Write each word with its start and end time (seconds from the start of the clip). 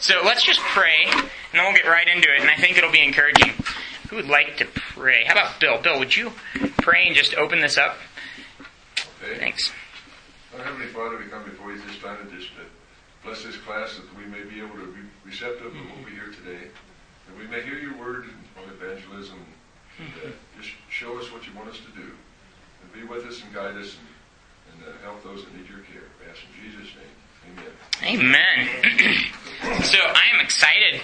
So 0.00 0.22
let's 0.24 0.44
just 0.44 0.60
pray, 0.60 1.06
and 1.06 1.28
then 1.52 1.64
we'll 1.64 1.74
get 1.74 1.86
right 1.86 2.06
into 2.06 2.32
it, 2.32 2.40
and 2.40 2.48
I 2.48 2.54
think 2.54 2.78
it'll 2.78 2.92
be 2.92 3.02
encouraging. 3.02 3.52
Who 4.08 4.16
would 4.16 4.28
like 4.28 4.56
to 4.58 4.64
pray? 4.64 5.24
How 5.24 5.32
about 5.32 5.58
Bill? 5.60 5.80
Bill, 5.82 5.98
would 5.98 6.16
you 6.16 6.32
pray 6.80 7.08
and 7.08 7.16
just 7.16 7.34
open 7.34 7.60
this 7.60 7.76
up? 7.76 7.96
Okay. 9.22 9.38
Thanks. 9.38 9.72
Our 10.56 10.62
Heavenly 10.62 10.86
Father, 10.86 11.18
we 11.18 11.24
come 11.24 11.44
before 11.44 11.72
you 11.72 11.80
this 11.82 11.98
time 11.98 12.16
and 12.22 12.30
just 12.30 12.50
uh, 12.52 12.64
bless 13.24 13.42
this 13.42 13.56
class 13.56 13.98
that 13.98 14.06
we 14.16 14.24
may 14.30 14.48
be 14.48 14.60
able 14.60 14.76
to 14.76 14.86
be 14.86 15.02
receptive 15.26 15.66
of 15.66 15.90
what 15.90 16.04
we 16.04 16.12
hear 16.12 16.32
today. 16.32 16.68
That 17.26 17.36
we 17.36 17.46
may 17.48 17.62
hear 17.62 17.78
your 17.78 17.98
word 17.98 18.26
on 18.56 18.70
evangelism. 18.72 19.44
And, 19.98 20.08
uh, 20.24 20.30
just 20.60 20.70
show 20.88 21.18
us 21.18 21.32
what 21.32 21.44
you 21.46 21.52
want 21.54 21.68
us 21.70 21.78
to 21.78 22.00
do. 22.00 22.06
And 22.06 22.92
be 22.94 23.02
with 23.02 23.26
us 23.26 23.42
and 23.42 23.52
guide 23.52 23.76
us 23.76 23.98
and, 23.98 24.86
and 24.86 24.94
uh, 24.94 24.98
help 25.02 25.24
those 25.24 25.44
that 25.44 25.54
need 25.56 25.68
your 25.68 25.80
care. 25.80 26.06
We 26.22 26.30
ask 26.30 26.38
in 26.46 26.70
Jesus' 26.70 26.94
name. 26.94 27.14
Amen. 28.02 28.68
So 29.82 29.98
I 29.98 30.22
am 30.32 30.40
excited 30.40 31.00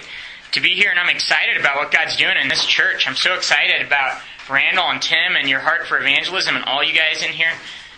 to 0.53 0.61
be 0.61 0.69
here, 0.69 0.89
and 0.89 0.97
I'm 0.97 1.13
excited 1.13 1.57
about 1.57 1.75
what 1.75 1.91
God's 1.91 2.15
doing 2.15 2.37
in 2.41 2.47
this 2.47 2.65
church. 2.65 3.05
I'm 3.05 3.15
so 3.15 3.33
excited 3.33 3.85
about 3.85 4.21
Randall 4.49 4.89
and 4.89 5.01
Tim 5.01 5.35
and 5.37 5.49
your 5.49 5.59
heart 5.59 5.87
for 5.87 5.99
evangelism 5.99 6.55
and 6.55 6.63
all 6.63 6.81
you 6.81 6.93
guys 6.93 7.21
in 7.21 7.33
here, 7.33 7.51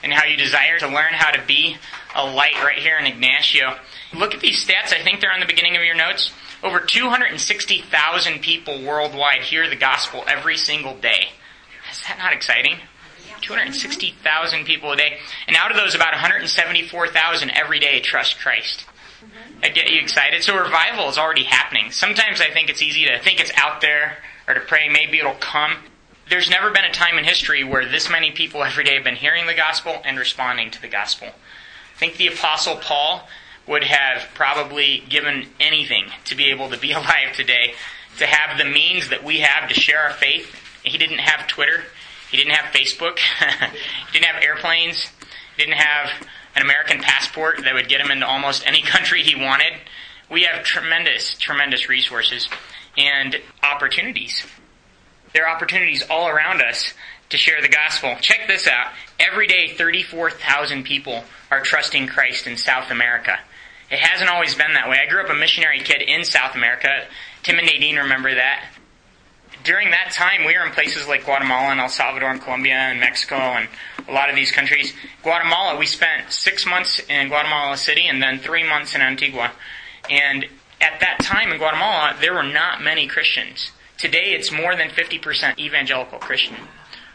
and 0.03 0.11
how 0.11 0.25
you 0.25 0.35
desire 0.35 0.79
to 0.79 0.87
learn 0.87 1.13
how 1.13 1.29
to 1.29 1.41
be 1.45 1.77
a 2.15 2.25
light 2.25 2.55
right 2.63 2.79
here 2.79 2.97
in 2.97 3.05
Ignacio. 3.05 3.75
Look 4.13 4.33
at 4.33 4.41
these 4.41 4.65
stats. 4.65 4.93
I 4.93 5.03
think 5.03 5.21
they're 5.21 5.31
on 5.31 5.39
the 5.39 5.45
beginning 5.45 5.75
of 5.77 5.83
your 5.83 5.95
notes. 5.95 6.31
Over 6.63 6.79
260,000 6.79 8.39
people 8.41 8.83
worldwide 8.83 9.43
hear 9.43 9.69
the 9.69 9.75
gospel 9.75 10.23
every 10.27 10.57
single 10.57 10.95
day. 10.95 11.29
Is 11.91 12.01
that 12.07 12.17
not 12.17 12.33
exciting? 12.33 12.77
260,000 13.41 14.65
people 14.65 14.91
a 14.91 14.95
day. 14.95 15.17
And 15.47 15.55
out 15.55 15.71
of 15.71 15.77
those, 15.77 15.95
about 15.95 16.13
174,000 16.13 17.49
every 17.51 17.79
day 17.79 17.99
trust 17.99 18.39
Christ. 18.39 18.85
Mm-hmm. 19.19 19.65
I 19.65 19.69
get 19.69 19.89
you 19.89 19.99
excited. 19.99 20.43
So 20.43 20.57
revival 20.57 21.09
is 21.09 21.17
already 21.17 21.43
happening. 21.43 21.91
Sometimes 21.91 22.41
I 22.41 22.51
think 22.51 22.69
it's 22.69 22.81
easy 22.81 23.05
to 23.05 23.19
think 23.19 23.39
it's 23.39 23.51
out 23.55 23.81
there 23.81 24.17
or 24.47 24.53
to 24.53 24.59
pray 24.59 24.89
maybe 24.89 25.19
it'll 25.19 25.33
come. 25.35 25.77
There's 26.29 26.49
never 26.49 26.71
been 26.71 26.83
a 26.83 26.91
time 26.91 27.17
in 27.17 27.23
history 27.23 27.63
where 27.63 27.87
this 27.87 28.09
many 28.09 28.31
people 28.31 28.63
every 28.63 28.83
day 28.83 28.95
have 28.95 29.03
been 29.03 29.15
hearing 29.15 29.47
the 29.47 29.53
gospel 29.53 30.01
and 30.03 30.19
responding 30.19 30.71
to 30.71 30.81
the 30.81 30.87
gospel. 30.87 31.27
I 31.27 31.99
think 31.99 32.17
the 32.17 32.27
apostle 32.27 32.75
Paul 32.75 33.27
would 33.67 33.83
have 33.83 34.27
probably 34.33 35.03
given 35.09 35.47
anything 35.59 36.05
to 36.25 36.35
be 36.35 36.51
able 36.51 36.69
to 36.69 36.77
be 36.77 36.91
alive 36.93 37.33
today, 37.33 37.73
to 38.17 38.25
have 38.25 38.57
the 38.57 38.65
means 38.65 39.09
that 39.09 39.23
we 39.23 39.39
have 39.39 39.69
to 39.69 39.75
share 39.75 40.01
our 40.01 40.13
faith. 40.13 40.55
He 40.83 40.97
didn't 40.97 41.19
have 41.19 41.47
Twitter. 41.47 41.83
He 42.29 42.37
didn't 42.37 42.53
have 42.53 42.73
Facebook. 42.73 43.19
he 43.39 44.13
didn't 44.13 44.25
have 44.25 44.43
airplanes. 44.43 45.09
He 45.55 45.63
didn't 45.63 45.77
have 45.77 46.09
an 46.55 46.61
American 46.61 46.99
passport 46.99 47.63
that 47.63 47.73
would 47.73 47.87
get 47.87 48.01
him 48.01 48.11
into 48.11 48.25
almost 48.25 48.65
any 48.65 48.81
country 48.83 49.23
he 49.23 49.35
wanted. 49.35 49.73
We 50.29 50.43
have 50.43 50.63
tremendous, 50.63 51.35
tremendous 51.37 51.87
resources 51.87 52.49
and 52.97 53.37
opportunities. 53.63 54.45
There 55.33 55.45
are 55.45 55.55
opportunities 55.55 56.03
all 56.09 56.27
around 56.27 56.61
us 56.61 56.93
to 57.29 57.37
share 57.37 57.61
the 57.61 57.69
gospel. 57.69 58.15
Check 58.21 58.47
this 58.47 58.67
out. 58.67 58.91
Every 59.19 59.47
day, 59.47 59.73
34,000 59.75 60.83
people 60.83 61.23
are 61.51 61.61
trusting 61.61 62.07
Christ 62.07 62.47
in 62.47 62.57
South 62.57 62.91
America. 62.91 63.37
It 63.89 63.99
hasn't 63.99 64.29
always 64.29 64.55
been 64.55 64.73
that 64.73 64.89
way. 64.89 64.97
I 65.01 65.09
grew 65.09 65.21
up 65.21 65.29
a 65.29 65.33
missionary 65.33 65.79
kid 65.79 66.01
in 66.01 66.25
South 66.25 66.55
America. 66.55 67.05
Tim 67.43 67.57
and 67.57 67.67
Nadine 67.67 67.97
remember 67.97 68.35
that 68.35 68.65
during 69.67 69.91
that 69.91 70.11
time, 70.13 70.45
we 70.45 70.57
were 70.57 70.65
in 70.65 70.71
places 70.71 71.07
like 71.07 71.25
Guatemala 71.25 71.71
and 71.71 71.81
El 71.81 71.89
Salvador 71.89 72.29
and 72.29 72.41
Colombia 72.41 72.73
and 72.73 73.01
Mexico 73.01 73.35
and 73.35 73.67
a 74.07 74.13
lot 74.13 74.29
of 74.29 74.35
these 74.35 74.49
countries. 74.49 74.93
Guatemala, 75.23 75.77
we 75.77 75.85
spent 75.85 76.31
six 76.31 76.65
months 76.65 77.01
in 77.09 77.27
Guatemala 77.27 77.75
City 77.75 78.07
and 78.07 78.23
then 78.23 78.39
three 78.39 78.63
months 78.67 78.95
in 78.95 79.01
Antigua. 79.01 79.51
And 80.09 80.45
at 80.79 81.01
that 81.01 81.19
time 81.21 81.51
in 81.51 81.57
Guatemala, 81.57 82.15
there 82.21 82.33
were 82.33 82.43
not 82.43 82.81
many 82.81 83.07
Christians. 83.07 83.71
Today, 83.97 84.31
it's 84.31 84.53
more 84.53 84.73
than 84.73 84.87
50% 84.87 85.59
evangelical 85.59 86.17
Christian. 86.17 86.55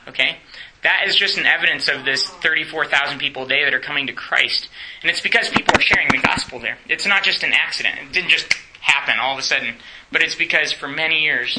Okay? 0.07 0.37
That 0.83 1.05
is 1.07 1.17
just 1.17 1.39
an 1.39 1.47
evidence 1.47 1.89
of 1.89 2.05
this 2.05 2.23
34,000 2.29 3.19
people 3.19 3.45
a 3.45 3.49
day 3.49 3.65
that 3.65 3.73
are 3.73 3.81
coming 3.81 4.07
to 4.09 4.13
Christ. 4.13 4.69
And 5.01 5.11
it's 5.11 5.23
because 5.23 5.49
people 5.49 5.75
are 5.75 5.81
sharing 5.81 6.09
the 6.09 6.19
gospel 6.19 6.59
there. 6.59 6.77
It's 6.87 7.07
not 7.07 7.23
just 7.23 7.45
an 7.45 7.55
accident. 7.55 7.97
It 7.99 8.13
didn't 8.13 8.31
just 8.31 8.53
happen 8.83 9.19
all 9.19 9.33
of 9.33 9.39
a 9.39 9.43
sudden. 9.43 9.77
But 10.11 10.23
it's 10.23 10.35
because 10.35 10.73
for 10.73 10.89
many 10.89 11.23
years, 11.23 11.59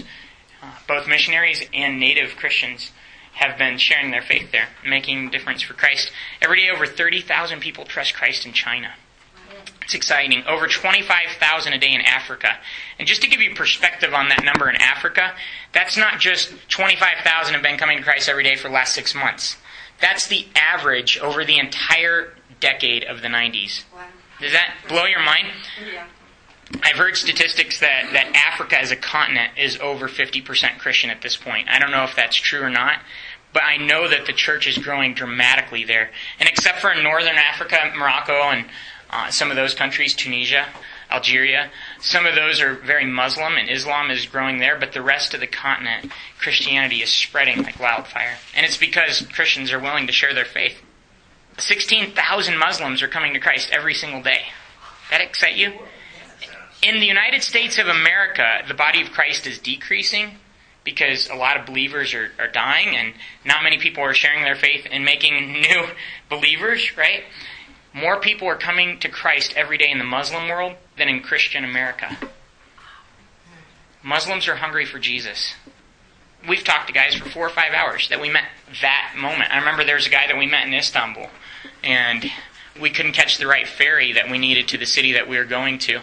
uh, 0.63 0.71
both 0.87 1.07
missionaries 1.07 1.63
and 1.73 1.99
native 1.99 2.35
Christians 2.37 2.91
have 3.33 3.57
been 3.57 3.77
sharing 3.77 4.11
their 4.11 4.21
faith 4.21 4.51
there, 4.51 4.69
making 4.85 5.27
a 5.27 5.31
difference 5.31 5.61
for 5.61 5.73
Christ. 5.73 6.11
Every 6.41 6.61
day, 6.61 6.69
over 6.69 6.85
30,000 6.85 7.59
people 7.59 7.85
trust 7.85 8.13
Christ 8.13 8.45
in 8.45 8.53
China. 8.53 8.93
It's 9.81 9.93
exciting. 9.93 10.43
Over 10.47 10.67
25,000 10.67 11.73
a 11.73 11.77
day 11.77 11.93
in 11.93 12.01
Africa. 12.01 12.57
And 12.97 13.07
just 13.07 13.21
to 13.21 13.27
give 13.27 13.41
you 13.41 13.53
perspective 13.53 14.13
on 14.13 14.29
that 14.29 14.43
number 14.43 14.69
in 14.69 14.77
Africa, 14.77 15.33
that's 15.73 15.97
not 15.97 16.19
just 16.19 16.53
25,000 16.69 17.53
have 17.53 17.63
been 17.63 17.77
coming 17.77 17.97
to 17.97 18.03
Christ 18.03 18.29
every 18.29 18.43
day 18.43 18.55
for 18.55 18.69
the 18.69 18.73
last 18.73 18.93
six 18.93 19.13
months. 19.13 19.57
That's 19.99 20.27
the 20.27 20.47
average 20.55 21.17
over 21.17 21.43
the 21.43 21.59
entire 21.59 22.33
decade 22.59 23.03
of 23.03 23.21
the 23.21 23.27
90s. 23.27 23.83
Does 24.39 24.53
that 24.53 24.73
blow 24.87 25.05
your 25.05 25.21
mind? 25.21 25.47
Yeah. 25.85 26.05
I've 26.81 26.95
heard 26.95 27.15
statistics 27.17 27.79
that, 27.79 28.09
that 28.13 28.35
Africa 28.35 28.79
as 28.79 28.91
a 28.91 28.95
continent 28.95 29.53
is 29.57 29.77
over 29.79 30.07
50% 30.07 30.79
Christian 30.79 31.09
at 31.09 31.21
this 31.21 31.37
point. 31.37 31.69
I 31.69 31.79
don't 31.79 31.91
know 31.91 32.03
if 32.03 32.15
that's 32.15 32.35
true 32.35 32.61
or 32.61 32.69
not, 32.69 32.99
but 33.53 33.63
I 33.63 33.77
know 33.77 34.07
that 34.07 34.25
the 34.25 34.33
church 34.33 34.67
is 34.67 34.77
growing 34.77 35.13
dramatically 35.13 35.83
there. 35.83 36.09
And 36.39 36.49
except 36.49 36.79
for 36.79 36.93
northern 36.95 37.35
Africa, 37.35 37.91
Morocco, 37.95 38.33
and 38.33 38.65
uh, 39.09 39.29
some 39.29 39.51
of 39.51 39.55
those 39.55 39.75
countries, 39.75 40.15
Tunisia, 40.15 40.67
Algeria, 41.11 41.69
some 41.99 42.25
of 42.25 42.33
those 42.33 42.59
are 42.59 42.73
very 42.73 43.05
Muslim, 43.05 43.55
and 43.57 43.69
Islam 43.69 44.09
is 44.09 44.25
growing 44.25 44.57
there, 44.57 44.77
but 44.79 44.93
the 44.93 45.01
rest 45.01 45.35
of 45.35 45.39
the 45.39 45.47
continent, 45.47 46.11
Christianity 46.39 47.03
is 47.03 47.11
spreading 47.11 47.61
like 47.61 47.79
wildfire. 47.79 48.37
And 48.55 48.65
it's 48.65 48.77
because 48.77 49.21
Christians 49.33 49.71
are 49.71 49.79
willing 49.79 50.07
to 50.07 50.13
share 50.13 50.33
their 50.33 50.45
faith. 50.45 50.81
16,000 51.59 52.57
Muslims 52.57 53.03
are 53.03 53.07
coming 53.07 53.33
to 53.33 53.39
Christ 53.39 53.69
every 53.71 53.93
single 53.93 54.23
day. 54.23 54.41
That 55.11 55.21
excite 55.21 55.55
you? 55.55 55.73
In 56.83 56.99
the 56.99 57.05
United 57.05 57.41
States 57.43 57.77
of 57.77 57.87
America, 57.87 58.61
the 58.67 58.73
body 58.73 59.01
of 59.01 59.11
Christ 59.11 59.47
is 59.47 59.57
decreasing 59.57 60.35
because 60.83 61.29
a 61.29 61.35
lot 61.35 61.57
of 61.57 61.65
believers 61.65 62.13
are, 62.13 62.31
are 62.37 62.49
dying 62.49 62.95
and 62.95 63.13
not 63.45 63.63
many 63.63 63.77
people 63.77 64.03
are 64.03 64.13
sharing 64.13 64.43
their 64.43 64.55
faith 64.55 64.85
and 64.91 65.05
making 65.05 65.51
new 65.61 65.87
believers, 66.29 66.95
right? 66.97 67.23
More 67.93 68.19
people 68.19 68.47
are 68.47 68.57
coming 68.57 68.99
to 68.99 69.09
Christ 69.09 69.53
every 69.55 69.77
day 69.77 69.89
in 69.89 69.97
the 69.97 70.03
Muslim 70.03 70.49
world 70.49 70.75
than 70.97 71.07
in 71.07 71.21
Christian 71.21 71.63
America. 71.63 72.17
Muslims 74.03 74.47
are 74.47 74.55
hungry 74.55 74.85
for 74.85 74.99
Jesus. 74.99 75.53
We've 76.47 76.63
talked 76.63 76.87
to 76.87 76.93
guys 76.93 77.15
for 77.15 77.29
four 77.29 77.45
or 77.47 77.51
five 77.51 77.71
hours 77.73 78.09
that 78.09 78.19
we 78.19 78.29
met 78.29 78.45
that 78.81 79.13
moment. 79.17 79.49
I 79.51 79.59
remember 79.59 79.85
there 79.85 79.95
was 79.95 80.07
a 80.07 80.09
guy 80.09 80.27
that 80.27 80.37
we 80.37 80.45
met 80.45 80.67
in 80.67 80.73
Istanbul, 80.73 81.29
and 81.81 82.29
we 82.81 82.89
couldn't 82.89 83.13
catch 83.13 83.37
the 83.37 83.47
right 83.47 83.65
ferry 83.65 84.11
that 84.11 84.29
we 84.29 84.37
needed 84.37 84.67
to 84.69 84.77
the 84.77 84.85
city 84.85 85.13
that 85.13 85.29
we 85.29 85.37
were 85.37 85.45
going 85.45 85.79
to. 85.79 86.01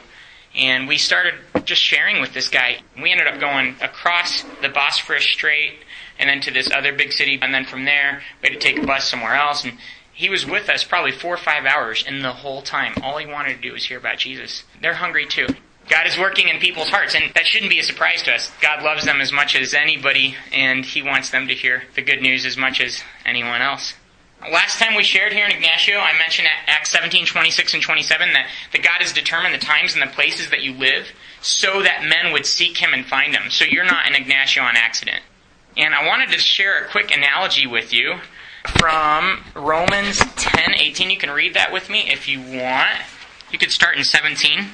And 0.54 0.88
we 0.88 0.98
started 0.98 1.34
just 1.64 1.80
sharing 1.80 2.20
with 2.20 2.34
this 2.34 2.48
guy. 2.48 2.80
We 3.00 3.12
ended 3.12 3.28
up 3.28 3.38
going 3.38 3.76
across 3.80 4.44
the 4.62 4.68
Bosphorus 4.68 5.24
Strait 5.24 5.74
and 6.18 6.28
then 6.28 6.40
to 6.42 6.50
this 6.50 6.70
other 6.70 6.92
big 6.92 7.12
city. 7.12 7.38
And 7.40 7.54
then 7.54 7.64
from 7.64 7.84
there, 7.84 8.22
we 8.42 8.48
had 8.48 8.60
to 8.60 8.66
take 8.66 8.82
a 8.82 8.86
bus 8.86 9.08
somewhere 9.08 9.34
else. 9.34 9.64
And 9.64 9.78
he 10.12 10.28
was 10.28 10.44
with 10.44 10.68
us 10.68 10.84
probably 10.84 11.12
four 11.12 11.34
or 11.34 11.38
five 11.38 11.64
hours. 11.64 12.04
And 12.06 12.24
the 12.24 12.32
whole 12.32 12.62
time, 12.62 12.94
all 13.02 13.18
he 13.18 13.26
wanted 13.26 13.54
to 13.56 13.62
do 13.62 13.72
was 13.72 13.84
hear 13.84 13.98
about 13.98 14.18
Jesus. 14.18 14.64
They're 14.80 14.94
hungry 14.94 15.26
too. 15.26 15.46
God 15.88 16.06
is 16.06 16.16
working 16.16 16.48
in 16.48 16.60
people's 16.60 16.88
hearts, 16.88 17.16
and 17.16 17.34
that 17.34 17.46
shouldn't 17.46 17.70
be 17.70 17.80
a 17.80 17.82
surprise 17.82 18.22
to 18.22 18.32
us. 18.32 18.52
God 18.62 18.84
loves 18.84 19.04
them 19.04 19.20
as 19.20 19.32
much 19.32 19.56
as 19.56 19.74
anybody, 19.74 20.36
and 20.52 20.84
He 20.84 21.02
wants 21.02 21.30
them 21.30 21.48
to 21.48 21.54
hear 21.54 21.82
the 21.96 22.02
good 22.02 22.22
news 22.22 22.46
as 22.46 22.56
much 22.56 22.80
as 22.80 23.02
anyone 23.26 23.60
else. 23.60 23.94
Last 24.48 24.78
time 24.78 24.94
we 24.94 25.04
shared 25.04 25.34
here 25.34 25.44
in 25.44 25.52
Ignacio, 25.52 25.98
I 25.98 26.16
mentioned 26.16 26.48
Acts 26.66 26.90
17, 26.90 27.26
26 27.26 27.74
and 27.74 27.82
27 27.82 28.32
that, 28.32 28.48
that 28.72 28.82
God 28.82 29.00
has 29.00 29.12
determined 29.12 29.54
the 29.54 29.58
times 29.58 29.92
and 29.92 30.02
the 30.02 30.06
places 30.06 30.48
that 30.48 30.62
you 30.62 30.72
live 30.72 31.08
so 31.42 31.82
that 31.82 32.04
men 32.08 32.32
would 32.32 32.46
seek 32.46 32.78
Him 32.78 32.94
and 32.94 33.04
find 33.04 33.34
Him. 33.34 33.50
So 33.50 33.66
you're 33.66 33.84
not 33.84 34.06
in 34.06 34.14
Ignacio 34.14 34.62
on 34.62 34.76
accident. 34.76 35.20
And 35.76 35.94
I 35.94 36.06
wanted 36.06 36.30
to 36.30 36.38
share 36.38 36.82
a 36.82 36.88
quick 36.88 37.14
analogy 37.14 37.66
with 37.66 37.92
you 37.92 38.20
from 38.78 39.44
Romans 39.54 40.18
10, 40.36 40.74
18. 40.74 41.10
You 41.10 41.18
can 41.18 41.30
read 41.30 41.52
that 41.52 41.70
with 41.70 41.90
me 41.90 42.10
if 42.10 42.26
you 42.26 42.40
want. 42.40 42.98
You 43.52 43.58
could 43.58 43.70
start 43.70 43.96
in 43.98 44.04
17. 44.04 44.68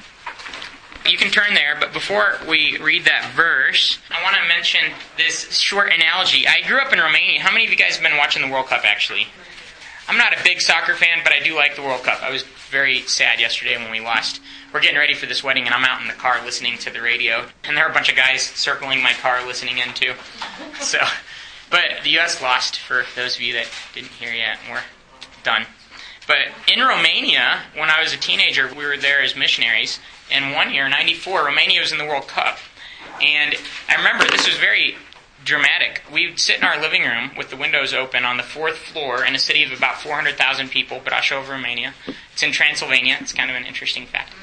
You 1.09 1.17
can 1.17 1.29
turn 1.29 1.53
there, 1.53 1.75
but 1.77 1.91
before 1.91 2.37
we 2.47 2.77
read 2.77 3.05
that 3.05 3.31
verse, 3.35 3.99
I 4.09 4.23
want 4.23 4.35
to 4.37 4.47
mention 4.47 4.81
this 5.17 5.57
short 5.57 5.91
analogy. 5.91 6.47
I 6.47 6.65
grew 6.65 6.79
up 6.79 6.93
in 6.93 6.99
Romania. 6.99 7.41
How 7.41 7.51
many 7.51 7.65
of 7.65 7.71
you 7.71 7.77
guys 7.77 7.97
have 7.97 8.03
been 8.03 8.17
watching 8.17 8.41
the 8.41 8.51
World 8.51 8.67
Cup, 8.67 8.85
actually? 8.85 9.27
I'm 10.07 10.17
not 10.17 10.39
a 10.39 10.43
big 10.43 10.61
soccer 10.61 10.95
fan, 10.95 11.19
but 11.23 11.33
I 11.33 11.39
do 11.39 11.55
like 11.55 11.75
the 11.75 11.81
World 11.81 12.03
Cup. 12.03 12.23
I 12.23 12.31
was 12.31 12.43
very 12.69 13.01
sad 13.01 13.39
yesterday 13.39 13.77
when 13.77 13.91
we 13.91 13.99
lost. 13.99 14.39
We're 14.73 14.81
getting 14.81 14.97
ready 14.97 15.13
for 15.13 15.25
this 15.25 15.43
wedding, 15.43 15.65
and 15.65 15.73
I'm 15.73 15.83
out 15.83 16.01
in 16.01 16.07
the 16.07 16.13
car 16.13 16.43
listening 16.45 16.77
to 16.79 16.89
the 16.89 17.01
radio, 17.01 17.45
and 17.63 17.75
there 17.75 17.85
are 17.85 17.91
a 17.91 17.93
bunch 17.93 18.09
of 18.09 18.15
guys 18.15 18.41
circling 18.41 19.03
my 19.03 19.13
car 19.13 19.45
listening 19.45 19.79
in 19.79 19.93
too. 19.93 20.13
So, 20.79 20.99
but 21.71 22.03
the 22.03 22.11
U.S. 22.11 22.41
lost. 22.41 22.77
For 22.77 23.03
those 23.15 23.35
of 23.35 23.41
you 23.41 23.53
that 23.53 23.65
didn't 23.93 24.11
hear 24.11 24.31
yet, 24.31 24.59
we're 24.69 24.83
done. 25.43 25.65
But 26.27 26.49
in 26.71 26.81
Romania, 26.81 27.61
when 27.73 27.89
I 27.89 28.01
was 28.01 28.13
a 28.13 28.17
teenager, 28.17 28.71
we 28.71 28.85
were 28.85 28.97
there 28.97 29.21
as 29.21 29.35
missionaries, 29.35 29.99
And 30.29 30.53
one 30.53 30.73
year, 30.73 30.87
94, 30.87 31.45
Romania 31.45 31.81
was 31.81 31.91
in 31.91 31.97
the 31.97 32.05
World 32.05 32.27
Cup. 32.27 32.59
And 33.21 33.55
I 33.89 33.95
remember 33.95 34.25
this 34.25 34.45
was 34.45 34.57
very 34.57 34.97
dramatic. 35.47 36.03
We'd 36.11 36.39
sit 36.39 36.57
in 36.57 36.63
our 36.63 36.79
living 36.79 37.03
room 37.03 37.31
with 37.37 37.49
the 37.49 37.55
windows 37.55 37.93
open 37.93 38.25
on 38.25 38.37
the 38.37 38.43
fourth 38.43 38.77
floor 38.77 39.23
in 39.23 39.33
a 39.33 39.39
city 39.39 39.63
of 39.63 39.71
about 39.71 40.01
400,000 40.01 40.69
people, 40.69 40.99
Brasov, 40.99 41.47
Romania. 41.47 41.93
It's 42.33 42.43
in 42.43 42.51
Transylvania. 42.51 43.17
It's 43.21 43.33
kind 43.33 43.49
of 43.49 43.55
an 43.55 43.65
interesting 43.65 44.05
fact. 44.05 44.33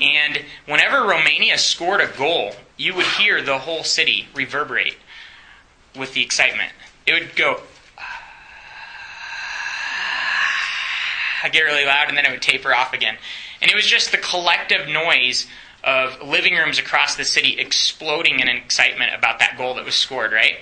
And 0.00 0.44
whenever 0.66 1.06
Romania 1.06 1.58
scored 1.58 2.00
a 2.00 2.08
goal, 2.08 2.54
you 2.76 2.94
would 2.94 3.06
hear 3.06 3.42
the 3.42 3.58
whole 3.58 3.84
city 3.84 4.26
reverberate 4.34 4.96
with 5.96 6.14
the 6.14 6.22
excitement. 6.22 6.72
It 7.06 7.12
would 7.12 7.36
go, 7.36 7.60
I 11.42 11.50
get 11.50 11.60
really 11.60 11.84
loud, 11.84 12.08
and 12.08 12.16
then 12.16 12.24
it 12.24 12.30
would 12.30 12.42
taper 12.42 12.74
off 12.74 12.94
again. 12.94 13.18
And 13.60 13.70
it 13.70 13.74
was 13.74 13.86
just 13.86 14.12
the 14.12 14.18
collective 14.18 14.88
noise 14.88 15.46
of 15.84 16.22
living 16.22 16.54
rooms 16.54 16.78
across 16.78 17.16
the 17.16 17.24
city 17.24 17.58
exploding 17.58 18.40
in 18.40 18.48
excitement 18.48 19.14
about 19.14 19.38
that 19.38 19.56
goal 19.56 19.74
that 19.74 19.84
was 19.84 19.94
scored, 19.94 20.32
right? 20.32 20.56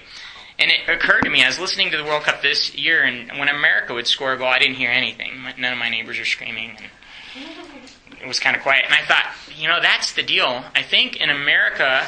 And 0.59 0.71
it 0.71 0.89
occurred 0.89 1.23
to 1.23 1.31
me, 1.31 1.43
I 1.43 1.49
was 1.49 1.59
listening 1.59 1.91
to 1.91 1.97
the 1.97 2.05
World 2.05 2.23
Cup 2.23 2.41
this 2.41 2.75
year, 2.75 3.03
and 3.03 3.39
when 3.39 3.49
America 3.49 3.93
would 3.93 4.07
score 4.07 4.33
a 4.33 4.39
goal, 4.39 4.49
I 4.49 4.59
didn't 4.59 4.77
hear 4.77 4.91
anything. 4.91 5.33
None 5.59 5.73
of 5.73 5.79
my 5.79 5.91
neighbors 5.91 6.19
were 6.19 6.25
screaming. 6.25 6.77
And 6.77 6.91
it 8.23 8.27
was 8.27 8.41
kind 8.41 8.57
of 8.57 8.63
quiet. 8.63 8.85
And 8.87 8.95
I 8.95 9.05
thought, 9.05 9.27
you 9.55 9.69
know, 9.69 9.81
that's 9.81 10.13
the 10.15 10.23
deal. 10.23 10.65
I 10.75 10.83
think 10.83 11.21
in 11.21 11.29
America, 11.29 12.07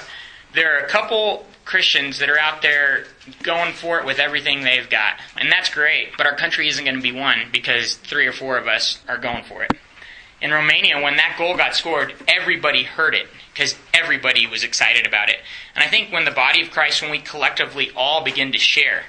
there 0.54 0.76
are 0.76 0.84
a 0.84 0.88
couple 0.88 1.44
Christians 1.66 2.18
that 2.20 2.30
are 2.30 2.38
out 2.38 2.62
there 2.62 3.04
going 3.42 3.74
for 3.74 3.98
it 4.00 4.06
with 4.06 4.18
everything 4.18 4.62
they've 4.62 4.88
got. 4.88 5.20
And 5.36 5.52
that's 5.52 5.68
great, 5.68 6.16
but 6.16 6.26
our 6.26 6.34
country 6.34 6.68
isn't 6.68 6.82
going 6.82 6.96
to 6.96 7.02
be 7.02 7.12
won 7.12 7.48
because 7.52 7.96
three 7.96 8.26
or 8.26 8.32
four 8.32 8.56
of 8.56 8.66
us 8.66 9.02
are 9.06 9.18
going 9.18 9.44
for 9.44 9.62
it. 9.62 9.72
In 10.40 10.52
Romania, 10.52 11.00
when 11.00 11.16
that 11.16 11.34
goal 11.36 11.56
got 11.56 11.74
scored, 11.74 12.14
everybody 12.28 12.84
heard 12.84 13.14
it 13.14 13.26
because 13.52 13.76
everybody 13.92 14.46
was 14.46 14.62
excited 14.62 15.06
about 15.06 15.28
it. 15.28 15.38
And 15.74 15.82
I 15.82 15.88
think 15.88 16.12
when 16.12 16.24
the 16.24 16.30
body 16.30 16.62
of 16.62 16.70
Christ, 16.70 17.02
when 17.02 17.10
we 17.10 17.18
collectively 17.18 17.90
all 17.96 18.22
begin 18.22 18.52
to 18.52 18.58
share, 18.58 19.04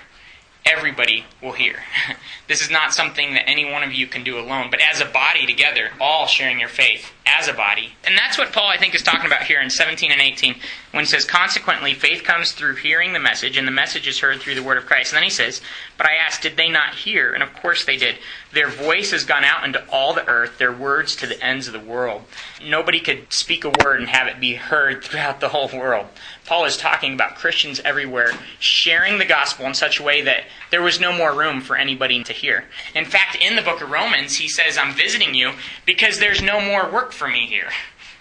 everybody 0.66 1.26
will 1.42 1.54
hear. 1.54 1.76
this 2.48 2.62
is 2.62 2.70
not 2.70 2.94
something 2.94 3.34
that 3.34 3.50
any 3.50 3.70
one 3.70 3.84
of 3.84 3.94
you 3.94 4.08
can 4.08 4.24
do 4.24 4.40
alone, 4.40 4.70
but 4.70 4.82
as 4.82 5.02
a 5.02 5.06
body 5.06 5.46
together, 5.46 5.92
all 6.00 6.28
sharing 6.28 6.60
your 6.60 6.70
faith 6.70 7.12
as 7.26 7.48
a 7.48 7.54
body. 7.54 7.94
And 8.06 8.18
that's 8.18 8.38
what 8.38 8.52
Paul, 8.52 8.68
I 8.70 8.78
think, 8.78 8.96
is 8.96 9.04
talking 9.04 9.26
about 9.26 9.44
here 9.44 9.62
in 9.62 9.70
17 9.70 10.12
and 10.12 10.22
18 10.22 10.56
when 10.92 11.04
he 11.04 11.08
says, 11.08 11.26
Consequently, 11.26 11.94
faith 11.94 12.24
comes 12.24 12.52
through 12.52 12.76
hearing 12.76 13.14
the 13.14 13.20
message, 13.20 13.58
and 13.58 13.68
the 13.68 13.72
message 13.72 14.08
is 14.08 14.20
heard 14.20 14.40
through 14.40 14.56
the 14.56 14.64
word 14.64 14.78
of 14.78 14.86
Christ. 14.86 15.12
And 15.12 15.18
then 15.18 15.24
he 15.24 15.30
says, 15.30 15.62
But 15.98 16.08
I 16.08 16.16
asked, 16.16 16.42
did 16.42 16.58
they 16.58 16.70
not 16.70 16.96
hear? 16.96 17.34
And 17.34 17.44
of 17.44 17.54
course 17.54 17.86
they 17.86 17.98
did. 17.98 18.18
Their 18.52 18.70
voice 18.70 19.12
has 19.12 19.24
gone 19.24 19.44
out 19.44 19.64
into 19.64 19.84
all 19.90 20.14
the 20.14 20.28
earth, 20.28 20.58
their 20.58 20.72
words 20.72 21.16
to 21.18 21.28
the 21.28 21.44
ends 21.44 21.68
of 21.68 21.74
the 21.74 21.80
world. 21.80 22.24
Nobody 22.66 23.00
could 23.00 23.32
speak 23.32 23.64
a 23.64 23.72
word 23.84 24.00
and 24.00 24.10
have 24.10 24.28
it 24.28 24.40
be 24.40 24.56
heard 24.56 25.04
throughout 25.04 25.40
the 25.40 25.50
whole 25.50 25.70
world. 25.70 26.08
Paul 26.50 26.66
is 26.66 26.78
talking 26.78 27.14
about 27.14 27.36
Christians 27.36 27.80
everywhere 27.86 28.32
sharing 28.58 29.20
the 29.20 29.26
gospel 29.26 29.68
in 29.68 29.76
such 29.76 30.00
a 30.00 30.04
way 30.04 30.24
that 30.24 30.46
there 30.72 30.82
was 30.82 31.00
no 31.00 31.14
more 31.14 31.32
room 31.32 31.62
for 31.62 31.76
anybody 31.76 32.24
to 32.24 32.34
hear. 32.34 32.66
In 32.96 33.06
fact, 33.06 33.38
in 33.40 33.56
the 33.56 33.62
book 33.62 33.84
of 33.84 33.92
Romans, 33.92 34.36
he 34.36 34.48
says, 34.48 34.76
I'm 34.76 34.96
visiting 34.96 35.36
you 35.36 35.52
because 35.86 36.18
there's 36.18 36.42
no 36.42 36.60
more 36.60 36.92
work 36.92 37.12
for 37.12 37.28
me 37.28 37.46
here. 37.46 37.70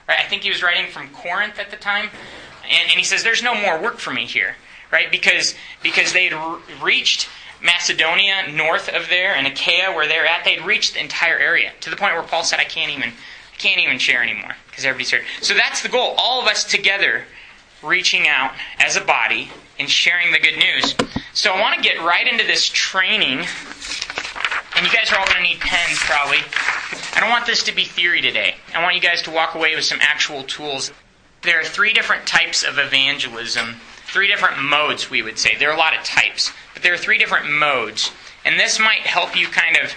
Right? 0.06 0.18
I 0.22 0.28
think 0.28 0.42
he 0.42 0.50
was 0.50 0.62
writing 0.62 0.92
from 0.92 1.08
Corinth 1.08 1.58
at 1.58 1.70
the 1.70 1.78
time. 1.78 2.10
And, 2.64 2.90
and 2.90 2.98
he 2.98 3.02
says, 3.02 3.22
There's 3.22 3.42
no 3.42 3.54
more 3.54 3.80
work 3.80 3.96
for 3.96 4.12
me 4.12 4.26
here. 4.26 4.56
Right? 4.92 5.10
Because, 5.10 5.54
because 5.82 6.12
they'd 6.12 6.34
re- 6.34 6.58
reached 6.82 7.30
Macedonia 7.62 8.52
north 8.52 8.90
of 8.90 9.08
there 9.08 9.34
and 9.36 9.46
Achaia 9.46 9.90
where 9.94 10.06
they're 10.06 10.26
at, 10.26 10.44
they'd 10.44 10.60
reached 10.66 10.92
the 10.92 11.00
entire 11.00 11.38
area 11.38 11.72
to 11.80 11.88
the 11.88 11.96
point 11.96 12.12
where 12.12 12.22
Paul 12.24 12.44
said, 12.44 12.60
I 12.60 12.64
can't 12.64 12.92
even, 12.92 13.08
I 13.08 13.56
can't 13.56 13.80
even 13.80 13.98
share 13.98 14.22
anymore 14.22 14.54
because 14.66 14.84
everybody's 14.84 15.12
heard. 15.12 15.24
So 15.40 15.54
that's 15.54 15.82
the 15.82 15.88
goal. 15.88 16.14
All 16.18 16.42
of 16.42 16.46
us 16.46 16.64
together 16.64 17.24
reaching 17.82 18.28
out 18.28 18.52
as 18.78 18.96
a 18.96 19.00
body 19.00 19.50
and 19.78 19.88
sharing 19.88 20.32
the 20.32 20.38
good 20.38 20.58
news. 20.58 20.94
So 21.32 21.52
I 21.52 21.60
want 21.60 21.76
to 21.76 21.82
get 21.82 21.98
right 22.02 22.26
into 22.26 22.46
this 22.46 22.68
training. 22.68 23.46
And 24.76 24.86
you 24.86 24.92
guys 24.92 25.10
are 25.12 25.18
all 25.18 25.26
going 25.26 25.38
to 25.38 25.42
need 25.42 25.60
pens 25.60 25.98
probably. 25.98 26.38
I 27.14 27.20
don't 27.20 27.30
want 27.30 27.46
this 27.46 27.64
to 27.64 27.74
be 27.74 27.84
theory 27.84 28.20
today. 28.20 28.54
I 28.74 28.82
want 28.82 28.94
you 28.94 29.00
guys 29.00 29.22
to 29.22 29.30
walk 29.30 29.54
away 29.54 29.74
with 29.74 29.84
some 29.84 29.98
actual 30.00 30.44
tools. 30.44 30.92
There 31.42 31.60
are 31.60 31.64
three 31.64 31.92
different 31.92 32.26
types 32.26 32.62
of 32.62 32.78
evangelism, 32.78 33.76
three 34.06 34.28
different 34.28 34.62
modes, 34.62 35.10
we 35.10 35.22
would 35.22 35.38
say. 35.38 35.56
There 35.56 35.70
are 35.70 35.74
a 35.74 35.78
lot 35.78 35.96
of 35.96 36.04
types, 36.04 36.52
but 36.74 36.82
there 36.82 36.94
are 36.94 36.98
three 36.98 37.18
different 37.18 37.50
modes. 37.50 38.10
And 38.44 38.58
this 38.58 38.78
might 38.78 39.00
help 39.00 39.36
you 39.36 39.46
kind 39.46 39.76
of, 39.76 39.92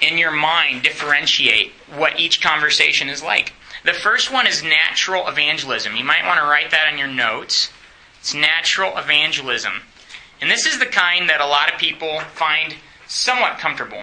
in 0.00 0.18
your 0.18 0.30
mind, 0.30 0.82
differentiate 0.82 1.72
what 1.94 2.20
each 2.20 2.42
conversation 2.42 3.08
is 3.08 3.22
like. 3.22 3.52
The 3.86 3.92
first 3.92 4.32
one 4.32 4.48
is 4.48 4.64
natural 4.64 5.28
evangelism. 5.28 5.94
You 5.94 6.02
might 6.02 6.26
want 6.26 6.40
to 6.40 6.46
write 6.46 6.72
that 6.72 6.88
on 6.90 6.98
your 6.98 7.06
notes. 7.06 7.70
It's 8.18 8.34
natural 8.34 8.98
evangelism. 8.98 9.74
And 10.40 10.50
this 10.50 10.66
is 10.66 10.80
the 10.80 10.86
kind 10.86 11.30
that 11.30 11.40
a 11.40 11.46
lot 11.46 11.72
of 11.72 11.78
people 11.78 12.18
find 12.34 12.74
somewhat 13.06 13.60
comfortable. 13.60 14.02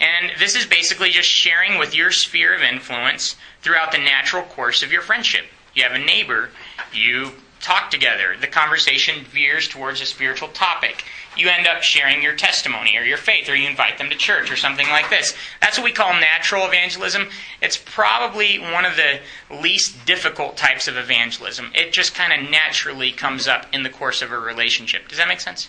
And 0.00 0.32
this 0.40 0.56
is 0.56 0.66
basically 0.66 1.10
just 1.10 1.28
sharing 1.28 1.78
with 1.78 1.94
your 1.94 2.10
sphere 2.10 2.52
of 2.52 2.62
influence 2.62 3.36
throughout 3.62 3.92
the 3.92 3.98
natural 3.98 4.42
course 4.42 4.82
of 4.82 4.90
your 4.90 5.02
friendship. 5.02 5.44
You 5.72 5.84
have 5.84 5.92
a 5.92 6.04
neighbor, 6.04 6.50
you 6.92 7.30
talk 7.60 7.92
together, 7.92 8.34
the 8.40 8.48
conversation 8.48 9.24
veers 9.24 9.68
towards 9.68 10.00
a 10.00 10.06
spiritual 10.06 10.48
topic. 10.48 11.04
You 11.36 11.48
end 11.48 11.66
up 11.66 11.82
sharing 11.82 12.22
your 12.22 12.34
testimony 12.34 12.96
or 12.96 13.02
your 13.02 13.18
faith, 13.18 13.48
or 13.48 13.54
you 13.54 13.68
invite 13.68 13.98
them 13.98 14.10
to 14.10 14.16
church 14.16 14.50
or 14.50 14.56
something 14.56 14.88
like 14.88 15.10
this. 15.10 15.34
That's 15.60 15.76
what 15.76 15.84
we 15.84 15.92
call 15.92 16.14
natural 16.14 16.66
evangelism. 16.66 17.28
It's 17.60 17.76
probably 17.76 18.58
one 18.58 18.84
of 18.84 18.96
the 18.96 19.20
least 19.54 20.06
difficult 20.06 20.56
types 20.56 20.88
of 20.88 20.96
evangelism. 20.96 21.70
It 21.74 21.92
just 21.92 22.14
kind 22.14 22.32
of 22.32 22.50
naturally 22.50 23.12
comes 23.12 23.46
up 23.46 23.66
in 23.72 23.82
the 23.82 23.90
course 23.90 24.22
of 24.22 24.32
a 24.32 24.38
relationship. 24.38 25.08
Does 25.08 25.18
that 25.18 25.28
make 25.28 25.40
sense? 25.40 25.68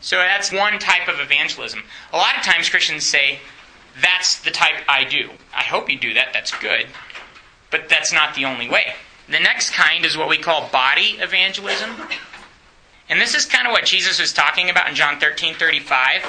So 0.00 0.16
that's 0.16 0.52
one 0.52 0.78
type 0.78 1.08
of 1.08 1.20
evangelism. 1.20 1.82
A 2.12 2.16
lot 2.16 2.36
of 2.36 2.42
times 2.42 2.68
Christians 2.68 3.04
say, 3.04 3.40
that's 4.00 4.40
the 4.40 4.50
type 4.50 4.82
I 4.88 5.04
do. 5.04 5.30
I 5.54 5.62
hope 5.62 5.90
you 5.90 5.98
do 5.98 6.14
that, 6.14 6.32
that's 6.32 6.56
good. 6.58 6.86
But 7.70 7.88
that's 7.88 8.12
not 8.12 8.34
the 8.34 8.44
only 8.44 8.68
way. 8.68 8.94
The 9.28 9.40
next 9.40 9.70
kind 9.70 10.04
is 10.04 10.16
what 10.16 10.28
we 10.28 10.38
call 10.38 10.68
body 10.70 11.18
evangelism. 11.20 11.90
And 13.10 13.20
this 13.20 13.34
is 13.34 13.44
kind 13.44 13.66
of 13.66 13.72
what 13.72 13.86
Jesus 13.86 14.20
was 14.20 14.32
talking 14.32 14.70
about 14.70 14.88
in 14.88 14.94
John 14.94 15.18
13 15.18 15.54
35, 15.54 16.22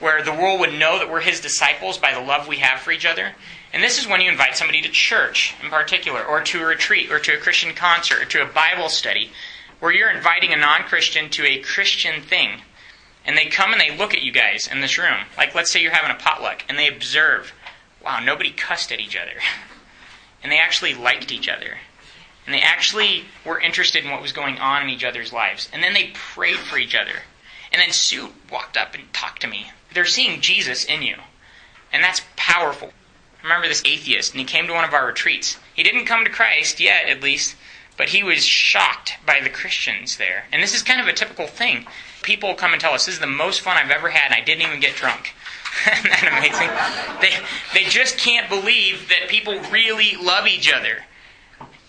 where 0.00 0.22
the 0.22 0.32
world 0.32 0.60
would 0.60 0.72
know 0.72 0.98
that 0.98 1.10
we're 1.10 1.20
his 1.20 1.42
disciples 1.42 1.98
by 1.98 2.14
the 2.14 2.20
love 2.20 2.48
we 2.48 2.56
have 2.56 2.80
for 2.80 2.90
each 2.90 3.04
other. 3.04 3.34
And 3.70 3.82
this 3.82 3.98
is 3.98 4.08
when 4.08 4.22
you 4.22 4.30
invite 4.30 4.56
somebody 4.56 4.80
to 4.80 4.88
church 4.88 5.54
in 5.62 5.68
particular, 5.68 6.24
or 6.24 6.40
to 6.40 6.62
a 6.62 6.66
retreat, 6.66 7.12
or 7.12 7.18
to 7.18 7.34
a 7.34 7.38
Christian 7.38 7.74
concert, 7.74 8.22
or 8.22 8.24
to 8.24 8.42
a 8.42 8.50
Bible 8.50 8.88
study, 8.88 9.30
where 9.78 9.92
you're 9.92 10.10
inviting 10.10 10.54
a 10.54 10.56
non 10.56 10.84
Christian 10.84 11.28
to 11.30 11.44
a 11.44 11.60
Christian 11.60 12.22
thing. 12.22 12.62
And 13.26 13.36
they 13.36 13.46
come 13.46 13.72
and 13.72 13.80
they 13.80 13.94
look 13.94 14.14
at 14.14 14.22
you 14.22 14.32
guys 14.32 14.66
in 14.66 14.80
this 14.80 14.96
room. 14.96 15.26
Like, 15.36 15.54
let's 15.54 15.70
say 15.70 15.82
you're 15.82 15.92
having 15.92 16.16
a 16.16 16.18
potluck, 16.18 16.64
and 16.66 16.78
they 16.78 16.88
observe, 16.88 17.52
wow, 18.02 18.20
nobody 18.20 18.52
cussed 18.52 18.90
at 18.90 19.00
each 19.00 19.16
other. 19.16 19.42
and 20.42 20.50
they 20.50 20.58
actually 20.58 20.94
liked 20.94 21.30
each 21.30 21.48
other. 21.48 21.76
And 22.46 22.54
they 22.54 22.60
actually 22.60 23.24
were 23.44 23.60
interested 23.60 24.04
in 24.04 24.10
what 24.10 24.22
was 24.22 24.32
going 24.32 24.58
on 24.58 24.82
in 24.82 24.88
each 24.88 25.04
other's 25.04 25.32
lives. 25.32 25.68
And 25.72 25.82
then 25.82 25.94
they 25.94 26.12
prayed 26.14 26.58
for 26.58 26.78
each 26.78 26.94
other. 26.94 27.22
And 27.72 27.82
then 27.82 27.92
Sue 27.92 28.30
walked 28.50 28.76
up 28.76 28.94
and 28.94 29.12
talked 29.12 29.42
to 29.42 29.48
me. 29.48 29.72
They're 29.92 30.06
seeing 30.06 30.40
Jesus 30.40 30.84
in 30.84 31.02
you. 31.02 31.16
And 31.92 32.04
that's 32.04 32.22
powerful. 32.36 32.92
I 33.40 33.42
remember 33.42 33.68
this 33.68 33.82
atheist, 33.84 34.32
and 34.32 34.40
he 34.40 34.46
came 34.46 34.66
to 34.66 34.72
one 34.72 34.84
of 34.84 34.94
our 34.94 35.06
retreats. 35.06 35.58
He 35.74 35.82
didn't 35.82 36.06
come 36.06 36.24
to 36.24 36.30
Christ 36.30 36.80
yet, 36.80 37.08
at 37.08 37.22
least, 37.22 37.56
but 37.96 38.10
he 38.10 38.22
was 38.22 38.44
shocked 38.44 39.14
by 39.24 39.40
the 39.40 39.50
Christians 39.50 40.16
there. 40.16 40.44
And 40.52 40.62
this 40.62 40.74
is 40.74 40.82
kind 40.82 41.00
of 41.00 41.08
a 41.08 41.12
typical 41.12 41.46
thing. 41.46 41.86
People 42.22 42.54
come 42.54 42.72
and 42.72 42.80
tell 42.80 42.92
us, 42.92 43.06
this 43.06 43.16
is 43.16 43.20
the 43.20 43.26
most 43.26 43.60
fun 43.60 43.76
I've 43.76 43.90
ever 43.90 44.10
had, 44.10 44.32
and 44.32 44.34
I 44.34 44.44
didn't 44.44 44.66
even 44.66 44.80
get 44.80 44.96
drunk. 44.96 45.34
Isn't 45.92 46.10
that 46.10 46.28
amazing? 46.38 46.70
They, 47.20 47.36
they 47.74 47.88
just 47.88 48.18
can't 48.18 48.48
believe 48.48 49.08
that 49.08 49.28
people 49.28 49.58
really 49.70 50.16
love 50.16 50.46
each 50.46 50.72
other 50.72 51.04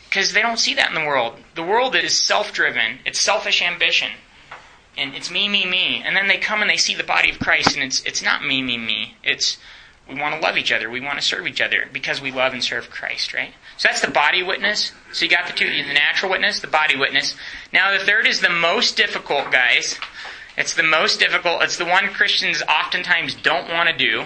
because 0.09 0.33
they 0.33 0.41
don't 0.41 0.59
see 0.59 0.73
that 0.75 0.89
in 0.89 0.95
the 0.95 1.07
world. 1.07 1.35
The 1.55 1.63
world 1.63 1.95
is 1.95 2.23
self 2.23 2.53
driven, 2.53 2.99
it's 3.05 3.19
selfish 3.19 3.61
ambition. 3.61 4.11
And 4.97 5.13
it's 5.13 5.29
me, 5.29 5.47
me, 5.47 5.63
me. 5.63 6.01
And 6.03 6.15
then 6.15 6.27
they 6.27 6.37
come 6.37 6.61
and 6.61 6.69
they 6.69 6.77
see 6.77 6.95
the 6.95 7.03
body 7.03 7.29
of 7.29 7.37
Christ, 7.37 7.75
and 7.75 7.83
it's, 7.83 8.01
it's 8.01 8.23
not 8.23 8.43
me, 8.43 8.63
me, 8.63 8.79
me. 8.79 9.15
It's 9.23 9.59
we 10.09 10.19
want 10.19 10.35
to 10.35 10.41
love 10.41 10.57
each 10.57 10.71
other. 10.71 10.89
We 10.89 11.01
want 11.01 11.19
to 11.19 11.25
serve 11.25 11.47
each 11.47 11.61
other 11.61 11.85
because 11.91 12.21
we 12.21 12.31
love 12.31 12.53
and 12.53 12.63
serve 12.63 12.89
Christ, 12.89 13.33
right? 13.33 13.53
So 13.77 13.89
that's 13.89 14.01
the 14.01 14.09
body 14.09 14.41
witness. 14.41 14.93
So 15.11 15.25
you 15.25 15.31
got 15.31 15.47
the 15.47 15.53
two, 15.53 15.67
the 15.67 15.93
natural 15.93 16.31
witness, 16.31 16.61
the 16.61 16.67
body 16.67 16.95
witness. 16.95 17.35
Now 17.73 17.91
the 17.91 18.03
third 18.03 18.25
is 18.25 18.39
the 18.39 18.49
most 18.49 18.95
difficult, 18.95 19.51
guys. 19.51 19.99
It's 20.57 20.73
the 20.73 20.83
most 20.83 21.19
difficult. 21.19 21.61
It's 21.61 21.77
the 21.77 21.85
one 21.85 22.07
Christians 22.07 22.63
oftentimes 22.63 23.35
don't 23.35 23.69
want 23.69 23.89
to 23.89 23.97
do. 23.97 24.23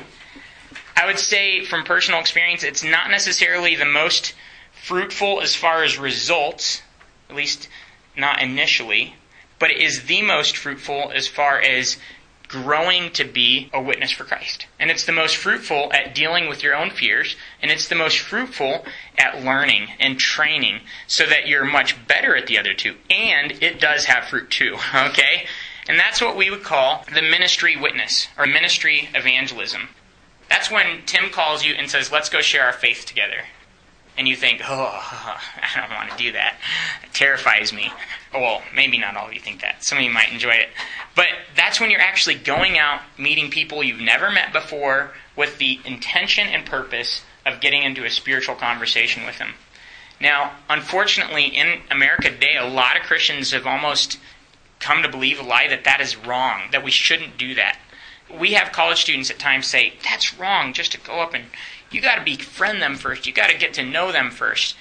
I 0.96 1.08
would 1.08 1.20
say 1.20 1.66
from 1.66 1.84
personal 1.84 2.20
experience, 2.20 2.64
it's 2.64 2.84
not 2.84 3.10
necessarily 3.10 3.76
the 3.76 3.86
most 3.86 4.34
fruitful 4.82 5.42
as 5.42 5.56
far 5.56 5.84
as 5.84 5.98
results, 5.98 6.82
at 7.30 7.36
least 7.36 7.70
not 8.18 8.42
initially, 8.42 9.16
but 9.60 9.72
it 9.72 9.78
is 9.78 10.04
the 10.04 10.22
most 10.22 10.58
fruitful 10.58 11.12
as 11.14 11.28
far 11.28 11.62
as 11.62 11.98
growing 12.48 13.10
to 13.12 13.24
be 13.24 13.70
a 13.74 13.82
witness 13.82 14.12
for 14.12 14.26
Christ. 14.26 14.66
And 14.80 14.92
it's 14.92 15.06
the 15.06 15.14
most 15.14 15.38
fruitful 15.38 15.94
at 15.94 16.14
dealing 16.14 16.50
with 16.50 16.64
your 16.64 16.76
own 16.76 16.90
fears, 16.90 17.38
and 17.62 17.72
it's 17.72 17.88
the 17.88 17.96
most 17.96 18.20
fruitful 18.20 18.84
at 19.18 19.44
learning 19.44 19.90
and 20.00 20.20
training 20.20 20.82
so 21.08 21.26
that 21.28 21.48
you're 21.48 21.64
much 21.64 21.96
better 22.08 22.36
at 22.36 22.48
the 22.48 22.58
other 22.58 22.74
two. 22.74 22.96
And 23.10 23.52
it 23.64 23.80
does 23.80 24.06
have 24.06 24.26
fruit 24.26 24.50
too, 24.50 24.78
okay? 24.96 25.46
And 25.88 25.98
that's 25.98 26.22
what 26.22 26.36
we 26.36 26.50
would 26.50 26.64
call 26.64 27.06
the 27.14 27.22
ministry 27.22 27.78
witness 27.78 28.28
or 28.38 28.46
ministry 28.48 29.10
evangelism. 29.14 29.90
That's 30.50 30.70
when 30.70 31.06
Tim 31.06 31.30
calls 31.30 31.64
you 31.64 31.76
and 31.76 31.90
says, 31.90 32.12
let's 32.12 32.30
go 32.30 32.42
share 32.42 32.66
our 32.66 32.74
faith 32.74 33.06
together. 33.06 33.44
And 34.22 34.28
you 34.28 34.36
think, 34.36 34.62
oh, 34.70 34.70
I 35.76 35.80
don't 35.80 35.98
want 35.98 36.12
to 36.12 36.16
do 36.16 36.34
that. 36.34 36.58
It 37.04 37.12
terrifies 37.12 37.74
me. 37.74 37.92
Well, 38.32 38.62
maybe 38.76 39.00
not 39.00 39.18
all 39.18 39.26
of 39.26 39.34
you 39.34 39.40
think 39.40 39.62
that. 39.62 39.84
Some 39.84 39.98
of 39.98 40.04
you 40.04 40.12
might 40.12 40.32
enjoy 40.32 40.52
it. 40.52 40.70
But 41.16 41.30
that's 41.58 41.80
when 41.82 41.90
you're 41.90 42.00
actually 42.00 42.36
going 42.36 42.78
out, 42.78 43.02
meeting 43.18 43.50
people 43.50 43.82
you've 43.82 44.00
never 44.00 44.30
met 44.30 44.54
before 44.54 45.10
with 45.36 45.58
the 45.58 45.80
intention 45.86 46.48
and 46.48 46.68
purpose 46.68 47.24
of 47.48 47.62
getting 47.62 47.82
into 47.82 48.06
a 48.06 48.12
spiritual 48.12 48.54
conversation 48.54 49.26
with 49.26 49.40
them. 49.40 49.56
Now, 50.20 50.52
unfortunately, 50.70 51.46
in 51.46 51.82
America 51.90 52.30
today, 52.30 52.58
a 52.58 52.68
lot 52.68 52.98
of 52.98 53.02
Christians 53.02 53.54
have 53.54 53.66
almost 53.66 54.20
come 54.78 55.02
to 55.02 55.10
believe 55.10 55.40
a 55.40 55.44
lie 55.44 55.68
that 55.68 55.86
that 55.86 56.00
is 56.00 56.16
wrong, 56.16 56.70
that 56.72 56.84
we 56.84 56.92
shouldn't 56.92 57.40
do 57.40 57.56
that 57.56 57.80
we 58.40 58.54
have 58.54 58.72
college 58.72 59.02
students 59.02 59.30
at 59.30 59.40
times 59.40 59.68
say, 59.68 59.94
that's 60.04 60.38
wrong, 60.38 60.74
just 60.74 60.94
to 60.94 61.00
go 61.00 61.20
up 61.20 61.34
and 61.34 61.46
you 61.92 62.02
got 62.02 62.16
to 62.16 62.24
befriend 62.24 62.82
them 62.82 62.96
first. 62.96 63.28
You 63.28 63.34
got 63.34 63.50
to 63.50 63.58
get 63.58 63.74
to 63.76 63.84
know 63.84 64.12
them 64.12 64.32
first. 64.32 64.76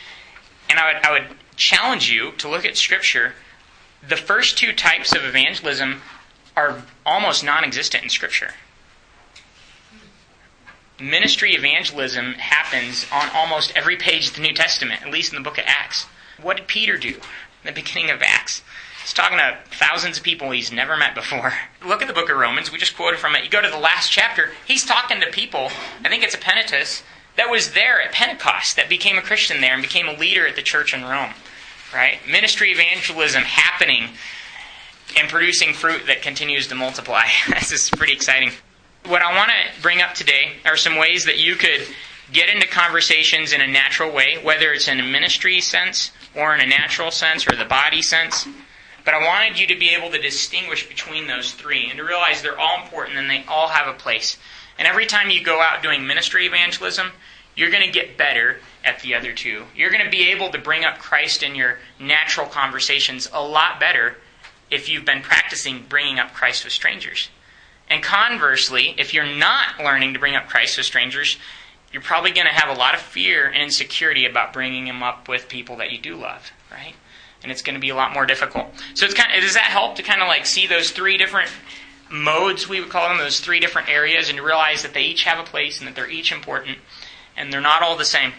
And 0.68 0.78
I 0.78 0.92
would, 0.92 1.04
I 1.04 1.12
would 1.12 1.36
challenge 1.56 2.10
you 2.10 2.32
to 2.38 2.48
look 2.48 2.64
at 2.64 2.76
Scripture. 2.76 3.34
The 4.06 4.16
first 4.16 4.56
two 4.56 4.72
types 4.72 5.14
of 5.14 5.24
evangelism 5.24 6.02
are 6.56 6.82
almost 7.04 7.44
non 7.44 7.64
existent 7.64 8.04
in 8.04 8.10
Scripture. 8.10 8.52
Ministry 11.00 11.54
evangelism 11.54 12.34
happens 12.34 13.06
on 13.10 13.30
almost 13.30 13.72
every 13.74 13.96
page 13.96 14.28
of 14.28 14.34
the 14.34 14.42
New 14.42 14.52
Testament, 14.52 15.02
at 15.02 15.10
least 15.10 15.32
in 15.32 15.38
the 15.38 15.42
book 15.42 15.58
of 15.58 15.64
Acts. 15.66 16.06
What 16.40 16.58
did 16.58 16.66
Peter 16.66 16.98
do 16.98 17.08
in 17.08 17.20
the 17.64 17.72
beginning 17.72 18.10
of 18.10 18.22
Acts? 18.22 18.62
He's 19.02 19.12
talking 19.12 19.38
to 19.38 19.58
thousands 19.76 20.18
of 20.18 20.24
people 20.24 20.50
he's 20.50 20.70
never 20.70 20.96
met 20.96 21.14
before. 21.14 21.52
Look 21.86 22.02
at 22.02 22.08
the 22.08 22.14
book 22.14 22.30
of 22.30 22.36
Romans. 22.36 22.70
We 22.70 22.78
just 22.78 22.96
quoted 22.96 23.18
from 23.18 23.34
it. 23.34 23.44
You 23.44 23.50
go 23.50 23.62
to 23.62 23.70
the 23.70 23.78
last 23.78 24.10
chapter, 24.10 24.50
he's 24.66 24.84
talking 24.84 25.20
to 25.20 25.26
people, 25.28 25.70
I 26.04 26.08
think 26.08 26.22
it's 26.22 26.34
a 26.34 26.38
Epaenetus, 26.38 27.02
that 27.36 27.50
was 27.50 27.72
there 27.72 28.02
at 28.02 28.12
Pentecost, 28.12 28.76
that 28.76 28.88
became 28.88 29.16
a 29.16 29.22
Christian 29.22 29.60
there 29.60 29.72
and 29.72 29.82
became 29.82 30.08
a 30.08 30.12
leader 30.12 30.46
at 30.46 30.56
the 30.56 30.62
church 30.62 30.92
in 30.92 31.02
Rome. 31.02 31.32
Right? 31.94 32.18
Ministry 32.28 32.70
evangelism 32.70 33.42
happening 33.42 34.10
and 35.16 35.28
producing 35.28 35.72
fruit 35.72 36.06
that 36.06 36.22
continues 36.22 36.68
to 36.68 36.74
multiply. 36.74 37.24
this 37.48 37.72
is 37.72 37.90
pretty 37.90 38.12
exciting. 38.12 38.52
What 39.06 39.22
I 39.22 39.34
want 39.34 39.50
to 39.50 39.82
bring 39.82 40.02
up 40.02 40.14
today 40.14 40.52
are 40.66 40.76
some 40.76 40.96
ways 40.96 41.24
that 41.24 41.38
you 41.38 41.56
could 41.56 41.86
get 42.32 42.48
into 42.48 42.66
conversations 42.68 43.52
in 43.52 43.60
a 43.60 43.66
natural 43.66 44.12
way, 44.12 44.38
whether 44.42 44.72
it's 44.72 44.88
in 44.88 45.00
a 45.00 45.02
ministry 45.02 45.60
sense 45.60 46.12
or 46.36 46.54
in 46.54 46.60
a 46.60 46.66
natural 46.66 47.10
sense 47.10 47.46
or 47.46 47.56
the 47.56 47.64
body 47.64 48.02
sense. 48.02 48.46
But 49.04 49.14
I 49.14 49.26
wanted 49.26 49.58
you 49.58 49.66
to 49.68 49.78
be 49.78 49.90
able 49.90 50.10
to 50.10 50.20
distinguish 50.20 50.88
between 50.88 51.26
those 51.26 51.52
three 51.52 51.88
and 51.88 51.98
to 51.98 52.04
realize 52.04 52.42
they're 52.42 52.58
all 52.58 52.82
important 52.82 53.18
and 53.18 53.30
they 53.30 53.44
all 53.48 53.68
have 53.68 53.88
a 53.88 53.98
place. 53.98 54.36
And 54.78 54.86
every 54.86 55.06
time 55.06 55.30
you 55.30 55.42
go 55.42 55.60
out 55.60 55.82
doing 55.82 56.06
ministry 56.06 56.46
evangelism, 56.46 57.12
you're 57.56 57.70
going 57.70 57.84
to 57.84 57.92
get 57.92 58.16
better 58.16 58.58
at 58.84 59.00
the 59.00 59.14
other 59.14 59.32
two. 59.32 59.64
You're 59.74 59.90
going 59.90 60.04
to 60.04 60.10
be 60.10 60.30
able 60.30 60.50
to 60.50 60.58
bring 60.58 60.84
up 60.84 60.98
Christ 60.98 61.42
in 61.42 61.54
your 61.54 61.78
natural 61.98 62.46
conversations 62.46 63.28
a 63.32 63.42
lot 63.42 63.80
better 63.80 64.16
if 64.70 64.88
you've 64.88 65.04
been 65.04 65.22
practicing 65.22 65.84
bringing 65.88 66.18
up 66.18 66.32
Christ 66.32 66.64
with 66.64 66.72
strangers. 66.72 67.28
And 67.88 68.02
conversely, 68.02 68.94
if 68.96 69.12
you're 69.12 69.26
not 69.26 69.80
learning 69.80 70.14
to 70.14 70.20
bring 70.20 70.36
up 70.36 70.48
Christ 70.48 70.76
with 70.76 70.86
strangers, 70.86 71.36
you're 71.92 72.02
probably 72.02 72.30
going 72.30 72.46
to 72.46 72.52
have 72.52 72.74
a 72.74 72.78
lot 72.78 72.94
of 72.94 73.00
fear 73.00 73.46
and 73.46 73.62
insecurity 73.62 74.24
about 74.24 74.52
bringing 74.52 74.86
him 74.86 75.02
up 75.02 75.28
with 75.28 75.48
people 75.48 75.76
that 75.76 75.90
you 75.90 75.98
do 75.98 76.14
love, 76.14 76.52
right? 76.70 76.94
And 77.42 77.50
it's 77.50 77.62
going 77.62 77.74
to 77.74 77.80
be 77.80 77.90
a 77.90 77.94
lot 77.94 78.12
more 78.12 78.26
difficult. 78.26 78.66
So 78.94 79.04
it's 79.04 79.14
kind 79.14 79.34
of, 79.34 79.42
does 79.42 79.54
that 79.54 79.64
help 79.64 79.96
to 79.96 80.02
kind 80.02 80.20
of 80.20 80.28
like 80.28 80.46
see 80.46 80.66
those 80.66 80.90
three 80.90 81.16
different 81.16 81.50
modes 82.10 82.68
we 82.68 82.80
would 82.80 82.90
call 82.90 83.08
them, 83.08 83.18
those 83.18 83.40
three 83.40 83.60
different 83.60 83.88
areas, 83.88 84.28
and 84.28 84.38
to 84.38 84.44
realize 84.44 84.82
that 84.82 84.94
they 84.94 85.02
each 85.02 85.24
have 85.24 85.38
a 85.38 85.48
place 85.48 85.78
and 85.78 85.88
that 85.88 85.94
they're 85.94 86.10
each 86.10 86.32
important, 86.32 86.78
and 87.36 87.52
they're 87.52 87.60
not 87.60 87.82
all 87.82 87.96
the 87.96 88.04
same. 88.04 88.32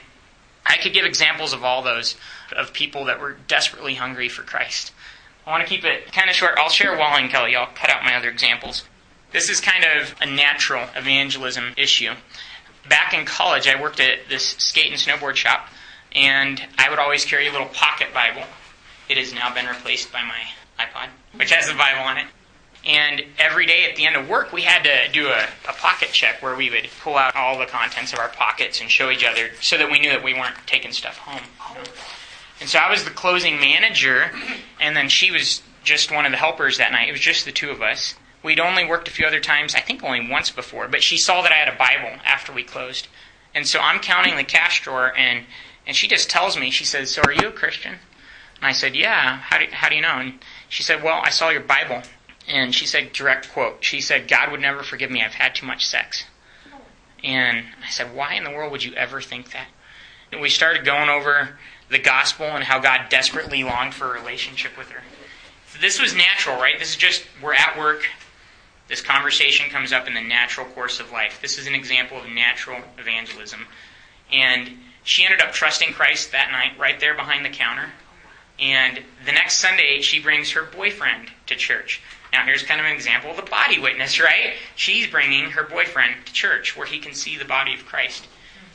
I 0.66 0.78
could 0.78 0.94
give 0.94 1.06
examples 1.06 1.54
of 1.54 1.64
all 1.64 1.82
those 1.82 2.16
of 2.56 2.74
people 2.74 3.06
that 3.06 3.20
were 3.20 3.38
desperately 3.48 3.96
hungry 3.96 4.30
for 4.30 4.44
Christ. 4.44 4.94
I 5.46 5.52
want 5.52 5.64
to 5.64 5.70
keep 5.70 5.84
it 5.84 6.12
kind 6.12 6.30
of 6.30 6.36
short. 6.36 6.56
I'll 6.58 6.70
share 6.70 6.96
Wally 6.96 7.24
and 7.24 7.32
Kelly. 7.32 7.56
I'll 7.56 7.74
cut 7.74 7.90
out 7.90 8.04
my 8.04 8.16
other 8.16 8.30
examples. 8.30 8.84
This 9.32 9.50
is 9.50 9.60
kind 9.60 9.84
of 9.84 10.14
a 10.22 10.26
natural 10.26 10.88
evangelism 10.96 11.74
issue. 11.78 12.12
Back 12.88 13.14
in 13.14 13.26
college, 13.26 13.68
I 13.68 13.82
worked 13.82 14.00
at 14.00 14.28
this 14.30 14.50
skate 14.60 14.92
and 14.92 15.00
snowboard 15.00 15.36
shop, 15.36 15.68
and 16.14 16.62
I 16.78 16.90
would 16.90 17.00
always 17.00 17.26
carry 17.26 17.48
a 17.48 17.52
little 17.52 17.70
pocket 17.70 18.14
Bible 18.14 18.44
it 19.12 19.18
has 19.18 19.34
now 19.34 19.54
been 19.54 19.68
replaced 19.68 20.12
by 20.12 20.24
my 20.24 20.40
iPod, 20.80 21.10
which 21.36 21.52
has 21.52 21.68
the 21.68 21.76
Bible 21.76 22.02
on 22.02 22.18
it. 22.18 22.28
And 22.86 23.24
every 23.38 23.68
day 23.68 23.88
at 23.88 23.96
the 23.96 24.06
end 24.06 24.16
of 24.16 24.28
work, 24.28 24.52
we 24.52 24.62
had 24.62 24.84
to 24.84 25.12
do 25.12 25.28
a, 25.28 25.46
a, 25.70 25.74
pocket 25.74 26.10
check 26.14 26.42
where 26.42 26.56
we 26.56 26.72
would 26.72 26.90
pull 27.04 27.16
out 27.16 27.36
all 27.36 27.60
the 27.60 27.68
contents 27.68 28.12
of 28.12 28.18
our 28.18 28.30
pockets 28.30 28.82
and 28.82 28.90
show 28.90 29.12
each 29.12 29.24
other 29.24 29.52
so 29.62 29.78
that 29.78 29.92
we 29.92 30.00
knew 30.00 30.10
that 30.10 30.24
we 30.24 30.34
weren't 30.34 30.56
taking 30.66 30.92
stuff 30.92 31.18
home. 31.18 31.44
And 32.60 32.68
so 32.68 32.80
I 32.80 32.90
was 32.90 33.04
the 33.04 33.12
closing 33.12 33.60
manager, 33.60 34.32
and 34.80 34.96
then 34.96 35.10
she 35.10 35.30
was 35.30 35.62
just 35.84 36.12
one 36.12 36.26
of 36.26 36.32
the 36.32 36.38
helpers 36.38 36.78
that 36.78 36.92
night. 36.92 37.10
It 37.10 37.12
was 37.12 37.22
just 37.22 37.46
the 37.46 37.52
two 37.52 37.70
of 37.70 37.82
us. 37.82 38.16
We'd 38.44 38.60
only 38.60 38.86
worked 38.86 39.08
a 39.08 39.12
few 39.12 39.28
other 39.28 39.40
times, 39.40 39.76
I 39.76 39.82
think 39.82 40.04
only 40.04 40.28
once 40.28 40.50
before, 40.50 40.88
but 40.88 41.04
she 41.04 41.18
saw 41.18 41.44
that 41.44 41.52
I 41.52 41.56
had 41.56 41.68
a 41.68 41.78
Bible 41.78 42.20
after 42.26 42.52
we 42.52 42.64
closed. 42.64 43.08
And 43.54 43.68
so 43.68 43.80
I'm 43.80 44.00
counting 44.00 44.38
the 44.38 44.44
cash 44.44 44.82
drawer, 44.82 45.16
and, 45.16 45.46
and 45.86 45.96
she 45.96 46.08
just 46.08 46.30
tells 46.30 46.58
me, 46.58 46.72
she 46.72 46.86
says, 46.86 47.12
So 47.12 47.22
are 47.24 47.34
you 47.34 47.50
a 47.50 47.52
Christian? 47.52 48.00
And 48.62 48.70
I 48.70 48.74
said, 48.74 48.96
Yeah, 48.96 49.38
how 49.38 49.58
do, 49.58 49.66
how 49.72 49.90
do 49.90 49.96
you 49.96 50.02
know? 50.02 50.20
And 50.20 50.40
she 50.70 50.84
said, 50.84 51.04
Well, 51.04 51.20
I 51.24 51.32
saw 51.32 51.50
your 51.50 51.62
Bible. 51.62 52.04
And 52.48 52.74
she 52.74 52.86
said, 52.86 53.14
direct 53.14 53.52
quote, 53.52 53.84
she 53.84 54.02
said, 54.02 54.28
God 54.28 54.52
would 54.52 54.60
never 54.60 54.84
forgive 54.84 55.12
me. 55.12 55.24
I've 55.24 55.34
had 55.34 55.54
too 55.56 55.66
much 55.66 55.86
sex. 55.86 56.26
And 57.24 57.66
I 57.86 57.90
said, 57.90 58.16
Why 58.16 58.34
in 58.34 58.44
the 58.44 58.52
world 58.52 58.72
would 58.72 58.84
you 58.84 58.94
ever 58.94 59.22
think 59.22 59.52
that? 59.52 59.68
And 60.32 60.42
we 60.42 60.50
started 60.50 60.86
going 60.86 61.10
over 61.10 61.58
the 61.90 62.00
gospel 62.00 62.46
and 62.46 62.64
how 62.64 62.80
God 62.80 63.10
desperately 63.10 63.64
longed 63.64 63.94
for 63.94 64.16
a 64.16 64.20
relationship 64.20 64.78
with 64.78 64.90
her. 64.90 65.02
This 65.80 66.00
was 66.00 66.14
natural, 66.14 66.58
right? 66.58 66.78
This 66.80 66.92
is 66.92 66.96
just, 66.98 67.26
we're 67.42 67.54
at 67.54 67.78
work. 67.78 68.08
This 68.88 69.02
conversation 69.02 69.70
comes 69.70 69.92
up 69.94 70.08
in 70.08 70.14
the 70.14 70.22
natural 70.22 70.68
course 70.68 71.00
of 71.00 71.12
life. 71.12 71.40
This 71.42 71.58
is 71.58 71.68
an 71.68 71.76
example 71.76 72.18
of 72.18 72.30
natural 72.30 72.82
evangelism. 72.98 73.66
And 74.32 74.72
she 75.04 75.24
ended 75.24 75.42
up 75.42 75.54
trusting 75.54 75.94
Christ 75.94 76.32
that 76.32 76.52
night, 76.52 76.78
right 76.80 77.00
there 77.00 77.16
behind 77.16 77.46
the 77.46 77.50
counter. 77.50 77.90
And 78.60 79.02
the 79.26 79.32
next 79.32 79.58
Sunday, 79.58 80.02
she 80.02 80.22
brings 80.22 80.52
her 80.52 80.64
boyfriend 80.64 81.32
to 81.48 81.56
church. 81.56 82.02
Now, 82.32 82.46
here's 82.46 82.64
kind 82.64 82.80
of 82.80 82.86
an 82.86 82.94
example 82.94 83.32
of 83.32 83.36
the 83.36 83.42
body 83.44 83.80
witness, 83.80 84.20
right? 84.20 84.54
She's 84.76 85.08
bringing 85.08 85.52
her 85.52 85.64
boyfriend 85.64 86.26
to 86.26 86.34
church 86.34 86.78
where 86.78 86.88
he 86.88 87.00
can 87.00 87.14
see 87.14 87.38
the 87.38 87.46
body 87.46 87.74
of 87.74 87.86
Christ. 87.86 88.28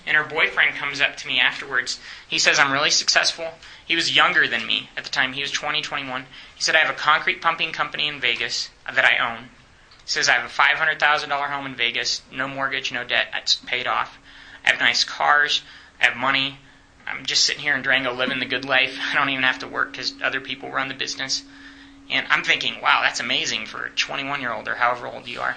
And 0.07 0.17
her 0.17 0.25
boyfriend 0.25 0.77
comes 0.77 1.01
up 1.01 1.17
to 1.17 1.27
me 1.27 1.41
afterwards. 1.41 1.99
He 2.29 2.39
says, 2.39 2.59
I'm 2.59 2.73
really 2.73 2.91
successful. 2.91 3.55
He 3.85 3.97
was 3.97 4.15
younger 4.15 4.47
than 4.47 4.67
me 4.67 4.91
at 4.97 5.05
the 5.05 5.11
time. 5.11 5.33
He 5.33 5.41
was 5.41 5.51
20, 5.51 5.81
21. 5.81 6.27
He 6.55 6.63
said, 6.63 6.77
I 6.77 6.81
have 6.81 6.95
a 6.95 6.99
concrete 6.99 7.41
pumping 7.41 7.73
company 7.73 8.07
in 8.07 8.21
Vegas 8.21 8.71
that 8.93 9.05
I 9.05 9.19
own. 9.19 9.45
He 10.05 10.11
says, 10.11 10.29
I 10.29 10.35
have 10.35 10.45
a 10.45 10.53
$500,000 10.53 11.51
home 11.51 11.67
in 11.67 11.75
Vegas, 11.75 12.23
no 12.31 12.47
mortgage, 12.47 12.93
no 12.93 13.03
debt, 13.03 13.29
it's 13.35 13.57
paid 13.57 13.89
off. 13.89 14.19
I 14.65 14.71
have 14.71 14.81
nice 14.81 15.03
cars, 15.03 15.63
I 16.01 16.05
have 16.05 16.17
money, 16.17 16.59
I'm 17.07 17.25
just 17.25 17.45
sitting 17.45 17.63
here 17.63 17.75
in 17.75 17.83
Durango 17.83 18.13
living 18.13 18.41
the 18.41 18.47
good 18.47 18.65
life. 18.65 18.99
I 19.11 19.15
don't 19.15 19.29
even 19.29 19.45
have 19.45 19.61
to 19.61 19.69
work 19.69 19.93
because 19.93 20.15
other 20.23 20.41
people 20.41 20.71
run 20.71 20.89
the 20.89 20.95
business. 20.95 21.45
And 22.11 22.27
I'm 22.31 22.43
thinking, 22.43 22.81
wow, 22.83 23.01
that's 23.03 23.21
amazing 23.21 23.67
for 23.67 23.85
a 23.85 23.91
21 23.91 24.41
year 24.41 24.53
old 24.53 24.69
or 24.69 24.75
however 24.75 25.07
old 25.07 25.27
you 25.27 25.41
are. 25.41 25.57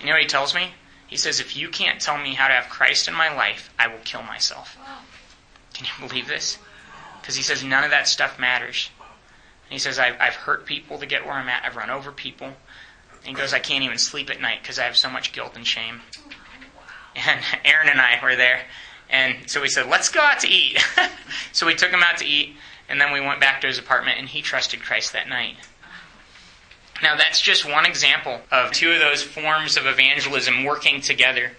You 0.00 0.06
know 0.06 0.12
what 0.12 0.22
he 0.22 0.26
tells 0.26 0.54
me? 0.54 0.70
He 1.06 1.16
says, 1.16 1.40
if 1.40 1.56
you 1.56 1.68
can't 1.68 2.00
tell 2.00 2.18
me 2.18 2.34
how 2.34 2.48
to 2.48 2.54
have 2.54 2.68
Christ 2.68 3.08
in 3.08 3.14
my 3.14 3.34
life, 3.34 3.72
I 3.78 3.86
will 3.88 4.00
kill 4.04 4.22
myself. 4.22 4.76
Can 5.74 5.86
you 5.86 6.08
believe 6.08 6.26
this? 6.26 6.58
Because 7.20 7.36
he 7.36 7.42
says, 7.42 7.62
none 7.62 7.84
of 7.84 7.90
that 7.90 8.08
stuff 8.08 8.38
matters. 8.38 8.90
And 9.64 9.72
he 9.72 9.78
says, 9.78 9.98
I've, 9.98 10.16
I've 10.20 10.34
hurt 10.34 10.66
people 10.66 10.98
to 10.98 11.06
get 11.06 11.24
where 11.24 11.34
I'm 11.34 11.48
at. 11.48 11.64
I've 11.64 11.76
run 11.76 11.90
over 11.90 12.12
people. 12.12 12.48
And 12.48 12.56
he 13.24 13.32
goes, 13.32 13.54
I 13.54 13.58
can't 13.58 13.84
even 13.84 13.98
sleep 13.98 14.30
at 14.30 14.40
night 14.40 14.58
because 14.62 14.78
I 14.78 14.84
have 14.84 14.96
so 14.96 15.08
much 15.08 15.32
guilt 15.32 15.56
and 15.56 15.66
shame. 15.66 16.02
And 17.14 17.40
Aaron 17.64 17.88
and 17.88 18.00
I 18.00 18.18
were 18.22 18.36
there. 18.36 18.60
And 19.10 19.48
so 19.48 19.60
we 19.60 19.68
said, 19.68 19.86
let's 19.86 20.08
go 20.08 20.20
out 20.20 20.40
to 20.40 20.48
eat. 20.48 20.82
so 21.52 21.66
we 21.66 21.74
took 21.74 21.90
him 21.90 22.02
out 22.02 22.18
to 22.18 22.26
eat, 22.26 22.56
and 22.88 23.00
then 23.00 23.12
we 23.12 23.20
went 23.20 23.40
back 23.40 23.60
to 23.60 23.66
his 23.66 23.78
apartment, 23.78 24.18
and 24.18 24.28
he 24.28 24.42
trusted 24.42 24.82
Christ 24.82 25.12
that 25.12 25.28
night. 25.28 25.56
Now, 27.02 27.16
that's 27.16 27.40
just 27.40 27.68
one 27.68 27.86
example 27.86 28.40
of 28.50 28.70
two 28.70 28.92
of 28.92 29.00
those 29.00 29.22
forms 29.22 29.76
of 29.76 29.86
evangelism 29.86 30.64
working 30.64 31.00
together. 31.00 31.52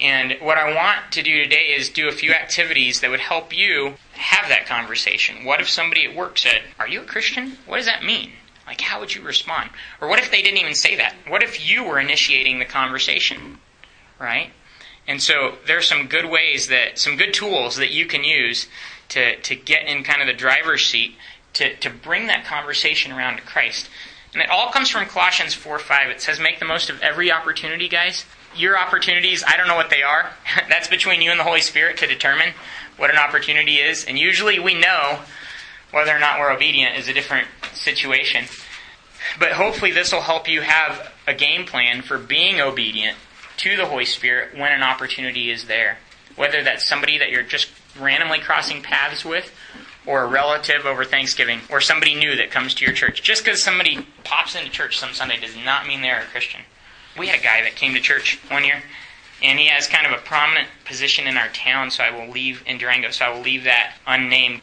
And 0.00 0.36
what 0.40 0.58
I 0.58 0.74
want 0.74 1.12
to 1.12 1.22
do 1.22 1.42
today 1.42 1.74
is 1.76 1.88
do 1.88 2.08
a 2.08 2.12
few 2.12 2.32
activities 2.32 3.00
that 3.00 3.10
would 3.10 3.20
help 3.20 3.56
you 3.56 3.94
have 4.12 4.48
that 4.48 4.66
conversation. 4.66 5.44
What 5.44 5.60
if 5.60 5.68
somebody 5.68 6.04
at 6.04 6.14
work 6.14 6.36
said, 6.38 6.62
Are 6.78 6.88
you 6.88 7.02
a 7.02 7.04
Christian? 7.04 7.58
What 7.66 7.76
does 7.76 7.86
that 7.86 8.04
mean? 8.04 8.32
Like, 8.66 8.80
how 8.80 9.00
would 9.00 9.14
you 9.14 9.22
respond? 9.22 9.70
Or 10.00 10.08
what 10.08 10.18
if 10.18 10.30
they 10.30 10.42
didn't 10.42 10.58
even 10.58 10.74
say 10.74 10.96
that? 10.96 11.14
What 11.28 11.42
if 11.42 11.68
you 11.68 11.84
were 11.84 12.00
initiating 12.00 12.58
the 12.58 12.64
conversation? 12.64 13.58
Right? 14.18 14.52
And 15.06 15.22
so 15.22 15.56
there's 15.66 15.86
some 15.86 16.06
good 16.06 16.26
ways 16.26 16.68
that, 16.68 16.98
some 16.98 17.16
good 17.16 17.34
tools 17.34 17.76
that 17.76 17.90
you 17.90 18.06
can 18.06 18.24
use 18.24 18.68
to, 19.10 19.36
to 19.36 19.54
get 19.54 19.86
in 19.86 20.02
kind 20.02 20.20
of 20.20 20.26
the 20.26 20.32
driver's 20.32 20.86
seat 20.86 21.16
to, 21.54 21.74
to 21.76 21.90
bring 21.90 22.26
that 22.26 22.44
conversation 22.44 23.12
around 23.12 23.36
to 23.36 23.42
Christ. 23.42 23.88
And 24.32 24.42
it 24.42 24.50
all 24.50 24.70
comes 24.70 24.90
from 24.90 25.06
Colossians 25.06 25.54
4 25.54 25.78
5. 25.78 26.10
It 26.10 26.20
says, 26.20 26.40
Make 26.40 26.58
the 26.58 26.64
most 26.64 26.90
of 26.90 27.00
every 27.00 27.30
opportunity, 27.30 27.88
guys. 27.88 28.24
Your 28.56 28.78
opportunities, 28.78 29.44
I 29.46 29.56
don't 29.56 29.68
know 29.68 29.76
what 29.76 29.90
they 29.90 30.02
are. 30.02 30.30
That's 30.68 30.88
between 30.88 31.22
you 31.22 31.30
and 31.30 31.38
the 31.38 31.44
Holy 31.44 31.60
Spirit 31.60 31.98
to 31.98 32.06
determine 32.06 32.54
what 32.96 33.10
an 33.10 33.16
opportunity 33.16 33.76
is. 33.76 34.04
And 34.04 34.18
usually 34.18 34.58
we 34.58 34.74
know 34.74 35.20
whether 35.92 36.14
or 36.14 36.18
not 36.18 36.40
we're 36.40 36.52
obedient 36.52 36.96
is 36.98 37.08
a 37.08 37.12
different 37.12 37.46
situation. 37.72 38.46
But 39.38 39.52
hopefully, 39.52 39.92
this 39.92 40.12
will 40.12 40.20
help 40.20 40.48
you 40.48 40.62
have 40.62 41.12
a 41.26 41.34
game 41.34 41.64
plan 41.64 42.02
for 42.02 42.18
being 42.18 42.60
obedient 42.60 43.16
to 43.58 43.76
the 43.76 43.86
Holy 43.86 44.04
Spirit 44.04 44.56
when 44.56 44.72
an 44.72 44.82
opportunity 44.82 45.50
is 45.50 45.66
there. 45.66 45.98
Whether 46.36 46.62
that's 46.62 46.88
somebody 46.88 47.18
that 47.18 47.30
you're 47.30 47.42
just 47.42 47.68
randomly 47.98 48.40
crossing 48.40 48.82
paths 48.82 49.24
with, 49.24 49.52
or 50.06 50.22
a 50.22 50.26
relative 50.26 50.84
over 50.84 51.04
Thanksgiving, 51.04 51.60
or 51.70 51.80
somebody 51.80 52.14
new 52.14 52.36
that 52.36 52.50
comes 52.50 52.74
to 52.74 52.84
your 52.84 52.94
church. 52.94 53.22
Just 53.22 53.44
because 53.44 53.62
somebody 53.62 54.06
pops 54.22 54.54
into 54.54 54.70
church 54.70 54.98
some 54.98 55.14
Sunday 55.14 55.38
does 55.40 55.56
not 55.64 55.86
mean 55.86 56.02
they're 56.02 56.20
a 56.20 56.24
Christian. 56.24 56.60
We 57.18 57.28
had 57.28 57.40
a 57.40 57.42
guy 57.42 57.62
that 57.62 57.76
came 57.76 57.94
to 57.94 58.00
church 58.00 58.38
one 58.50 58.64
year, 58.64 58.82
and 59.42 59.58
he 59.58 59.66
has 59.66 59.86
kind 59.86 60.06
of 60.06 60.12
a 60.12 60.22
prominent 60.22 60.68
position 60.84 61.26
in 61.26 61.36
our 61.36 61.48
town, 61.48 61.90
so 61.90 62.02
I 62.02 62.10
will 62.10 62.30
leave 62.30 62.62
in 62.66 62.78
Durango, 62.78 63.10
so 63.10 63.24
I 63.24 63.28
will 63.30 63.40
leave 63.40 63.64
that 63.64 63.94
unnamed. 64.06 64.62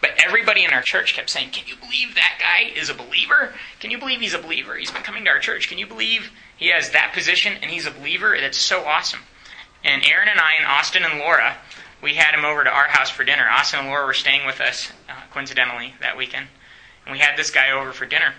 But 0.00 0.10
everybody 0.22 0.64
in 0.64 0.72
our 0.72 0.82
church 0.82 1.14
kept 1.14 1.30
saying, 1.30 1.50
Can 1.50 1.66
you 1.68 1.76
believe 1.76 2.16
that 2.16 2.38
guy 2.40 2.76
is 2.76 2.90
a 2.90 2.94
believer? 2.94 3.54
Can 3.78 3.92
you 3.92 3.98
believe 3.98 4.20
he's 4.20 4.34
a 4.34 4.38
believer? 4.38 4.74
He's 4.74 4.90
been 4.90 5.02
coming 5.02 5.24
to 5.24 5.30
our 5.30 5.38
church. 5.38 5.68
Can 5.68 5.78
you 5.78 5.86
believe 5.86 6.32
he 6.62 6.68
has 6.68 6.90
that 6.90 7.12
position 7.12 7.54
and 7.60 7.70
he's 7.70 7.86
a 7.86 7.90
believer? 7.90 8.36
That's 8.40 8.58
so 8.58 8.84
awesome. 8.84 9.20
And 9.84 10.04
Aaron 10.04 10.28
and 10.28 10.38
I 10.38 10.52
and 10.58 10.66
Austin 10.66 11.04
and 11.04 11.18
Laura 11.18 11.56
we 12.02 12.14
had 12.14 12.34
him 12.34 12.44
over 12.44 12.64
to 12.64 12.70
our 12.70 12.88
house 12.88 13.10
for 13.10 13.24
dinner. 13.24 13.48
Austin 13.48 13.80
and 13.80 13.88
Laura 13.88 14.04
were 14.04 14.12
staying 14.12 14.44
with 14.44 14.60
us, 14.60 14.90
uh, 15.08 15.14
coincidentally, 15.30 15.94
that 16.00 16.16
weekend. 16.16 16.48
And 17.06 17.12
we 17.12 17.20
had 17.20 17.38
this 17.38 17.50
guy 17.50 17.70
over 17.70 17.92
for 17.92 18.06
dinner. 18.06 18.34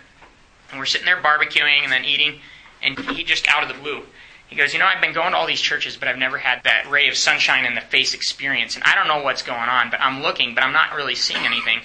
And 0.69 0.79
we're 0.79 0.85
sitting 0.85 1.05
there 1.05 1.21
barbecuing 1.21 1.83
and 1.83 1.91
then 1.91 2.03
eating, 2.03 2.39
and 2.81 2.99
he 2.99 3.23
just 3.23 3.47
out 3.47 3.63
of 3.63 3.69
the 3.69 3.81
blue. 3.81 4.03
He 4.47 4.57
goes, 4.57 4.73
You 4.73 4.79
know, 4.79 4.85
I've 4.85 5.01
been 5.01 5.13
going 5.13 5.31
to 5.31 5.37
all 5.37 5.47
these 5.47 5.61
churches, 5.61 5.95
but 5.95 6.07
I've 6.07 6.17
never 6.17 6.37
had 6.37 6.63
that 6.63 6.89
ray 6.89 7.07
of 7.07 7.15
sunshine 7.15 7.65
in 7.65 7.75
the 7.75 7.81
face 7.81 8.13
experience. 8.13 8.75
And 8.75 8.83
I 8.83 8.95
don't 8.95 9.07
know 9.07 9.23
what's 9.23 9.41
going 9.41 9.69
on, 9.69 9.89
but 9.89 10.01
I'm 10.01 10.21
looking, 10.21 10.53
but 10.53 10.63
I'm 10.63 10.73
not 10.73 10.93
really 10.93 11.15
seeing 11.15 11.45
anything. 11.45 11.79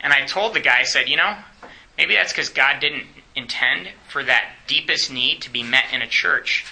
And 0.00 0.12
I 0.12 0.26
told 0.26 0.54
the 0.54 0.60
guy, 0.60 0.80
I 0.80 0.84
said, 0.84 1.08
You 1.08 1.16
know, 1.16 1.36
maybe 1.96 2.14
that's 2.14 2.32
because 2.32 2.50
God 2.50 2.80
didn't 2.80 3.06
intend 3.34 3.88
for 4.08 4.22
that 4.24 4.50
deepest 4.66 5.10
need 5.10 5.40
to 5.42 5.50
be 5.50 5.62
met 5.62 5.84
in 5.92 6.02
a 6.02 6.06
church, 6.06 6.64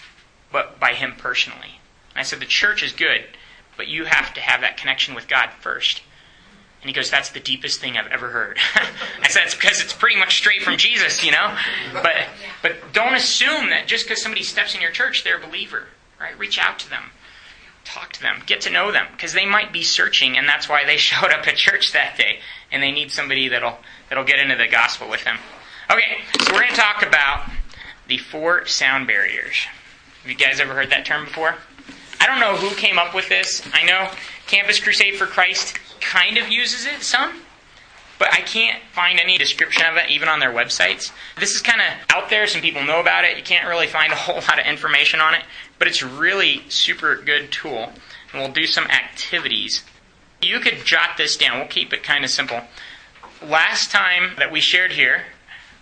but 0.52 0.78
by 0.80 0.92
Him 0.92 1.14
personally. 1.16 1.80
And 2.10 2.20
I 2.20 2.22
said, 2.22 2.40
The 2.40 2.46
church 2.46 2.82
is 2.82 2.92
good 2.92 3.24
but 3.80 3.88
you 3.88 4.04
have 4.04 4.34
to 4.34 4.42
have 4.42 4.60
that 4.60 4.76
connection 4.76 5.14
with 5.14 5.26
God 5.26 5.48
first. 5.62 6.02
And 6.82 6.90
he 6.90 6.92
goes, 6.92 7.10
That's 7.10 7.30
the 7.30 7.40
deepest 7.40 7.80
thing 7.80 7.96
I've 7.96 8.12
ever 8.12 8.28
heard. 8.28 8.58
I 9.22 9.28
said, 9.28 9.44
It's 9.44 9.54
because 9.54 9.80
it's 9.80 9.94
pretty 9.94 10.16
much 10.18 10.36
straight 10.36 10.60
from 10.60 10.76
Jesus, 10.76 11.24
you 11.24 11.32
know? 11.32 11.56
But, 11.94 12.12
but 12.60 12.92
don't 12.92 13.14
assume 13.14 13.70
that 13.70 13.86
just 13.86 14.06
because 14.06 14.20
somebody 14.20 14.42
steps 14.42 14.74
in 14.74 14.82
your 14.82 14.90
church, 14.90 15.24
they're 15.24 15.42
a 15.42 15.46
believer, 15.46 15.84
right? 16.20 16.38
Reach 16.38 16.58
out 16.58 16.78
to 16.80 16.90
them, 16.90 17.04
talk 17.86 18.12
to 18.12 18.20
them, 18.20 18.42
get 18.44 18.60
to 18.60 18.70
know 18.70 18.92
them, 18.92 19.06
because 19.12 19.32
they 19.32 19.46
might 19.46 19.72
be 19.72 19.82
searching, 19.82 20.36
and 20.36 20.46
that's 20.46 20.68
why 20.68 20.84
they 20.84 20.96
showed 20.98 21.30
up 21.30 21.48
at 21.48 21.56
church 21.56 21.92
that 21.92 22.18
day, 22.18 22.40
and 22.70 22.82
they 22.82 22.92
need 22.92 23.10
somebody 23.10 23.48
that'll, 23.48 23.78
that'll 24.10 24.24
get 24.24 24.40
into 24.40 24.56
the 24.56 24.68
gospel 24.68 25.08
with 25.08 25.24
them. 25.24 25.38
Okay, 25.90 26.18
so 26.42 26.52
we're 26.52 26.60
going 26.60 26.70
to 26.70 26.76
talk 26.76 27.04
about 27.04 27.50
the 28.06 28.16
four 28.16 28.64
sound 28.64 29.08
barriers. 29.08 29.66
Have 30.22 30.30
you 30.30 30.36
guys 30.36 30.60
ever 30.60 30.72
heard 30.72 30.90
that 30.90 31.04
term 31.04 31.24
before? 31.24 31.56
I 32.20 32.28
don't 32.28 32.38
know 32.38 32.54
who 32.54 32.76
came 32.76 32.96
up 32.96 33.12
with 33.12 33.28
this. 33.28 33.60
I 33.74 33.82
know 33.82 34.08
Campus 34.46 34.78
Crusade 34.78 35.16
for 35.16 35.26
Christ 35.26 35.80
kind 36.00 36.38
of 36.38 36.48
uses 36.48 36.86
it 36.86 37.02
some, 37.02 37.40
but 38.20 38.32
I 38.32 38.42
can't 38.42 38.80
find 38.92 39.18
any 39.18 39.36
description 39.36 39.84
of 39.84 39.96
it 39.96 40.10
even 40.10 40.28
on 40.28 40.38
their 40.38 40.52
websites. 40.52 41.10
This 41.40 41.56
is 41.56 41.60
kind 41.60 41.80
of 41.80 41.86
out 42.14 42.30
there. 42.30 42.46
Some 42.46 42.60
people 42.60 42.84
know 42.84 43.00
about 43.00 43.24
it. 43.24 43.36
You 43.36 43.42
can't 43.42 43.66
really 43.66 43.88
find 43.88 44.12
a 44.12 44.16
whole 44.16 44.36
lot 44.36 44.60
of 44.60 44.66
information 44.66 45.18
on 45.18 45.34
it, 45.34 45.42
but 45.80 45.88
it's 45.88 46.04
really 46.04 46.62
super 46.68 47.16
good 47.16 47.50
tool. 47.50 47.90
And 48.32 48.40
we'll 48.40 48.52
do 48.52 48.66
some 48.66 48.84
activities. 48.84 49.82
You 50.40 50.60
could 50.60 50.84
jot 50.84 51.16
this 51.16 51.36
down. 51.36 51.58
We'll 51.58 51.66
keep 51.66 51.92
it 51.92 52.04
kind 52.04 52.22
of 52.24 52.30
simple. 52.30 52.60
Last 53.44 53.90
time 53.90 54.34
that 54.38 54.52
we 54.52 54.60
shared 54.60 54.92
here, 54.92 55.24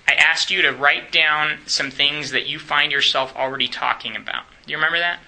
I 0.08 0.14
asked 0.14 0.50
you 0.50 0.62
to 0.62 0.72
write 0.72 1.12
down 1.12 1.58
some 1.66 1.90
things 1.90 2.30
that 2.30 2.46
you 2.46 2.58
find 2.58 2.90
yourself 2.90 3.36
already 3.36 3.68
talking 3.68 4.16
about. 4.16 4.44
Do 4.64 4.72
you 4.72 4.78
remember 4.78 4.98
that? 4.98 5.20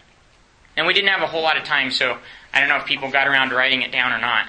And 0.74 0.86
we 0.86 0.94
didn't 0.94 1.10
have 1.10 1.20
a 1.20 1.26
whole 1.26 1.42
lot 1.42 1.58
of 1.58 1.64
time, 1.64 1.90
so 1.90 2.16
I 2.54 2.60
don't 2.60 2.68
know 2.70 2.78
if 2.78 2.86
people 2.86 3.10
got 3.10 3.28
around 3.28 3.50
to 3.50 3.56
writing 3.56 3.82
it 3.82 3.92
down 3.92 4.10
or 4.10 4.18
not. 4.18 4.46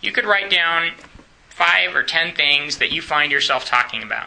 You 0.00 0.10
could 0.10 0.24
write 0.24 0.50
down 0.50 0.90
five 1.48 1.94
or 1.94 2.02
ten 2.02 2.34
things 2.34 2.78
that 2.78 2.90
you 2.90 3.00
find 3.00 3.30
yourself 3.30 3.64
talking 3.64 4.02
about. 4.02 4.26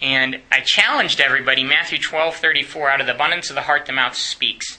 And 0.00 0.40
I 0.50 0.62
challenged 0.62 1.20
everybody, 1.20 1.62
Matthew 1.62 1.98
12, 1.98 2.34
34, 2.34 2.90
out 2.90 3.00
of 3.00 3.06
the 3.06 3.14
abundance 3.14 3.50
of 3.50 3.54
the 3.54 3.62
heart, 3.62 3.86
the 3.86 3.92
mouth 3.92 4.16
speaks. 4.16 4.78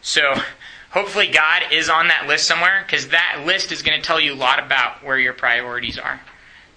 So 0.00 0.34
hopefully 0.90 1.26
God 1.26 1.62
is 1.72 1.88
on 1.88 2.06
that 2.06 2.28
list 2.28 2.46
somewhere, 2.46 2.84
because 2.86 3.08
that 3.08 3.42
list 3.44 3.72
is 3.72 3.82
going 3.82 4.00
to 4.00 4.06
tell 4.06 4.20
you 4.20 4.34
a 4.34 4.36
lot 4.36 4.64
about 4.64 5.02
where 5.02 5.18
your 5.18 5.32
priorities 5.32 5.98
are 5.98 6.20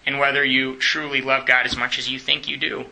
and 0.06 0.20
whether 0.20 0.44
you 0.44 0.76
truly 0.78 1.22
love 1.22 1.46
God 1.46 1.66
as 1.66 1.78
much 1.78 2.00
as 2.00 2.10
you 2.10 2.20
think 2.20 2.48
you 2.48 2.58
do. 2.58 2.86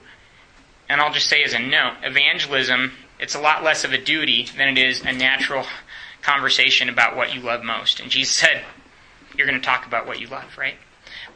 And 0.87 0.99
I'll 0.99 1.13
just 1.13 1.27
say 1.27 1.43
as 1.43 1.53
a 1.53 1.59
note, 1.59 1.95
evangelism 2.03 2.91
it's 3.19 3.35
a 3.35 3.39
lot 3.39 3.63
less 3.63 3.83
of 3.83 3.91
a 3.91 3.97
duty 3.97 4.47
than 4.57 4.69
it 4.69 4.77
is 4.77 5.01
a 5.01 5.11
natural 5.11 5.65
conversation 6.21 6.87
about 6.89 7.17
what 7.17 7.35
you 7.35 7.41
love 7.41 7.63
most. 7.63 7.99
And 7.99 8.09
Jesus 8.09 8.35
said, 8.35 8.63
You're 9.35 9.47
going 9.47 9.59
to 9.59 9.65
talk 9.65 9.85
about 9.85 10.07
what 10.07 10.19
you 10.19 10.27
love, 10.27 10.57
right? 10.57 10.75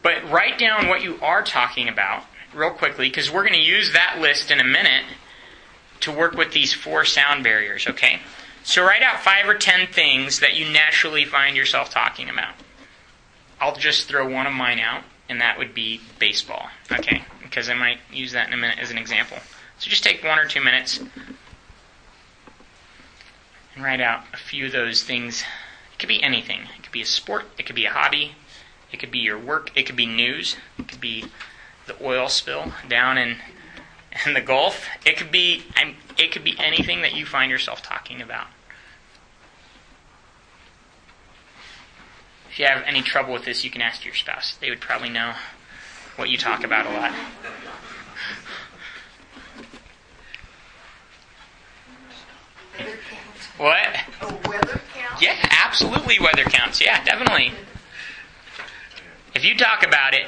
But 0.02 0.30
write 0.32 0.58
down 0.58 0.88
what 0.88 1.04
you 1.04 1.20
are 1.22 1.44
talking 1.44 1.90
about 1.90 2.24
real 2.54 2.72
quickly 2.72 3.10
because 3.10 3.32
we're 3.32 3.44
going 3.44 3.54
to 3.54 3.60
use 3.60 3.94
that 3.94 4.20
list 4.20 4.50
in 4.50 4.60
a 4.60 4.64
minute 4.64 5.06
to 6.02 6.12
work 6.12 6.34
with 6.34 6.52
these 6.52 6.74
four 6.74 7.06
sound 7.06 7.44
barriers, 7.44 7.88
okay? 7.88 8.20
So 8.64 8.84
write 8.84 9.04
out 9.04 9.20
five 9.20 9.48
or 9.48 9.56
ten 9.56 9.88
things 9.88 10.40
that 10.40 10.56
you 10.56 10.70
naturally 10.72 11.26
find 11.26 11.58
yourself 11.58 11.90
talking 11.90 12.30
about. 12.30 12.54
I'll 13.60 13.76
just 13.76 14.08
throw 14.08 14.30
one 14.30 14.48
of 14.48 14.54
mine 14.54 14.80
out, 14.80 15.04
and 15.34 15.42
that 15.42 15.58
would 15.58 15.74
be 15.74 16.00
baseball, 16.20 16.70
okay? 16.92 17.24
Because 17.42 17.68
I 17.68 17.74
might 17.74 17.98
use 18.12 18.34
that 18.34 18.48
in 18.48 18.54
a 18.54 18.58
minute 18.58 18.78
as 18.78 18.92
an 18.92 19.00
example. 19.00 19.40
So 19.80 19.90
just 19.90 20.04
take 20.04 20.24
one 20.24 20.38
or 20.38 20.46
two 20.46 20.62
minutes, 20.62 21.00
and 23.74 23.84
write 23.84 24.00
out 24.00 24.26
a 24.32 24.38
few 24.38 24.68
of 24.68 24.72
those 24.74 25.02
things. 25.02 25.44
It 25.92 25.98
could 25.98 26.08
be 26.08 26.22
anything. 26.22 26.68
It 26.78 26.84
could 26.84 26.92
be 26.92 27.02
a 27.02 27.06
sport, 27.06 27.46
it 27.58 27.66
could 27.66 27.76
be 27.76 27.86
a 27.86 27.90
hobby, 27.90 28.36
it 28.92 29.00
could 29.00 29.10
be 29.10 29.18
your 29.18 29.40
work, 29.40 29.72
it 29.76 29.88
could 29.88 29.96
be 29.96 30.06
news, 30.06 30.56
it 30.78 30.88
could 30.88 31.02
be 31.02 31.26
the 31.88 31.96
oil 32.00 32.30
spill 32.30 32.72
down 32.88 33.18
in 33.18 33.38
in 34.28 34.36
the 34.36 34.42
Gulf. 34.42 34.86
It 35.04 35.18
could 35.18 35.32
be 35.32 35.64
it 36.16 36.32
could 36.32 36.44
be 36.44 36.56
anything 36.60 37.02
that 37.02 37.16
you 37.16 37.26
find 37.26 37.50
yourself 37.50 37.82
talking 37.82 38.22
about. 38.22 38.46
If 42.54 42.60
you 42.60 42.68
have 42.68 42.84
any 42.86 43.02
trouble 43.02 43.34
with 43.34 43.46
this, 43.46 43.64
you 43.64 43.72
can 43.72 43.82
ask 43.82 44.06
your 44.06 44.14
spouse. 44.14 44.56
They 44.62 44.70
would 44.70 44.80
probably 44.80 45.10
know 45.10 45.34
what 46.18 46.30
you 46.30 46.38
talk 46.38 46.64
about 46.64 46.86
a 46.86 46.92
lot. 46.92 47.12
What? 53.58 54.68
Yeah, 55.20 55.36
absolutely 55.66 56.20
weather 56.20 56.44
counts. 56.44 56.80
Yeah, 56.80 57.04
definitely. 57.04 57.54
If 59.34 59.44
you 59.44 59.58
talk 59.58 59.84
about 59.84 60.14
it, 60.14 60.28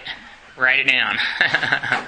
write 0.58 0.80
it 0.80 0.88
down. 0.88 1.20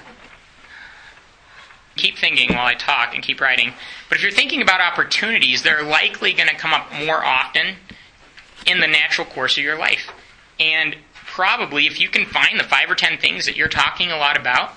keep 1.95 2.17
thinking 2.17 2.55
while 2.55 2.65
I 2.65 2.73
talk 2.73 3.13
and 3.13 3.23
keep 3.23 3.39
writing. 3.39 3.71
But 4.09 4.17
if 4.17 4.23
you're 4.23 4.31
thinking 4.31 4.63
about 4.63 4.81
opportunities, 4.81 5.61
they're 5.61 5.83
likely 5.83 6.33
going 6.33 6.49
to 6.49 6.55
come 6.55 6.73
up 6.73 6.91
more 7.05 7.23
often 7.23 7.75
in 8.67 8.81
the 8.81 8.87
natural 8.87 9.25
course 9.25 9.57
of 9.57 9.63
your 9.63 9.77
life. 9.77 10.06
And 10.59 10.95
probably, 11.13 11.87
if 11.87 11.99
you 11.99 12.09
can 12.09 12.25
find 12.25 12.59
the 12.59 12.63
five 12.63 12.89
or 12.89 12.95
ten 12.95 13.17
things 13.17 13.45
that 13.45 13.55
you're 13.55 13.67
talking 13.67 14.11
a 14.11 14.17
lot 14.17 14.37
about, 14.39 14.73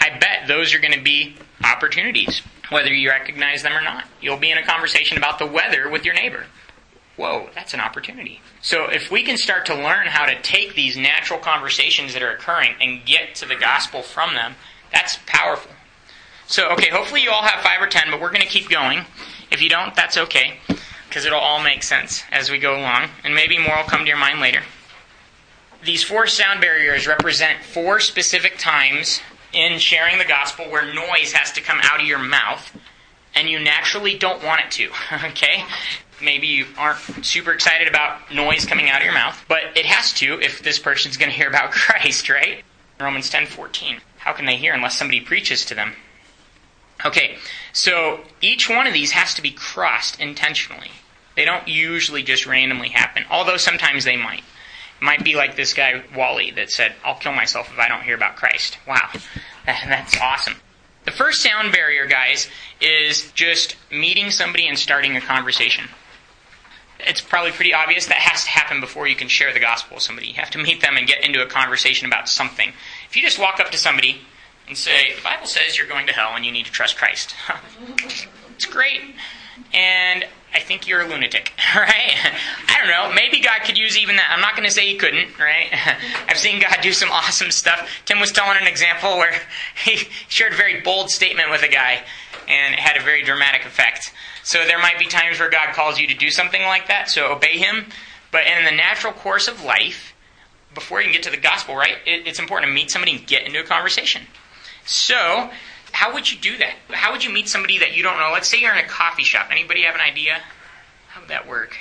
I 0.00 0.16
bet 0.18 0.48
those 0.48 0.74
are 0.74 0.78
going 0.78 0.94
to 0.94 1.02
be 1.02 1.36
opportunities 1.64 2.42
whether 2.70 2.94
you 2.94 3.10
recognize 3.10 3.62
them 3.62 3.76
or 3.76 3.82
not. 3.82 4.04
You'll 4.20 4.36
be 4.36 4.50
in 4.50 4.58
a 4.58 4.64
conversation 4.64 5.18
about 5.18 5.38
the 5.38 5.46
weather 5.46 5.90
with 5.90 6.04
your 6.04 6.14
neighbor. 6.14 6.46
Whoa, 7.16 7.50
that's 7.54 7.74
an 7.74 7.80
opportunity. 7.80 8.40
So 8.62 8.84
if 8.84 9.10
we 9.10 9.22
can 9.24 9.36
start 9.36 9.66
to 9.66 9.74
learn 9.74 10.06
how 10.06 10.24
to 10.24 10.40
take 10.40 10.74
these 10.74 10.96
natural 10.96 11.38
conversations 11.38 12.14
that 12.14 12.22
are 12.22 12.30
occurring 12.30 12.74
and 12.80 13.04
get 13.04 13.34
to 13.36 13.46
the 13.46 13.56
gospel 13.56 14.02
from 14.02 14.34
them, 14.34 14.54
that's 14.92 15.18
powerful. 15.26 15.72
So, 16.46 16.70
okay, 16.70 16.90
hopefully 16.90 17.22
you 17.22 17.30
all 17.30 17.42
have 17.42 17.62
five 17.62 17.82
or 17.82 17.86
ten, 17.86 18.10
but 18.10 18.20
we're 18.20 18.30
going 18.30 18.40
to 18.40 18.48
keep 18.48 18.68
going. 18.68 19.04
If 19.52 19.60
you 19.60 19.68
don't, 19.68 19.94
that's 19.94 20.16
okay, 20.16 20.58
because 21.08 21.24
it'll 21.24 21.38
all 21.38 21.62
make 21.62 21.82
sense 21.82 22.22
as 22.32 22.50
we 22.50 22.58
go 22.58 22.76
along, 22.78 23.10
and 23.22 23.34
maybe 23.34 23.58
more 23.58 23.76
will 23.76 23.84
come 23.84 24.00
to 24.00 24.08
your 24.08 24.16
mind 24.16 24.40
later. 24.40 24.62
These 25.84 26.04
four 26.04 26.26
sound 26.26 26.60
barriers 26.60 27.06
represent 27.06 27.64
four 27.64 28.00
specific 28.00 28.58
times 28.58 29.20
in 29.52 29.78
sharing 29.78 30.18
the 30.18 30.24
gospel 30.24 30.66
where 30.70 30.92
noise 30.92 31.32
has 31.32 31.52
to 31.52 31.60
come 31.60 31.80
out 31.82 32.00
of 32.00 32.06
your 32.06 32.18
mouth 32.18 32.76
and 33.34 33.48
you 33.48 33.58
naturally 33.58 34.18
don't 34.18 34.44
want 34.44 34.60
it 34.60 34.70
to, 34.72 34.90
okay? 35.28 35.64
Maybe 36.22 36.48
you 36.48 36.66
aren't 36.76 37.24
super 37.24 37.52
excited 37.52 37.88
about 37.88 38.32
noise 38.32 38.66
coming 38.66 38.90
out 38.90 39.00
of 39.00 39.04
your 39.04 39.14
mouth, 39.14 39.42
but 39.48 39.62
it 39.74 39.86
has 39.86 40.12
to 40.14 40.38
if 40.40 40.62
this 40.62 40.78
person's 40.78 41.16
going 41.16 41.30
to 41.30 41.36
hear 41.36 41.48
about 41.48 41.70
Christ, 41.72 42.28
right? 42.28 42.62
Romans 42.98 43.30
10:14. 43.30 44.00
How 44.18 44.34
can 44.34 44.44
they 44.44 44.56
hear 44.56 44.74
unless 44.74 44.98
somebody 44.98 45.20
preaches 45.20 45.64
to 45.66 45.74
them? 45.74 45.94
Okay, 47.06 47.38
so 47.72 48.20
each 48.42 48.68
one 48.68 48.86
of 48.86 48.92
these 48.92 49.12
has 49.12 49.32
to 49.34 49.42
be 49.42 49.50
crossed 49.50 50.20
intentionally. 50.20 50.90
They 51.34 51.46
don't 51.46 51.66
usually 51.66 52.22
just 52.22 52.44
randomly 52.44 52.90
happen, 52.90 53.24
although 53.30 53.56
sometimes 53.56 54.04
they 54.04 54.18
might. 54.18 54.42
Might 55.00 55.24
be 55.24 55.34
like 55.34 55.56
this 55.56 55.72
guy, 55.72 56.02
Wally, 56.14 56.50
that 56.52 56.70
said, 56.70 56.94
I'll 57.04 57.16
kill 57.16 57.32
myself 57.32 57.70
if 57.72 57.78
I 57.78 57.88
don't 57.88 58.02
hear 58.02 58.14
about 58.14 58.36
Christ. 58.36 58.78
Wow, 58.86 59.08
that's 59.66 60.18
awesome. 60.20 60.56
The 61.04 61.10
first 61.10 61.42
sound 61.42 61.72
barrier, 61.72 62.06
guys, 62.06 62.48
is 62.80 63.30
just 63.32 63.76
meeting 63.90 64.30
somebody 64.30 64.68
and 64.68 64.78
starting 64.78 65.16
a 65.16 65.20
conversation. 65.20 65.88
It's 67.00 67.22
probably 67.22 67.52
pretty 67.52 67.72
obvious 67.72 68.06
that 68.06 68.18
has 68.18 68.44
to 68.44 68.50
happen 68.50 68.80
before 68.80 69.08
you 69.08 69.16
can 69.16 69.28
share 69.28 69.52
the 69.54 69.60
gospel 69.60 69.96
with 69.96 70.02
somebody. 70.02 70.28
You 70.28 70.34
have 70.34 70.50
to 70.50 70.58
meet 70.58 70.82
them 70.82 70.98
and 70.98 71.06
get 71.06 71.24
into 71.24 71.42
a 71.42 71.46
conversation 71.46 72.06
about 72.06 72.28
something. 72.28 72.72
If 73.08 73.16
you 73.16 73.22
just 73.22 73.38
walk 73.38 73.58
up 73.58 73.70
to 73.70 73.78
somebody 73.78 74.20
and 74.68 74.76
say, 74.76 75.14
The 75.16 75.22
Bible 75.22 75.46
says 75.46 75.78
you're 75.78 75.86
going 75.86 76.06
to 76.08 76.12
hell 76.12 76.32
and 76.34 76.44
you 76.44 76.52
need 76.52 76.66
to 76.66 76.72
trust 76.72 76.98
Christ, 76.98 77.34
it's 78.54 78.66
great. 78.66 79.00
And 79.72 80.26
I 80.52 80.60
think 80.60 80.86
you're 80.86 81.02
a 81.02 81.08
lunatic, 81.08 81.52
right? 81.76 82.16
I 82.68 82.78
don't 82.78 82.88
know. 82.88 83.14
Maybe 83.14 83.40
God 83.40 83.60
could 83.64 83.78
use 83.78 83.96
even 83.96 84.16
that. 84.16 84.30
I'm 84.32 84.40
not 84.40 84.56
going 84.56 84.68
to 84.68 84.74
say 84.74 84.86
He 84.86 84.96
couldn't, 84.96 85.38
right? 85.38 85.68
I've 86.28 86.38
seen 86.38 86.60
God 86.60 86.78
do 86.82 86.92
some 86.92 87.10
awesome 87.12 87.50
stuff. 87.50 87.88
Tim 88.04 88.20
was 88.20 88.32
telling 88.32 88.58
an 88.60 88.66
example 88.66 89.16
where 89.16 89.32
he 89.84 90.08
shared 90.28 90.52
a 90.52 90.56
very 90.56 90.80
bold 90.80 91.10
statement 91.10 91.50
with 91.50 91.62
a 91.62 91.68
guy, 91.68 92.02
and 92.48 92.74
it 92.74 92.80
had 92.80 92.96
a 92.96 93.04
very 93.04 93.22
dramatic 93.22 93.64
effect. 93.64 94.12
So 94.42 94.64
there 94.64 94.78
might 94.78 94.98
be 94.98 95.06
times 95.06 95.38
where 95.38 95.50
God 95.50 95.74
calls 95.74 96.00
you 96.00 96.06
to 96.08 96.14
do 96.14 96.30
something 96.30 96.62
like 96.62 96.88
that, 96.88 97.08
so 97.08 97.32
obey 97.32 97.58
Him. 97.58 97.86
But 98.32 98.46
in 98.46 98.64
the 98.64 98.70
natural 98.70 99.12
course 99.12 99.48
of 99.48 99.62
life, 99.62 100.14
before 100.74 101.00
you 101.00 101.06
can 101.06 101.12
get 101.12 101.22
to 101.24 101.30
the 101.30 101.36
gospel, 101.36 101.74
right, 101.76 101.96
it, 102.06 102.26
it's 102.26 102.38
important 102.38 102.70
to 102.70 102.74
meet 102.74 102.90
somebody 102.90 103.16
and 103.16 103.26
get 103.26 103.44
into 103.44 103.60
a 103.60 103.64
conversation. 103.64 104.22
So 104.86 105.50
how 105.92 106.12
would 106.14 106.30
you 106.30 106.38
do 106.38 106.56
that? 106.58 106.74
How 106.90 107.12
would 107.12 107.24
you 107.24 107.30
meet 107.30 107.48
somebody 107.48 107.78
that 107.78 107.96
you 107.96 108.02
don't 108.02 108.18
know? 108.18 108.30
Let's 108.32 108.48
say 108.48 108.60
you're 108.60 108.72
in 108.72 108.84
a 108.84 108.88
coffee 108.88 109.24
shop. 109.24 109.48
Anybody 109.50 109.82
have 109.82 109.94
an 109.94 110.00
idea? 110.00 110.38
How 111.08 111.20
would 111.20 111.30
that 111.30 111.46
work? 111.46 111.76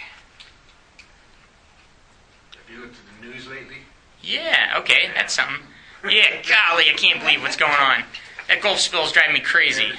Have 2.52 2.76
you 2.76 2.82
looked 2.82 2.96
at 2.96 3.22
the 3.22 3.28
news 3.28 3.48
lately? 3.48 3.78
Yeah, 4.22 4.76
okay, 4.80 5.10
that's 5.16 5.34
something. 5.34 5.66
Yeah, 6.04 6.42
golly, 6.44 6.86
I 6.90 6.94
can't 6.96 7.20
believe 7.20 7.42
what's 7.42 7.58
going 7.58 7.72
on. 7.72 8.04
That 8.48 8.62
Gulf 8.62 8.80
spill 8.80 9.04
is 9.04 9.12
driving 9.12 9.34
me 9.34 9.42
crazy. 9.42 9.92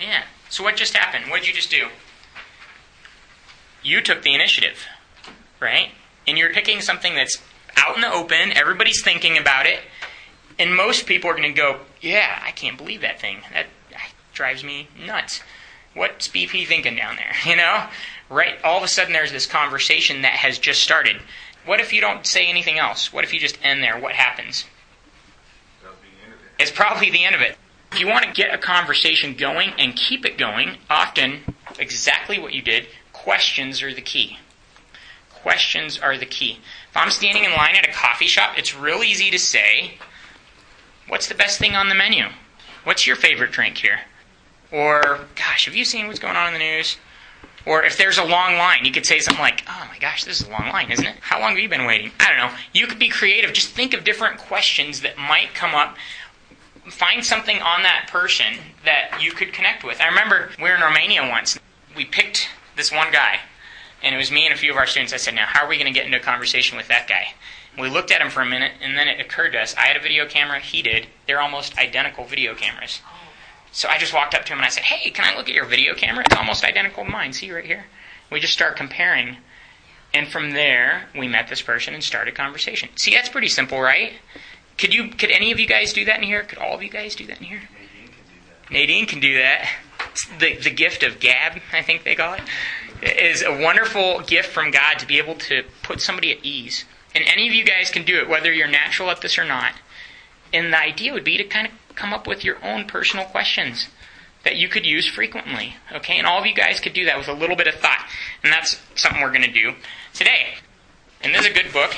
Yeah. 0.00 0.22
So 0.48 0.62
what 0.62 0.76
just 0.76 0.96
happened? 0.96 1.30
What 1.30 1.40
did 1.40 1.48
you 1.48 1.54
just 1.54 1.70
do? 1.70 1.88
You 3.82 4.00
took 4.00 4.22
the 4.22 4.34
initiative, 4.34 4.86
right? 5.60 5.90
And 6.26 6.36
you're 6.36 6.52
picking 6.52 6.80
something 6.80 7.14
that's 7.14 7.38
out 7.76 7.94
in 7.94 8.02
the 8.02 8.12
open, 8.12 8.52
everybody's 8.52 9.02
thinking 9.02 9.38
about 9.38 9.66
it, 9.66 9.80
and 10.58 10.74
most 10.74 11.06
people 11.06 11.30
are 11.30 11.36
going 11.36 11.54
to 11.54 11.60
go, 11.60 11.80
yeah, 12.00 12.42
I 12.44 12.50
can't 12.50 12.76
believe 12.76 13.00
that 13.02 13.20
thing. 13.20 13.38
That, 13.52 13.66
drives 14.38 14.62
me 14.62 14.86
nuts. 15.04 15.42
What's 15.94 16.28
BP 16.28 16.68
thinking 16.68 16.94
down 16.94 17.16
there? 17.16 17.32
You 17.44 17.56
know? 17.56 17.88
Right? 18.30 18.54
All 18.62 18.76
of 18.76 18.84
a 18.84 18.88
sudden, 18.88 19.12
there's 19.12 19.32
this 19.32 19.46
conversation 19.46 20.22
that 20.22 20.34
has 20.34 20.58
just 20.58 20.80
started. 20.80 21.16
What 21.66 21.80
if 21.80 21.92
you 21.92 22.00
don't 22.00 22.24
say 22.24 22.46
anything 22.46 22.78
else? 22.78 23.12
What 23.12 23.24
if 23.24 23.34
you 23.34 23.40
just 23.40 23.58
end 23.64 23.82
there? 23.82 23.98
What 23.98 24.12
happens? 24.12 24.64
It's 26.58 26.70
probably 26.70 27.10
the 27.10 27.24
end 27.24 27.34
of 27.34 27.40
it. 27.40 27.56
If 27.90 27.98
you 27.98 28.06
want 28.06 28.26
to 28.26 28.32
get 28.32 28.54
a 28.54 28.58
conversation 28.58 29.34
going 29.34 29.72
and 29.78 29.96
keep 29.96 30.24
it 30.24 30.38
going, 30.38 30.76
often, 30.88 31.54
exactly 31.78 32.38
what 32.38 32.52
you 32.52 32.62
did, 32.62 32.86
questions 33.12 33.82
are 33.82 33.92
the 33.92 34.02
key. 34.02 34.38
Questions 35.30 35.98
are 35.98 36.16
the 36.16 36.26
key. 36.26 36.60
If 36.90 36.96
I'm 36.96 37.10
standing 37.10 37.44
in 37.44 37.52
line 37.52 37.74
at 37.74 37.88
a 37.88 37.92
coffee 37.92 38.26
shop, 38.26 38.58
it's 38.58 38.76
real 38.76 39.02
easy 39.02 39.30
to 39.30 39.38
say, 39.38 39.98
What's 41.08 41.28
the 41.28 41.34
best 41.34 41.58
thing 41.58 41.74
on 41.74 41.88
the 41.88 41.94
menu? 41.94 42.26
What's 42.84 43.06
your 43.06 43.16
favorite 43.16 43.50
drink 43.50 43.78
here? 43.78 44.00
Or, 44.70 45.20
gosh, 45.34 45.64
have 45.64 45.74
you 45.74 45.84
seen 45.84 46.06
what's 46.06 46.18
going 46.18 46.36
on 46.36 46.48
in 46.48 46.52
the 46.52 46.58
news? 46.58 46.98
Or 47.66 47.82
if 47.82 47.96
there's 47.96 48.18
a 48.18 48.24
long 48.24 48.56
line, 48.56 48.84
you 48.84 48.92
could 48.92 49.06
say 49.06 49.18
something 49.18 49.42
like, 49.42 49.62
oh 49.68 49.88
my 49.90 49.98
gosh, 49.98 50.24
this 50.24 50.40
is 50.40 50.46
a 50.46 50.50
long 50.50 50.68
line, 50.72 50.90
isn't 50.90 51.04
it? 51.04 51.16
How 51.20 51.40
long 51.40 51.50
have 51.50 51.58
you 51.58 51.68
been 51.68 51.86
waiting? 51.86 52.12
I 52.20 52.28
don't 52.28 52.38
know. 52.38 52.58
You 52.72 52.86
could 52.86 52.98
be 52.98 53.08
creative. 53.08 53.52
Just 53.52 53.70
think 53.70 53.94
of 53.94 54.04
different 54.04 54.38
questions 54.38 55.00
that 55.00 55.18
might 55.18 55.54
come 55.54 55.74
up. 55.74 55.96
Find 56.90 57.24
something 57.24 57.60
on 57.60 57.82
that 57.82 58.08
person 58.10 58.58
that 58.84 59.18
you 59.20 59.32
could 59.32 59.52
connect 59.52 59.84
with. 59.84 60.00
I 60.00 60.06
remember 60.06 60.50
we 60.58 60.64
were 60.64 60.76
in 60.76 60.80
Romania 60.80 61.28
once. 61.28 61.58
We 61.96 62.04
picked 62.04 62.48
this 62.76 62.92
one 62.92 63.12
guy, 63.12 63.40
and 64.02 64.14
it 64.14 64.18
was 64.18 64.30
me 64.30 64.46
and 64.46 64.54
a 64.54 64.56
few 64.56 64.70
of 64.70 64.76
our 64.76 64.86
students. 64.86 65.12
I 65.12 65.18
said, 65.18 65.34
now, 65.34 65.46
how 65.46 65.64
are 65.64 65.68
we 65.68 65.76
going 65.76 65.92
to 65.92 65.98
get 65.98 66.06
into 66.06 66.18
a 66.18 66.22
conversation 66.22 66.76
with 66.76 66.88
that 66.88 67.08
guy? 67.08 67.34
We 67.78 67.88
looked 67.88 68.10
at 68.10 68.20
him 68.20 68.30
for 68.30 68.40
a 68.40 68.46
minute, 68.46 68.72
and 68.82 68.98
then 68.98 69.08
it 69.08 69.20
occurred 69.20 69.50
to 69.50 69.60
us 69.60 69.74
I 69.76 69.86
had 69.86 69.96
a 69.96 70.00
video 70.00 70.26
camera, 70.26 70.58
he 70.58 70.82
did. 70.82 71.06
They're 71.26 71.40
almost 71.40 71.78
identical 71.78 72.24
video 72.24 72.54
cameras. 72.54 73.00
So 73.72 73.88
I 73.88 73.98
just 73.98 74.12
walked 74.12 74.34
up 74.34 74.44
to 74.46 74.52
him 74.52 74.58
and 74.58 74.66
I 74.66 74.70
said, 74.70 74.84
Hey, 74.84 75.10
can 75.10 75.24
I 75.24 75.36
look 75.36 75.48
at 75.48 75.54
your 75.54 75.66
video 75.66 75.94
camera? 75.94 76.24
It's 76.26 76.36
almost 76.36 76.64
identical 76.64 77.04
to 77.04 77.10
mine. 77.10 77.32
See 77.32 77.52
right 77.52 77.64
here? 77.64 77.84
We 78.30 78.40
just 78.40 78.52
start 78.52 78.76
comparing. 78.76 79.36
And 80.14 80.26
from 80.26 80.52
there, 80.52 81.08
we 81.16 81.28
met 81.28 81.48
this 81.48 81.60
person 81.60 81.94
and 81.94 82.02
started 82.02 82.34
conversation. 82.34 82.88
See, 82.96 83.12
that's 83.12 83.28
pretty 83.28 83.48
simple, 83.48 83.80
right? 83.80 84.14
Could 84.78 84.94
you? 84.94 85.08
Could 85.08 85.30
any 85.30 85.52
of 85.52 85.60
you 85.60 85.66
guys 85.66 85.92
do 85.92 86.04
that 86.06 86.18
in 86.18 86.22
here? 86.22 86.42
Could 86.42 86.58
all 86.58 86.74
of 86.74 86.82
you 86.82 86.88
guys 86.88 87.14
do 87.14 87.26
that 87.26 87.38
in 87.38 87.44
here? 87.44 87.62
Nadine 88.70 89.06
can 89.06 89.20
do 89.20 89.34
that. 89.34 89.68
Can 89.98 90.38
do 90.38 90.46
that. 90.46 90.60
The, 90.62 90.62
the 90.62 90.70
gift 90.74 91.02
of 91.02 91.20
gab, 91.20 91.60
I 91.72 91.82
think 91.82 92.04
they 92.04 92.14
call 92.14 92.34
it, 92.34 92.42
is 93.02 93.42
a 93.42 93.52
wonderful 93.52 94.20
gift 94.20 94.50
from 94.50 94.70
God 94.70 94.98
to 94.98 95.06
be 95.06 95.18
able 95.18 95.34
to 95.34 95.64
put 95.82 96.00
somebody 96.00 96.32
at 96.32 96.44
ease. 96.44 96.84
And 97.14 97.24
any 97.26 97.48
of 97.48 97.54
you 97.54 97.64
guys 97.64 97.90
can 97.90 98.04
do 98.04 98.18
it, 98.18 98.28
whether 98.28 98.52
you're 98.52 98.68
natural 98.68 99.10
at 99.10 99.20
this 99.20 99.38
or 99.38 99.44
not. 99.44 99.72
And 100.52 100.72
the 100.72 100.78
idea 100.78 101.12
would 101.12 101.24
be 101.24 101.36
to 101.36 101.44
kind 101.44 101.66
of 101.66 101.72
come 101.94 102.12
up 102.12 102.26
with 102.26 102.44
your 102.44 102.62
own 102.64 102.86
personal 102.86 103.24
questions 103.24 103.88
that 104.44 104.56
you 104.56 104.68
could 104.68 104.86
use 104.86 105.06
frequently. 105.06 105.76
Okay? 105.92 106.16
And 106.16 106.26
all 106.26 106.40
of 106.40 106.46
you 106.46 106.54
guys 106.54 106.80
could 106.80 106.92
do 106.92 107.04
that 107.06 107.18
with 107.18 107.28
a 107.28 107.32
little 107.32 107.56
bit 107.56 107.66
of 107.66 107.74
thought. 107.74 108.06
And 108.42 108.52
that's 108.52 108.80
something 108.94 109.20
we're 109.20 109.32
going 109.32 109.42
to 109.42 109.52
do 109.52 109.74
today. 110.14 110.54
And 111.22 111.34
this 111.34 111.42
is 111.42 111.48
a 111.48 111.54
good 111.54 111.72
book, 111.72 111.94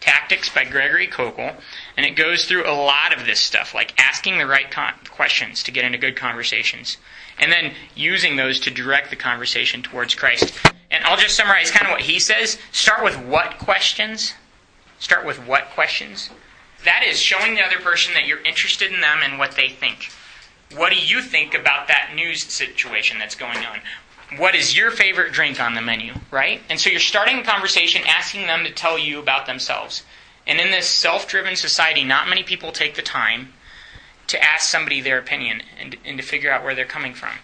Tactics 0.00 0.48
by 0.48 0.64
Gregory 0.64 1.06
Koukl. 1.06 1.54
And 1.96 2.04
it 2.04 2.16
goes 2.16 2.44
through 2.44 2.68
a 2.68 2.74
lot 2.74 3.16
of 3.16 3.26
this 3.26 3.40
stuff, 3.40 3.74
like 3.74 3.94
asking 4.00 4.38
the 4.38 4.46
right 4.46 4.70
con- 4.70 4.94
questions 5.08 5.62
to 5.62 5.70
get 5.70 5.84
into 5.84 5.98
good 5.98 6.16
conversations. 6.16 6.96
And 7.40 7.52
then 7.52 7.72
using 7.94 8.36
those 8.36 8.60
to 8.60 8.70
direct 8.70 9.10
the 9.10 9.16
conversation 9.16 9.82
towards 9.82 10.14
Christ. 10.14 10.52
And 10.90 11.04
I'll 11.04 11.16
just 11.16 11.36
summarize 11.36 11.70
kind 11.70 11.86
of 11.86 11.92
what 11.92 12.02
he 12.02 12.18
says. 12.18 12.58
Start 12.72 13.04
with 13.04 13.18
what 13.18 13.58
questions? 13.58 14.34
Start 14.98 15.24
with 15.24 15.38
what 15.46 15.70
questions? 15.70 16.30
That 16.84 17.04
is 17.06 17.18
showing 17.18 17.54
the 17.54 17.64
other 17.64 17.78
person 17.78 18.14
that 18.14 18.26
you're 18.26 18.42
interested 18.42 18.92
in 18.92 19.00
them 19.00 19.18
and 19.22 19.38
what 19.38 19.52
they 19.52 19.68
think. 19.68 20.10
What 20.74 20.90
do 20.90 20.98
you 20.98 21.22
think 21.22 21.54
about 21.54 21.88
that 21.88 22.12
news 22.14 22.42
situation 22.44 23.18
that's 23.18 23.34
going 23.34 23.58
on? 23.58 23.80
What 24.36 24.54
is 24.54 24.76
your 24.76 24.90
favorite 24.90 25.32
drink 25.32 25.60
on 25.60 25.74
the 25.74 25.80
menu, 25.80 26.14
right? 26.30 26.60
And 26.68 26.78
so 26.78 26.90
you're 26.90 27.00
starting 27.00 27.38
a 27.38 27.44
conversation 27.44 28.02
asking 28.06 28.46
them 28.46 28.64
to 28.64 28.70
tell 28.70 28.98
you 28.98 29.18
about 29.18 29.46
themselves. 29.46 30.02
And 30.46 30.60
in 30.60 30.70
this 30.70 30.86
self 30.86 31.26
driven 31.26 31.56
society, 31.56 32.04
not 32.04 32.28
many 32.28 32.42
people 32.42 32.72
take 32.72 32.94
the 32.94 33.02
time 33.02 33.52
to 34.28 34.42
ask 34.42 34.68
somebody 34.68 35.00
their 35.00 35.18
opinion 35.18 35.62
and, 35.80 35.96
and 36.04 36.18
to 36.18 36.24
figure 36.24 36.50
out 36.50 36.62
where 36.62 36.74
they're 36.74 36.84
coming 36.84 37.14
from. 37.14 37.34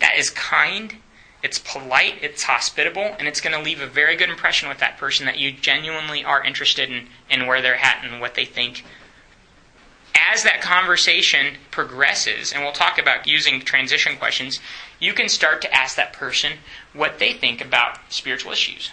That 0.00 0.16
is 0.16 0.30
kind 0.30 0.96
it's 1.44 1.58
polite, 1.58 2.14
it's 2.22 2.44
hospitable, 2.44 3.14
and 3.18 3.28
it's 3.28 3.42
going 3.42 3.54
to 3.54 3.62
leave 3.62 3.82
a 3.82 3.86
very 3.86 4.16
good 4.16 4.30
impression 4.30 4.66
with 4.66 4.78
that 4.78 4.96
person 4.96 5.26
that 5.26 5.38
you 5.38 5.52
genuinely 5.52 6.24
are 6.24 6.42
interested 6.42 6.90
in, 6.90 7.08
in 7.28 7.46
where 7.46 7.60
they're 7.60 7.76
at 7.76 8.02
and 8.02 8.18
what 8.18 8.34
they 8.34 8.46
think. 8.46 8.82
As 10.14 10.42
that 10.44 10.62
conversation 10.62 11.56
progresses, 11.70 12.50
and 12.50 12.62
we'll 12.62 12.72
talk 12.72 12.98
about 12.98 13.26
using 13.26 13.60
transition 13.60 14.16
questions, 14.16 14.58
you 14.98 15.12
can 15.12 15.28
start 15.28 15.60
to 15.60 15.74
ask 15.74 15.96
that 15.96 16.14
person 16.14 16.52
what 16.94 17.18
they 17.18 17.34
think 17.34 17.62
about 17.62 17.98
spiritual 18.08 18.52
issues. 18.52 18.90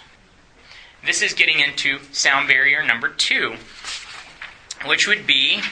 This 1.06 1.22
is 1.22 1.32
getting 1.32 1.58
into 1.58 2.00
sound 2.12 2.48
barrier 2.48 2.84
number 2.84 3.08
two, 3.08 3.54
which 4.84 5.08
would 5.08 5.26
be 5.26 5.62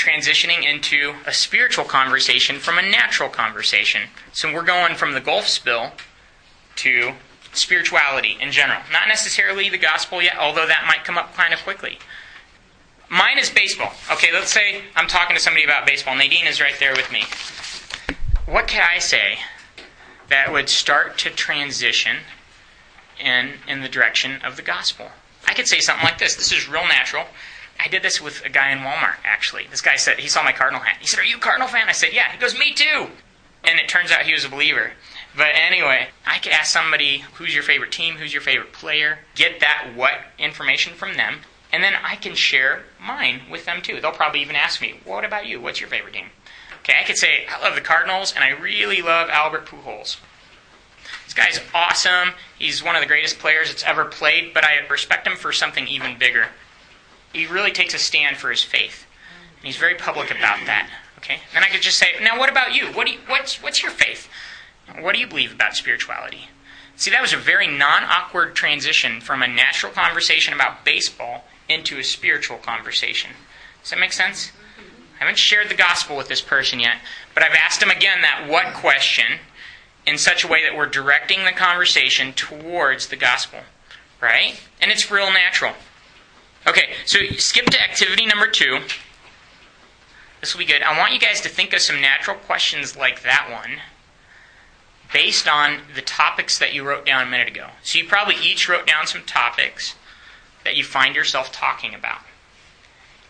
transitioning 0.00 0.64
into 0.64 1.14
a 1.26 1.32
spiritual 1.32 1.84
conversation 1.84 2.58
from 2.58 2.78
a 2.78 2.82
natural 2.82 3.28
conversation. 3.28 4.02
So 4.32 4.52
we're 4.52 4.64
going 4.64 4.94
from 4.94 5.12
the 5.12 5.20
Gulf 5.20 5.46
spill 5.46 5.92
to 6.76 7.12
spirituality 7.52 8.38
in 8.40 8.50
general. 8.50 8.80
Not 8.90 9.08
necessarily 9.08 9.68
the 9.68 9.78
gospel 9.78 10.22
yet, 10.22 10.38
although 10.38 10.66
that 10.66 10.84
might 10.86 11.04
come 11.04 11.18
up 11.18 11.34
kind 11.34 11.52
of 11.52 11.60
quickly. 11.60 11.98
Mine 13.10 13.38
is 13.38 13.50
baseball. 13.50 13.92
Okay, 14.10 14.32
let's 14.32 14.52
say 14.52 14.82
I'm 14.96 15.08
talking 15.08 15.36
to 15.36 15.42
somebody 15.42 15.64
about 15.64 15.86
baseball. 15.86 16.16
Nadine 16.16 16.46
is 16.46 16.60
right 16.60 16.76
there 16.78 16.94
with 16.94 17.10
me. 17.12 17.24
What 18.46 18.68
can 18.68 18.86
I 18.88 18.98
say 19.00 19.38
that 20.28 20.52
would 20.52 20.68
start 20.68 21.18
to 21.18 21.30
transition 21.30 22.18
in, 23.18 23.54
in 23.68 23.82
the 23.82 23.88
direction 23.88 24.40
of 24.42 24.56
the 24.56 24.62
gospel? 24.62 25.08
I 25.46 25.54
could 25.54 25.66
say 25.66 25.80
something 25.80 26.04
like 26.04 26.18
this. 26.18 26.36
This 26.36 26.52
is 26.52 26.68
real 26.68 26.86
natural. 26.86 27.26
I 27.82 27.88
did 27.88 28.02
this 28.02 28.20
with 28.20 28.44
a 28.44 28.48
guy 28.48 28.70
in 28.72 28.78
Walmart, 28.78 29.16
actually. 29.24 29.66
This 29.70 29.80
guy 29.80 29.96
said, 29.96 30.18
he 30.18 30.28
saw 30.28 30.42
my 30.42 30.52
Cardinal 30.52 30.82
hat. 30.82 30.98
He 31.00 31.06
said, 31.06 31.20
Are 31.20 31.24
you 31.24 31.36
a 31.36 31.40
Cardinal 31.40 31.68
fan? 31.68 31.88
I 31.88 31.92
said, 31.92 32.10
Yeah. 32.12 32.30
He 32.30 32.38
goes, 32.38 32.58
Me 32.58 32.72
too. 32.72 33.08
And 33.64 33.78
it 33.78 33.88
turns 33.88 34.10
out 34.10 34.22
he 34.22 34.32
was 34.32 34.44
a 34.44 34.48
believer. 34.48 34.92
But 35.36 35.50
anyway, 35.54 36.08
I 36.26 36.38
could 36.38 36.52
ask 36.52 36.72
somebody, 36.72 37.24
Who's 37.34 37.54
your 37.54 37.62
favorite 37.62 37.92
team? 37.92 38.16
Who's 38.16 38.32
your 38.32 38.42
favorite 38.42 38.72
player? 38.72 39.20
Get 39.34 39.60
that 39.60 39.92
what 39.94 40.12
information 40.38 40.94
from 40.94 41.14
them. 41.14 41.40
And 41.72 41.82
then 41.84 41.94
I 42.02 42.16
can 42.16 42.34
share 42.34 42.82
mine 43.00 43.42
with 43.50 43.64
them 43.64 43.80
too. 43.80 44.00
They'll 44.00 44.12
probably 44.12 44.42
even 44.42 44.56
ask 44.56 44.80
me, 44.80 45.00
What 45.04 45.24
about 45.24 45.46
you? 45.46 45.60
What's 45.60 45.80
your 45.80 45.88
favorite 45.88 46.14
team? 46.14 46.26
Okay, 46.80 46.94
I 47.00 47.04
could 47.04 47.18
say, 47.18 47.46
I 47.48 47.62
love 47.62 47.74
the 47.74 47.80
Cardinals 47.80 48.32
and 48.34 48.42
I 48.42 48.50
really 48.50 49.02
love 49.02 49.28
Albert 49.28 49.66
Pujols. 49.66 50.16
This 51.24 51.34
guy's 51.34 51.60
awesome. 51.74 52.34
He's 52.58 52.82
one 52.82 52.96
of 52.96 53.02
the 53.02 53.06
greatest 53.06 53.38
players 53.38 53.68
that's 53.68 53.84
ever 53.84 54.04
played, 54.04 54.52
but 54.52 54.64
I 54.64 54.86
respect 54.88 55.26
him 55.26 55.36
for 55.36 55.52
something 55.52 55.86
even 55.86 56.18
bigger. 56.18 56.48
He 57.32 57.46
really 57.46 57.72
takes 57.72 57.94
a 57.94 57.98
stand 57.98 58.36
for 58.36 58.50
his 58.50 58.62
faith. 58.62 59.06
And 59.58 59.66
he's 59.66 59.76
very 59.76 59.94
public 59.94 60.30
about 60.30 60.64
that. 60.66 60.90
Okay? 61.18 61.40
Then 61.52 61.62
I 61.62 61.68
could 61.68 61.82
just 61.82 61.98
say, 61.98 62.08
now 62.22 62.38
what 62.38 62.50
about 62.50 62.74
you? 62.74 62.86
What 62.86 63.06
do 63.06 63.12
you 63.12 63.18
what's 63.26 63.62
what's 63.62 63.82
your 63.82 63.92
faith? 63.92 64.28
What 64.98 65.14
do 65.14 65.20
you 65.20 65.26
believe 65.26 65.52
about 65.52 65.76
spirituality? 65.76 66.48
See, 66.96 67.10
that 67.10 67.22
was 67.22 67.32
a 67.32 67.38
very 67.38 67.66
non-awkward 67.66 68.54
transition 68.54 69.20
from 69.20 69.42
a 69.42 69.46
natural 69.46 69.92
conversation 69.92 70.52
about 70.52 70.84
baseball 70.84 71.44
into 71.68 71.98
a 71.98 72.04
spiritual 72.04 72.58
conversation. 72.58 73.30
Does 73.80 73.90
that 73.90 73.98
make 73.98 74.12
sense? 74.12 74.52
I 75.16 75.24
haven't 75.24 75.38
shared 75.38 75.68
the 75.68 75.74
gospel 75.74 76.16
with 76.16 76.28
this 76.28 76.40
person 76.40 76.80
yet, 76.80 76.96
but 77.32 77.42
I've 77.42 77.54
asked 77.54 77.82
him 77.82 77.90
again 77.90 78.20
that 78.22 78.46
what 78.48 78.74
question 78.74 79.38
in 80.06 80.18
such 80.18 80.44
a 80.44 80.48
way 80.48 80.62
that 80.62 80.76
we're 80.76 80.86
directing 80.86 81.44
the 81.44 81.52
conversation 81.52 82.32
towards 82.32 83.08
the 83.08 83.16
gospel. 83.16 83.60
Right? 84.20 84.60
And 84.80 84.90
it's 84.90 85.10
real 85.10 85.32
natural. 85.32 85.74
Okay, 86.66 86.90
so 87.06 87.18
skip 87.38 87.66
to 87.66 87.82
activity 87.82 88.26
number 88.26 88.46
two. 88.46 88.80
This 90.40 90.54
will 90.54 90.60
be 90.60 90.66
good. 90.66 90.82
I 90.82 90.98
want 90.98 91.12
you 91.12 91.18
guys 91.18 91.40
to 91.42 91.48
think 91.48 91.72
of 91.72 91.80
some 91.80 92.00
natural 92.00 92.36
questions 92.36 92.96
like 92.96 93.22
that 93.22 93.48
one 93.50 93.80
based 95.12 95.48
on 95.48 95.80
the 95.94 96.02
topics 96.02 96.58
that 96.58 96.72
you 96.72 96.84
wrote 96.84 97.04
down 97.04 97.26
a 97.26 97.30
minute 97.30 97.48
ago. 97.48 97.68
So 97.82 97.98
you 97.98 98.06
probably 98.06 98.36
each 98.36 98.68
wrote 98.68 98.86
down 98.86 99.06
some 99.06 99.22
topics 99.24 99.96
that 100.64 100.76
you 100.76 100.84
find 100.84 101.16
yourself 101.16 101.50
talking 101.50 101.94
about. 101.94 102.20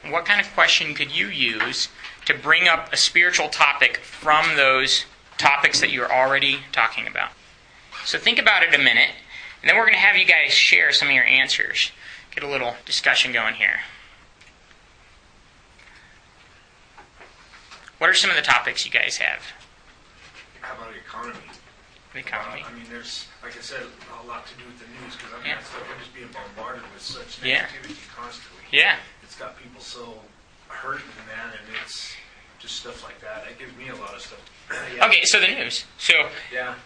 What 0.09 0.25
kind 0.25 0.41
of 0.41 0.53
question 0.53 0.95
could 0.95 1.15
you 1.15 1.27
use 1.29 1.89
to 2.27 2.35
bring 2.35 2.69
up 2.69 2.93
a 2.93 2.97
spiritual 2.97 3.49
topic 3.49 3.99
from 3.99 4.57
those 4.57 5.05
topics 5.39 5.81
that 5.81 5.91
you're 5.91 6.13
already 6.13 6.61
talking 6.73 7.07
about? 7.07 7.31
So 8.05 8.19
think 8.19 8.39
about 8.39 8.63
it 8.63 8.75
a 8.75 8.79
minute, 8.79 9.11
and 9.61 9.69
then 9.69 9.77
we're 9.77 9.85
going 9.85 9.95
to 9.95 10.01
have 10.01 10.17
you 10.17 10.25
guys 10.25 10.53
share 10.53 10.93
some 10.93 11.09
of 11.09 11.15
your 11.15 11.25
answers. 11.25 11.93
Get 12.35 12.45
a 12.45 12.49
little 12.49 12.75
discussion 12.87 13.33
going 13.33 13.55
here. 13.55 13.81
What 17.99 18.09
are 18.09 18.15
some 18.15 18.31
of 18.31 18.37
the 18.37 18.43
topics 18.43 18.85
you 18.85 18.91
guys 18.91 19.19
have? 19.19 19.43
How 20.61 20.75
about 20.75 20.93
the 20.93 20.99
economy? 20.99 21.39
The 22.15 22.21
economy. 22.21 22.63
Uh, 22.63 22.69
I 22.69 22.73
mean, 22.73 22.85
there's, 22.91 23.27
like 23.43 23.57
I 23.57 23.61
said, 23.61 23.83
a 24.23 24.27
lot 24.27 24.47
to 24.47 24.55
do 24.55 24.65
with 24.65 24.79
the 24.79 24.87
news 25.05 25.17
because 25.17 25.33
I 25.33 25.37
mean, 25.39 25.47
Yeah. 25.49 25.55
that's 25.57 25.71
we're 25.75 25.99
just 25.99 26.15
being 26.15 26.29
bombarded 26.29 26.83
with 26.93 27.03
such 27.03 27.43
Yeah. 27.43 27.67
negativity 27.67 27.99
constantly. 28.15 28.63
Yeah. 28.71 28.97
It's 29.23 29.35
got 29.37 29.61
people 29.61 29.81
so 29.83 30.23
hurting, 30.69 31.07
man, 31.27 31.51
and 31.53 31.77
it's 31.83 32.15
just 32.59 32.77
stuff 32.77 33.03
like 33.05 33.21
that. 33.21 33.45
That 33.45 33.59
gives 33.59 33.75
me 33.77 33.89
a 33.89 33.95
lot 33.97 34.15
of 34.15 34.23
stuff. 34.23 34.39
yeah. 34.95 35.05
Okay, 35.07 35.25
so 35.25 35.41
the 35.41 35.49
news. 35.49 35.85
So 35.99 36.31
Yeah. 36.51 36.77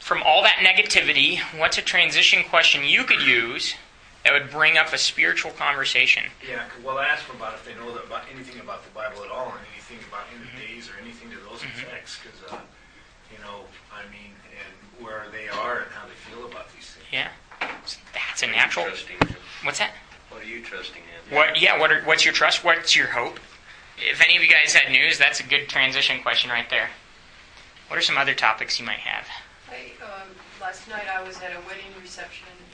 from 0.00 0.22
all 0.22 0.42
that 0.42 0.56
negativity, 0.56 1.38
what's 1.58 1.78
a 1.78 1.82
transition 1.82 2.42
question 2.44 2.84
you 2.84 3.04
could 3.04 3.22
use 3.22 3.74
that 4.24 4.32
would 4.32 4.50
bring 4.50 4.78
up 4.78 4.92
a 4.92 4.98
spiritual 4.98 5.50
conversation? 5.52 6.24
Yeah, 6.48 6.64
well, 6.84 6.98
I 6.98 7.06
asked 7.06 7.26
them 7.26 7.36
about 7.36 7.54
if 7.54 7.64
they 7.64 7.74
know 7.74 7.92
that 7.94 8.04
about 8.04 8.22
anything 8.32 8.60
about 8.60 8.84
the 8.84 8.90
Bible 8.90 9.24
at 9.24 9.30
all, 9.30 9.46
and 9.50 9.60
anything 9.74 9.98
about 10.08 10.26
end 10.34 10.42
Mm-hmm. 10.46 10.56
of 10.56 10.68
days 10.68 10.88
or 10.90 10.94
anything 11.02 11.30
to 11.30 11.36
those 11.48 11.62
effects, 11.62 12.18
because 12.22 12.52
uh, 12.52 12.60
you 13.32 13.38
know, 13.42 13.64
I 13.92 14.02
mean, 14.10 14.32
and 14.52 15.04
where 15.04 15.24
they 15.32 15.48
are 15.48 15.80
and 15.82 15.90
how 15.92 16.06
they 16.06 16.14
feel 16.30 16.46
about 16.48 16.72
these 16.74 16.90
things. 16.90 17.06
Yeah. 17.12 17.28
So 17.84 17.98
that's 18.14 18.42
a 18.42 18.46
natural. 18.46 18.86
Trusting. 18.86 19.16
What's 19.64 19.78
that? 19.78 19.92
What 20.30 20.42
are 20.42 20.46
you 20.46 20.62
trusting 20.62 21.02
in? 21.02 21.36
What? 21.36 21.60
Yeah. 21.60 21.78
What? 21.78 21.92
Are, 21.92 22.02
what's 22.02 22.24
your 22.24 22.34
trust? 22.34 22.64
What's 22.64 22.96
your 22.96 23.08
hope? 23.08 23.38
If 23.98 24.20
any 24.22 24.36
of 24.36 24.42
you 24.42 24.48
guys 24.48 24.74
had 24.74 24.90
news, 24.90 25.18
that's 25.18 25.40
a 25.40 25.44
good 25.44 25.68
transition 25.68 26.22
question 26.22 26.50
right 26.50 26.68
there. 26.70 26.88
What 27.88 27.98
are 27.98 28.02
some 28.02 28.16
other 28.16 28.34
topics 28.34 28.80
you 28.80 28.86
might 28.86 28.98
have? 29.04 29.26
I, 29.68 29.92
um, 30.02 30.28
last 30.60 30.88
night 30.88 31.04
I 31.14 31.22
was 31.22 31.36
at 31.42 31.52
a 31.52 31.60
wedding 31.68 31.92
reception 32.00 32.46
and, 32.50 32.71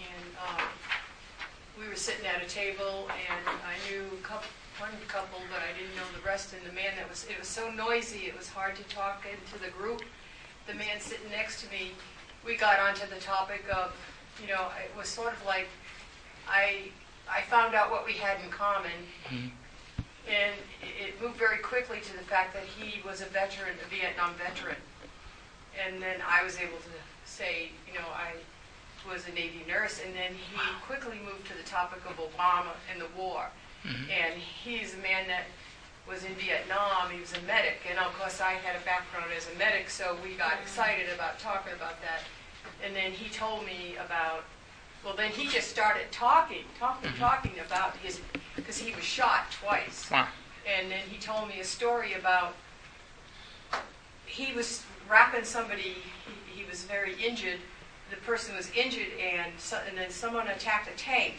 we 1.81 1.89
were 1.89 1.97
sitting 1.97 2.27
at 2.27 2.43
a 2.43 2.49
table 2.49 3.09
and 3.09 3.45
I 3.63 3.77
knew 3.89 4.03
a 4.19 4.23
couple, 4.23 4.49
one 4.79 4.91
couple, 5.07 5.39
but 5.51 5.61
I 5.63 5.71
didn't 5.79 5.95
know 5.95 6.07
the 6.15 6.27
rest. 6.27 6.53
And 6.53 6.63
the 6.67 6.75
man 6.75 6.93
that 6.97 7.09
was, 7.09 7.25
it 7.31 7.39
was 7.39 7.49
so 7.49 7.71
noisy, 7.71 8.27
it 8.27 8.37
was 8.37 8.49
hard 8.49 8.77
to 8.77 8.83
talk 8.85 9.25
into 9.27 9.63
the 9.63 9.71
group. 9.71 10.03
The 10.67 10.75
man 10.75 11.01
sitting 11.01 11.31
next 11.31 11.63
to 11.63 11.71
me, 11.71 11.93
we 12.45 12.57
got 12.57 12.79
onto 12.79 13.07
the 13.07 13.21
topic 13.21 13.65
of, 13.73 13.95
you 14.43 14.49
know, 14.49 14.69
it 14.83 14.97
was 14.97 15.09
sort 15.09 15.33
of 15.33 15.45
like, 15.47 15.69
I, 16.49 16.91
I 17.31 17.43
found 17.43 17.75
out 17.75 17.91
what 17.91 18.07
we 18.07 18.15
had 18.15 18.41
in 18.45 18.51
common. 18.51 18.99
Mm-hmm. 19.29 19.49
And 20.29 20.55
it 20.83 21.21
moved 21.23 21.37
very 21.37 21.59
quickly 21.59 22.01
to 22.01 22.13
the 22.13 22.25
fact 22.25 22.53
that 22.53 22.65
he 22.65 23.01
was 23.07 23.23
a 23.23 23.27
veteran, 23.27 23.77
a 23.85 23.89
Vietnam 23.89 24.35
veteran. 24.35 24.77
And 25.79 26.03
then 26.03 26.17
I 26.27 26.45
was 26.45 26.59
able 26.59 26.77
to 26.77 26.95
say, 27.25 27.71
you 27.87 27.95
know, 27.95 28.05
I 28.13 28.33
was 29.07 29.27
a 29.29 29.33
Navy 29.33 29.63
nurse, 29.67 30.01
and 30.05 30.15
then 30.15 30.33
he 30.33 30.59
quickly 30.87 31.19
moved 31.25 31.47
to 31.49 31.57
the 31.57 31.69
topic 31.69 32.01
of 32.09 32.17
Obama 32.17 32.73
and 32.91 33.01
the 33.01 33.09
war. 33.17 33.51
Mm-hmm. 33.85 34.11
And 34.11 34.35
he's 34.41 34.95
a 34.95 34.99
man 34.99 35.29
that 35.29 35.45
was 36.09 36.25
in 36.25 36.35
Vietnam, 36.35 37.11
he 37.13 37.21
was 37.21 37.33
a 37.35 37.43
medic, 37.43 37.81
and 37.89 37.99
of 37.99 38.13
course 38.19 38.41
I 38.41 38.53
had 38.53 38.81
a 38.81 38.85
background 38.85 39.27
as 39.37 39.47
a 39.55 39.59
medic, 39.59 39.91
so 39.91 40.17
we 40.25 40.35
got 40.35 40.53
mm-hmm. 40.53 40.63
excited 40.63 41.07
about 41.15 41.39
talking 41.39 41.73
about 41.75 42.01
that. 42.01 42.25
And 42.85 42.97
then 42.97 43.13
he 43.13 43.29
told 43.29 43.67
me 43.67 43.97
about, 44.05 44.45
well, 45.05 45.15
then 45.15 45.31
he 45.31 45.49
just 45.49 45.69
started 45.69 46.11
talking, 46.11 46.65
talking, 46.79 47.11
mm-hmm. 47.11 47.21
talking 47.21 47.53
about 47.65 47.97
his, 47.97 48.21
because 48.57 48.79
he 48.79 48.95
was 48.95 49.05
shot 49.05 49.53
twice. 49.53 50.11
Wow. 50.11 50.29
And 50.67 50.91
then 50.91 51.01
he 51.09 51.19
told 51.19 51.49
me 51.49 51.61
a 51.61 51.65
story 51.65 52.15
about 52.15 52.55
he 54.27 54.53
was 54.53 54.85
wrapping 55.09 55.45
somebody. 55.45 55.97
He, 56.55 56.61
he 56.63 56.69
was 56.69 56.85
very 56.85 57.15
injured. 57.23 57.59
The 58.11 58.17
person 58.17 58.57
was 58.57 58.71
injured, 58.73 59.13
and 59.21 59.53
so, 59.59 59.81
and 59.87 59.97
then 59.97 60.11
someone 60.11 60.49
attacked 60.49 60.89
a 60.89 60.97
tank. 60.97 61.35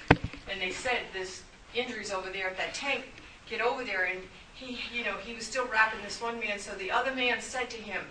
And 0.49 0.61
they 0.61 0.71
said, 0.71 1.01
"This 1.13 1.43
injury's 1.73 2.11
over 2.11 2.29
there 2.29 2.47
at 2.49 2.57
that 2.57 2.73
tank. 2.73 3.05
Get 3.49 3.61
over 3.61 3.83
there." 3.83 4.05
And 4.05 4.21
he, 4.53 4.79
you 4.95 5.03
know, 5.03 5.17
he 5.17 5.33
was 5.33 5.45
still 5.45 5.67
wrapping 5.67 6.01
this 6.03 6.21
one 6.21 6.39
man. 6.39 6.59
So 6.59 6.75
the 6.75 6.91
other 6.91 7.13
man 7.13 7.41
said 7.41 7.69
to 7.71 7.77
him, 7.77 8.01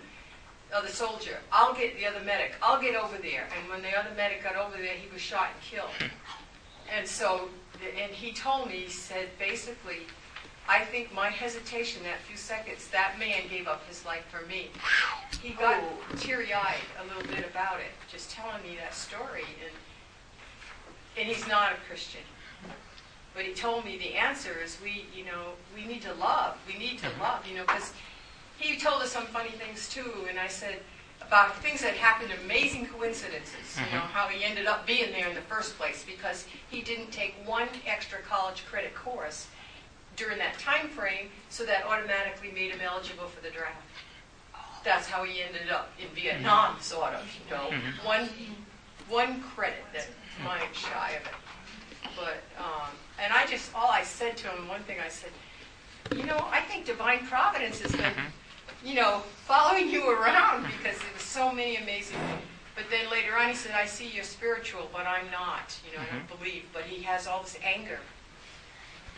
"Oh, 0.73 0.81
the 0.81 0.89
soldier, 0.89 1.39
I'll 1.51 1.73
get 1.73 1.97
the 1.97 2.05
other 2.05 2.21
medic. 2.21 2.53
I'll 2.61 2.81
get 2.81 2.95
over 2.95 3.17
there." 3.17 3.47
And 3.57 3.69
when 3.69 3.81
the 3.81 3.97
other 3.97 4.11
medic 4.15 4.43
got 4.43 4.55
over 4.55 4.77
there, 4.77 4.95
he 4.95 5.09
was 5.11 5.21
shot 5.21 5.49
and 5.53 5.61
killed. 5.61 6.11
And 6.91 7.07
so, 7.07 7.49
and 7.97 8.11
he 8.11 8.31
told 8.33 8.67
me, 8.67 8.77
he 8.79 8.89
said, 8.89 9.29
basically, 9.37 10.07
I 10.67 10.85
think 10.85 11.13
my 11.13 11.29
hesitation, 11.29 12.03
that 12.03 12.19
few 12.27 12.37
seconds, 12.37 12.87
that 12.89 13.17
man 13.17 13.43
gave 13.49 13.67
up 13.67 13.87
his 13.87 14.05
life 14.05 14.25
for 14.29 14.45
me. 14.47 14.67
He 15.41 15.51
got 15.51 15.81
oh. 15.83 16.15
teary-eyed 16.17 16.75
a 17.01 17.07
little 17.07 17.29
bit 17.31 17.49
about 17.49 17.79
it, 17.79 17.91
just 18.11 18.31
telling 18.31 18.61
me 18.63 18.77
that 18.79 18.93
story, 18.93 19.45
and 19.63 19.73
and 21.17 21.27
he's 21.27 21.47
not 21.47 21.73
a 21.73 21.75
Christian. 21.87 22.21
But 23.33 23.43
he 23.43 23.53
told 23.53 23.85
me 23.85 23.97
the 23.97 24.15
answer 24.15 24.57
is 24.63 24.77
we, 24.81 25.05
you 25.15 25.25
know, 25.25 25.53
we 25.75 25.85
need 25.85 26.01
to 26.03 26.13
love. 26.13 26.57
We 26.67 26.77
need 26.77 26.99
to 26.99 27.07
mm-hmm. 27.07 27.21
love, 27.21 27.45
you 27.47 27.55
know, 27.55 27.63
because 27.63 27.93
he 28.57 28.77
told 28.77 29.01
us 29.01 29.11
some 29.11 29.25
funny 29.25 29.51
things 29.51 29.89
too, 29.89 30.27
and 30.29 30.39
I 30.39 30.47
said 30.47 30.79
about 31.21 31.55
things 31.57 31.81
that 31.81 31.93
happened, 31.93 32.31
amazing 32.43 32.87
coincidences. 32.87 33.75
You 33.75 33.81
know, 33.93 34.03
mm-hmm. 34.03 34.13
how 34.13 34.27
he 34.27 34.43
ended 34.43 34.67
up 34.67 34.85
being 34.85 35.11
there 35.11 35.27
in 35.27 35.35
the 35.35 35.41
first 35.41 35.77
place 35.77 36.03
because 36.05 36.45
he 36.69 36.81
didn't 36.81 37.11
take 37.11 37.35
one 37.45 37.67
extra 37.85 38.19
college 38.21 38.63
credit 38.69 38.95
course 38.95 39.47
during 40.19 40.37
that 40.37 40.59
time 40.59 40.89
frame, 40.89 41.29
so 41.49 41.65
that 41.65 41.85
automatically 41.85 42.51
made 42.51 42.71
him 42.71 42.81
eligible 42.81 43.25
for 43.25 43.41
the 43.41 43.49
draft. 43.49 43.81
That's 44.83 45.07
how 45.07 45.23
he 45.23 45.41
ended 45.41 45.71
up 45.71 45.91
in 45.97 46.13
Vietnam, 46.13 46.75
sort 46.81 47.13
of. 47.13 47.25
You 47.45 47.55
know, 47.55 47.63
mm-hmm. 47.63 47.87
Mm-hmm. 47.87 48.05
one 48.05 48.29
one 49.07 49.41
credit 49.41 49.83
that 49.93 50.07
might 50.43 50.75
shy 50.75 51.11
of 51.11 51.25
it. 51.25 52.11
But 52.15 52.37
um, 52.59 52.91
and 53.23 53.33
I 53.33 53.47
just 53.47 53.73
all 53.73 53.89
I 53.89 54.03
said 54.03 54.37
to 54.37 54.49
him, 54.49 54.67
one 54.67 54.81
thing 54.83 54.97
I 55.03 55.09
said, 55.09 55.31
you 56.15 56.25
know, 56.25 56.47
I 56.51 56.61
think 56.61 56.85
divine 56.85 57.25
providence 57.25 57.79
has 57.81 57.91
been, 57.91 58.01
mm-hmm. 58.01 58.87
you 58.87 58.95
know, 58.95 59.23
following 59.45 59.89
you 59.89 60.09
around 60.09 60.63
because 60.63 60.97
there 60.99 61.13
was 61.13 61.23
so 61.23 61.51
many 61.51 61.77
amazing. 61.77 62.17
Things. 62.17 62.41
But 62.75 62.85
then 62.89 63.11
later 63.11 63.35
on, 63.35 63.49
he 63.49 63.55
said, 63.55 63.73
I 63.75 63.85
see 63.85 64.07
you're 64.07 64.23
spiritual, 64.23 64.89
but 64.93 65.05
I'm 65.05 65.29
not. 65.31 65.77
You 65.85 65.97
know, 65.97 66.03
I 66.03 66.15
don't 66.15 66.39
believe. 66.39 66.63
But 66.71 66.83
he 66.83 67.03
has 67.03 67.27
all 67.27 67.41
this 67.41 67.57
anger. 67.61 67.99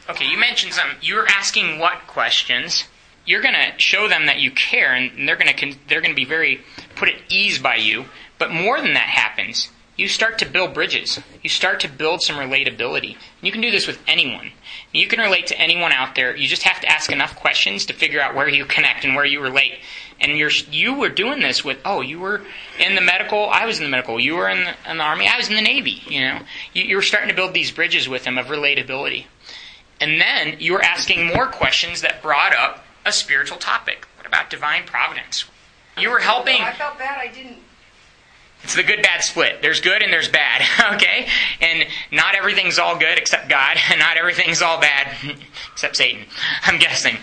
Okay, 0.10 0.26
you 0.26 0.38
mentioned 0.38 0.74
something. 0.74 0.98
You're 1.02 1.28
asking 1.28 1.80
what 1.80 2.08
questions. 2.08 2.86
You're 3.26 3.42
going 3.42 3.56
to 3.56 3.78
show 3.78 4.08
them 4.08 4.26
that 4.26 4.40
you 4.40 4.52
care, 4.52 4.94
and 4.94 5.28
they're 5.28 5.38
going 5.38 5.56
to 5.56 5.76
they're 5.88 6.02
going 6.02 6.12
to 6.12 6.16
be 6.16 6.26
very 6.26 6.62
put 6.96 7.10
at 7.10 7.22
ease 7.30 7.60
by 7.60 7.76
you. 7.76 8.06
But 8.40 8.52
more 8.52 8.82
than 8.82 8.94
that 8.94 9.10
happens, 9.10 9.70
you 9.96 10.08
start 10.08 10.40
to 10.40 10.46
build 10.46 10.74
bridges. 10.74 11.20
You 11.44 11.50
start 11.50 11.80
to 11.82 11.88
build 11.88 12.24
some 12.24 12.38
relatability. 12.38 13.18
You 13.42 13.52
can 13.52 13.62
do 13.62 13.70
this 13.70 13.86
with 13.86 14.00
anyone. 14.08 14.52
You 14.92 15.08
can 15.08 15.20
relate 15.20 15.46
to 15.48 15.60
anyone 15.60 15.92
out 15.92 16.16
there. 16.16 16.36
You 16.36 16.48
just 16.48 16.64
have 16.64 16.82
to 16.82 16.90
ask 16.90 17.12
enough 17.12 17.36
questions 17.36 17.86
to 17.86 17.94
figure 17.94 18.20
out 18.20 18.34
where 18.34 18.50
you 18.50 18.66
connect 18.66 19.06
and 19.06 19.16
where 19.16 19.26
you 19.26 19.42
relate. 19.42 19.74
And 20.20 20.38
you're, 20.38 20.50
you 20.72 20.96
were 20.96 21.10
doing 21.10 21.42
this 21.42 21.64
with, 21.64 21.78
oh, 21.86 22.02
you 22.02 22.20
were 22.20 22.42
in 22.80 22.96
the 22.96 23.02
medical, 23.02 23.50
I 23.50 23.66
was 23.66 23.78
in 23.78 23.84
the 23.84 23.90
medical. 23.90 24.20
You 24.20 24.36
were 24.36 24.50
in 24.50 24.64
the, 24.64 24.74
in 24.90 24.98
the 24.98 25.04
army, 25.04 25.28
I 25.28 25.38
was 25.38 25.50
in 25.50 25.56
the 25.56 25.62
navy. 25.62 26.02
You 26.08 26.22
know, 26.22 26.40
you, 26.74 26.84
you 26.84 26.96
were 26.96 27.02
starting 27.02 27.30
to 27.30 27.36
build 27.36 27.54
these 27.54 27.72
bridges 27.72 28.10
with 28.10 28.24
them 28.24 28.38
of 28.38 28.48
relatability. 28.48 29.26
And 30.02 30.20
then 30.20 30.58
you 30.60 30.74
were 30.74 30.82
asking 30.84 31.28
more 31.28 31.48
questions 31.48 32.02
that 32.02 32.22
brought 32.22 32.54
up 32.56 32.84
a 33.06 33.12
spiritual 33.12 33.58
topic. 33.58 34.08
What 34.18 34.26
about 34.26 34.50
divine 34.50 34.84
providence? 34.86 35.46
You 35.98 36.10
were 36.10 36.20
helping. 36.20 36.62
I 36.62 36.74
felt 36.74 36.98
bad 36.98 37.20
I 37.20 37.28
didn't 37.28 37.58
It's 38.64 38.76
the 38.76 38.84
good 38.84 39.02
bad 39.02 39.24
split. 39.24 39.62
There's 39.62 39.82
good 39.82 40.02
and 40.02 40.12
there's 40.14 40.30
bad, 40.30 40.62
okay? 40.96 41.28
And 41.62 41.86
not 42.12 42.36
everything's 42.36 42.80
all 42.80 42.98
good 42.98 43.18
except 43.18 43.50
God, 43.50 43.78
and 43.90 44.00
not 44.06 44.18
everything's 44.18 44.62
all 44.62 44.80
bad 44.80 45.16
except 45.74 45.96
Satan, 45.98 46.26
I'm 46.64 46.80
guessing. 46.80 47.18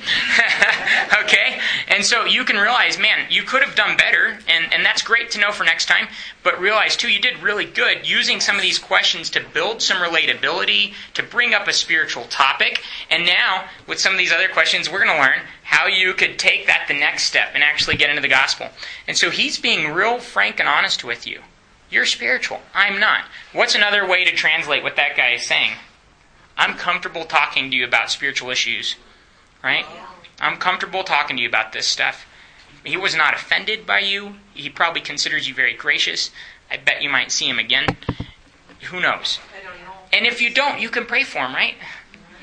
okay? 1.23 1.59
And 1.89 2.05
so 2.05 2.25
you 2.25 2.45
can 2.45 2.57
realize, 2.57 2.99
man, 2.99 3.27
you 3.31 3.43
could 3.43 3.63
have 3.63 3.75
done 3.75 3.97
better, 3.97 4.39
and, 4.49 4.73
and 4.73 4.85
that's 4.85 5.03
great 5.03 5.31
to 5.33 5.41
know 5.41 5.51
for 5.53 5.65
next 5.65 5.87
time, 5.87 6.09
but 6.43 6.61
realize 6.61 6.97
too, 6.97 7.11
you 7.11 7.21
did 7.21 7.43
really 7.43 7.65
good 7.65 8.09
using 8.09 8.41
some 8.41 8.57
of 8.57 8.63
these 8.63 8.79
questions 8.79 9.31
to 9.31 9.45
build 9.53 9.83
some 9.83 9.99
relatability, 9.99 10.95
to 11.15 11.23
bring 11.23 11.55
up 11.55 11.69
a 11.69 11.73
spiritual 11.73 12.25
topic, 12.25 12.83
and 13.11 13.27
now 13.27 13.65
with 13.87 13.99
some 13.99 14.13
of 14.13 14.19
these 14.19 14.33
other 14.33 14.49
questions, 14.49 14.91
we're 14.91 15.05
going 15.05 15.17
to 15.17 15.23
learn 15.23 15.41
how 15.65 15.87
you 15.87 16.15
could 16.15 16.39
take 16.39 16.67
that 16.67 16.87
the 16.89 16.95
next 16.95 17.25
step 17.25 17.51
and 17.55 17.63
actually 17.63 17.97
get 17.97 18.11
into 18.11 18.23
the 18.23 18.29
gospel. 18.29 18.69
And 19.07 19.17
so 19.17 19.31
he's 19.31 19.59
being 19.59 19.93
real 19.93 20.19
frank 20.19 20.61
and 20.61 20.69
honest 20.69 21.05
with 21.05 21.27
you. 21.27 21.41
You're 21.91 22.07
spiritual. 22.07 22.61
I'm 22.75 23.01
not. 23.01 23.25
What's 23.53 23.75
another 23.75 24.07
way 24.07 24.25
to 24.25 24.33
translate 24.33 24.83
what 24.83 24.97
that 24.97 25.17
guy 25.17 25.33
is 25.33 25.47
saying? 25.47 25.73
I'm 26.57 26.75
comfortable 26.75 27.25
talking 27.25 27.71
to 27.71 27.77
you 27.77 27.85
about 27.85 28.11
spiritual 28.11 28.51
issues, 28.51 28.97
right? 29.63 29.87
I'm 30.41 30.57
comfortable 30.57 31.05
talking 31.05 31.37
to 31.37 31.43
you 31.43 31.49
about 31.49 31.73
this 31.73 31.87
stuff. 31.87 32.27
He 32.85 32.97
was 32.97 33.15
not 33.15 33.35
offended 33.35 33.87
by 33.87 34.01
you. 34.01 34.35
He 34.55 34.69
probably 34.71 35.01
considers 35.01 35.49
you 35.49 35.55
very 35.55 35.75
gracious. 35.75 36.31
I 36.71 36.77
bet 36.77 37.03
you 37.03 37.11
might 37.11 37.31
see 37.33 37.49
him 37.49 37.59
again. 37.59 37.97
Who 38.91 39.01
knows? 39.01 39.39
I 39.59 39.63
don't 39.65 39.79
know. 39.85 39.93
And 40.13 40.27
if 40.27 40.41
you 40.41 40.51
don't, 40.53 40.81
you 40.81 40.89
can 40.89 41.05
pray 41.05 41.25
for 41.25 41.39
him, 41.39 41.55
right? 41.55 41.75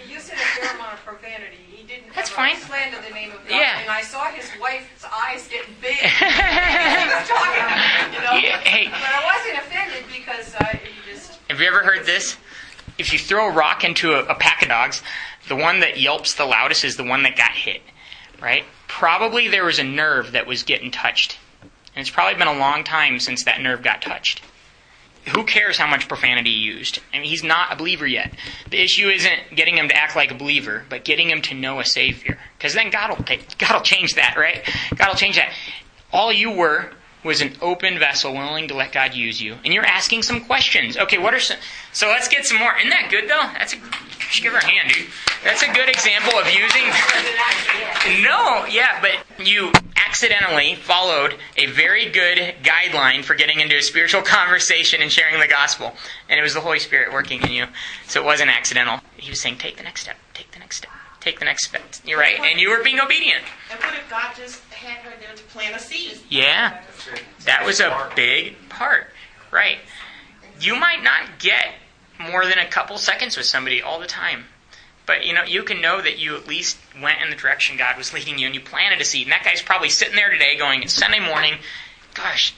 He 0.06 0.14
used 0.14 0.32
a 0.32 0.36
fair 0.36 0.76
amount 0.76 0.94
of 0.94 1.00
profanity. 1.06 1.58
He 1.70 1.84
didn't 1.84 2.14
That's 2.16 2.30
fine. 2.30 2.56
slander 2.58 2.98
the 3.08 3.14
name 3.14 3.32
of 3.32 3.38
God. 3.48 3.50
Yeah. 3.56 3.80
And 3.82 3.90
I 3.90 4.02
saw 4.02 4.26
his 4.26 4.50
wife's 4.60 5.06
eyes 5.06 5.48
get 5.48 5.66
big. 5.82 5.96
he 5.96 6.06
was 6.06 7.28
talking, 7.28 8.14
you 8.14 8.20
know. 8.22 8.34
Yeah, 8.34 8.60
hey. 8.60 8.86
But 8.86 9.02
I 9.02 9.36
wasn't 9.36 9.66
offended 9.66 10.04
because 10.14 10.56
uh, 10.56 10.66
he 10.78 11.12
just. 11.12 11.40
Have 11.50 11.60
you 11.60 11.68
ever 11.68 11.84
heard 11.84 12.06
this? 12.06 12.38
If 12.98 13.12
you 13.14 13.20
throw 13.20 13.50
a 13.50 13.54
rock 13.54 13.84
into 13.84 14.14
a, 14.14 14.24
a 14.26 14.36
pack 14.36 14.62
of 14.62 14.70
dogs, 14.70 15.02
the 15.48 15.56
one 15.56 15.80
that 15.82 16.00
yelps 16.00 16.34
the 16.36 16.46
loudest 16.46 16.84
is 16.84 16.98
the 16.98 17.04
one 17.04 17.24
that 17.24 17.36
got 17.36 17.52
hit, 17.52 17.82
right? 18.42 18.64
Probably 18.98 19.50
there 19.50 19.66
was 19.66 19.78
a 19.78 19.84
nerve 19.84 20.32
that 20.32 20.48
was 20.48 20.64
getting 20.64 20.90
touched. 20.90 21.38
And 21.62 22.02
it's 22.02 22.10
probably 22.10 22.40
been 22.40 22.48
a 22.48 22.58
long 22.58 22.86
time 22.86 23.20
since 23.20 23.44
that 23.44 23.60
nerve 23.60 23.84
got 23.84 24.02
touched. 24.02 24.42
Who 25.34 25.44
cares 25.44 25.78
how 25.78 25.86
much 25.86 26.08
profanity 26.08 26.50
he 26.52 26.62
used? 26.62 27.00
I 27.14 27.20
mean, 27.20 27.28
he's 27.28 27.44
not 27.44 27.74
a 27.74 27.76
believer 27.76 28.08
yet. 28.08 28.34
The 28.70 28.82
issue 28.82 29.10
isn't 29.10 29.54
getting 29.54 29.78
him 29.78 29.90
to 29.90 29.98
act 29.98 30.16
like 30.16 30.32
a 30.32 30.36
believer, 30.36 30.86
but 30.88 31.04
getting 31.04 31.30
him 31.30 31.42
to 31.42 31.54
know 31.54 31.82
a 31.82 31.84
Savior. 31.84 32.40
Because 32.58 32.74
then 32.74 32.90
God 32.90 33.10
will, 33.10 33.26
God 33.58 33.74
will 33.74 33.82
change 33.82 34.16
that, 34.16 34.38
right? 34.38 34.64
God 34.96 35.10
will 35.10 35.16
change 35.16 35.36
that. 35.36 35.52
All 36.14 36.32
you 36.32 36.52
were 36.52 36.92
was 37.26 37.42
an 37.42 37.54
open 37.60 37.98
vessel 37.98 38.32
willing 38.34 38.68
to 38.68 38.76
let 38.76 38.92
God 38.92 39.16
use 39.16 39.42
you. 39.42 39.56
And 39.66 39.74
you're 39.74 39.86
asking 39.86 40.22
some 40.22 40.46
questions. 40.46 40.96
Okay, 40.96 41.18
what 41.18 41.34
are 41.34 41.40
some. 41.40 41.58
So 41.92 42.08
let's 42.08 42.28
get 42.28 42.46
some 42.46 42.60
more. 42.60 42.78
Isn't 42.78 42.92
that 42.92 43.10
good, 43.10 43.28
though? 43.28 43.42
That's 43.58 43.74
a. 43.74 43.78
should 44.30 44.44
give 44.44 44.54
her 44.54 44.60
a 44.60 44.66
hand, 44.66 44.94
dude. 44.94 45.08
That's 45.44 45.64
a 45.64 45.74
good 45.74 45.90
example 45.90 46.40
of 46.40 46.46
using. 46.46 46.84
No, 48.22 48.66
yeah, 48.66 49.02
but 49.02 49.14
you 49.44 49.72
accidentally 50.06 50.76
followed 50.76 51.36
a 51.58 51.66
very 51.66 52.08
good 52.10 52.38
guideline 52.62 53.24
for 53.24 53.34
getting 53.34 53.60
into 53.60 53.76
a 53.76 53.82
spiritual 53.82 54.22
conversation 54.38 55.02
and 55.02 55.12
sharing 55.12 55.40
the 55.40 55.48
gospel. 55.48 55.94
And 56.30 56.40
it 56.40 56.44
was 56.44 56.54
the 56.54 56.62
Holy 56.62 56.78
Spirit 56.78 57.12
working 57.12 57.42
in 57.42 57.52
you. 57.52 57.66
So 58.08 58.22
it 58.22 58.26
wasn't 58.26 58.52
accidental. 58.52 59.00
He 59.18 59.32
was 59.32 59.42
saying, 59.42 59.58
take 59.58 59.78
the 59.78 59.84
next 59.84 60.02
step, 60.02 60.18
take 60.36 60.52
the 60.52 60.60
next 60.60 60.78
step, 60.78 60.92
take 61.20 61.40
the 61.40 61.46
next 61.46 61.68
step. 61.68 61.82
You're 62.06 62.20
right. 62.20 62.40
And 62.40 62.60
you 62.60 62.70
were 62.70 62.84
being 62.84 63.00
obedient. 63.00 63.44
And 63.72 63.80
what 63.80 63.96
if 63.96 64.08
God 64.08 64.36
just 64.36 64.62
had 64.76 64.98
her 65.00 65.14
there 65.20 65.36
to 65.36 65.44
plant 65.44 65.76
a 65.76 65.80
seed? 65.80 66.20
Yeah. 66.30 66.82
That 67.46 67.66
was 67.66 67.80
a 67.80 68.12
big 68.16 68.56
part. 68.70 69.08
Right. 69.52 69.78
You 70.60 70.76
might 70.76 71.04
not 71.04 71.40
get 71.40 71.74
more 72.20 72.46
than 72.46 72.60
a 72.60 72.68
couple 72.68 72.98
seconds 72.98 73.38
with 73.38 73.46
somebody 73.46 73.82
all 73.82 74.00
the 74.00 74.08
time. 74.08 74.46
But 75.06 75.26
you 75.26 75.34
know, 75.34 75.44
you 75.44 75.64
can 75.64 75.82
know 75.82 76.02
that 76.02 76.18
you 76.18 76.36
at 76.36 76.48
least 76.48 76.78
went 77.02 77.22
in 77.22 77.30
the 77.30 77.36
direction 77.36 77.78
God 77.78 77.98
was 77.98 78.14
leading 78.14 78.40
you 78.40 78.48
and 78.48 78.56
you 78.56 78.62
planted 78.62 79.02
a 79.02 79.06
seed. 79.06 79.24
And 79.24 79.32
that 79.32 79.44
guy's 79.44 79.62
probably 79.62 79.90
sitting 79.90 80.16
there 80.16 80.32
today 80.32 80.58
going, 80.58 80.84
It's 80.84 80.94
Sunday 80.94 81.20
morning. 81.20 81.56
Gosh, 82.14 82.56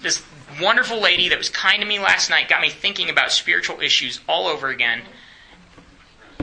this 0.00 0.22
wonderful 0.60 1.00
lady 1.00 1.28
that 1.28 1.38
was 1.38 1.48
kind 1.48 1.80
to 1.82 1.86
me 1.86 1.98
last 1.98 2.30
night 2.30 2.48
got 2.48 2.62
me 2.62 2.70
thinking 2.70 3.10
about 3.10 3.32
spiritual 3.32 3.80
issues 3.80 4.20
all 4.28 4.46
over 4.46 4.68
again. 4.68 5.02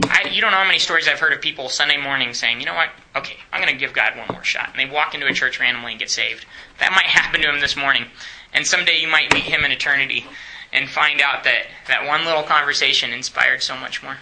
I, 0.04 0.28
you 0.30 0.40
don't 0.40 0.50
know 0.50 0.58
how 0.58 0.66
many 0.66 0.78
stories 0.78 1.08
I've 1.08 1.18
heard 1.20 1.32
of 1.32 1.40
people 1.40 1.68
Sunday 1.68 1.96
morning 1.96 2.34
saying, 2.34 2.60
you 2.60 2.66
know 2.66 2.74
what, 2.74 2.90
okay, 3.16 3.36
I'm 3.52 3.60
going 3.62 3.72
to 3.72 3.78
give 3.78 3.92
God 3.92 4.16
one 4.16 4.26
more 4.30 4.44
shot. 4.44 4.70
And 4.70 4.78
they 4.78 4.92
walk 4.92 5.14
into 5.14 5.26
a 5.26 5.32
church 5.32 5.60
randomly 5.60 5.92
and 5.92 6.00
get 6.00 6.10
saved. 6.10 6.46
That 6.80 6.92
might 6.92 7.04
happen 7.06 7.40
to 7.42 7.48
him 7.48 7.60
this 7.60 7.76
morning. 7.76 8.06
And 8.52 8.66
someday 8.66 8.98
you 8.98 9.08
might 9.08 9.32
meet 9.32 9.44
him 9.44 9.64
in 9.64 9.72
eternity 9.72 10.26
and 10.72 10.88
find 10.88 11.20
out 11.20 11.44
that 11.44 11.66
that 11.86 12.06
one 12.06 12.24
little 12.24 12.42
conversation 12.42 13.12
inspired 13.12 13.62
so 13.62 13.76
much 13.76 14.02
more. 14.02 14.16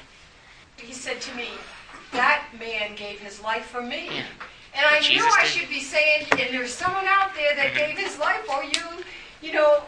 He 0.76 0.92
said 0.92 1.20
to 1.22 1.34
me, 1.34 1.48
That 2.12 2.44
man 2.58 2.94
gave 2.96 3.20
his 3.20 3.42
life 3.42 3.66
for 3.66 3.82
me. 3.82 4.06
Yeah. 4.06 4.22
And 4.74 4.84
I 4.84 5.00
But 5.00 5.08
knew 5.08 5.24
I 5.24 5.42
did. 5.42 5.50
should 5.50 5.68
be 5.68 5.80
saying, 5.80 6.26
and 6.32 6.54
there's 6.54 6.72
someone 6.72 7.06
out 7.06 7.34
there 7.34 7.56
that 7.56 7.72
mm-hmm. 7.72 7.96
gave 7.96 7.98
his 7.98 8.18
life 8.18 8.44
for 8.44 8.62
you, 8.62 9.04
you 9.40 9.52
know. 9.52 9.82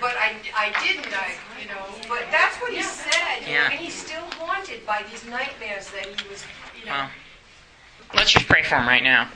But 0.00 0.14
I, 0.16 0.34
I 0.54 0.72
didn't, 0.84 1.12
I, 1.12 1.34
you 1.60 1.68
know. 1.68 1.84
But 2.08 2.24
that's 2.30 2.56
what 2.56 2.72
he 2.72 2.82
said. 2.82 3.12
you 3.40 3.46
know, 3.46 3.52
Yeah. 3.52 3.70
And 3.70 3.80
he's 3.80 3.94
still 3.94 4.24
haunted 4.38 4.86
by 4.86 5.04
these 5.10 5.26
nightmares 5.26 5.90
that 5.90 6.06
he 6.06 6.28
was, 6.28 6.44
you 6.78 6.86
know. 6.86 6.92
Wow. 6.92 7.10
Let's 8.14 8.32
just 8.32 8.46
pray 8.46 8.62
for 8.62 8.76
him 8.76 8.86
right 8.86 9.02
now. 9.02 9.28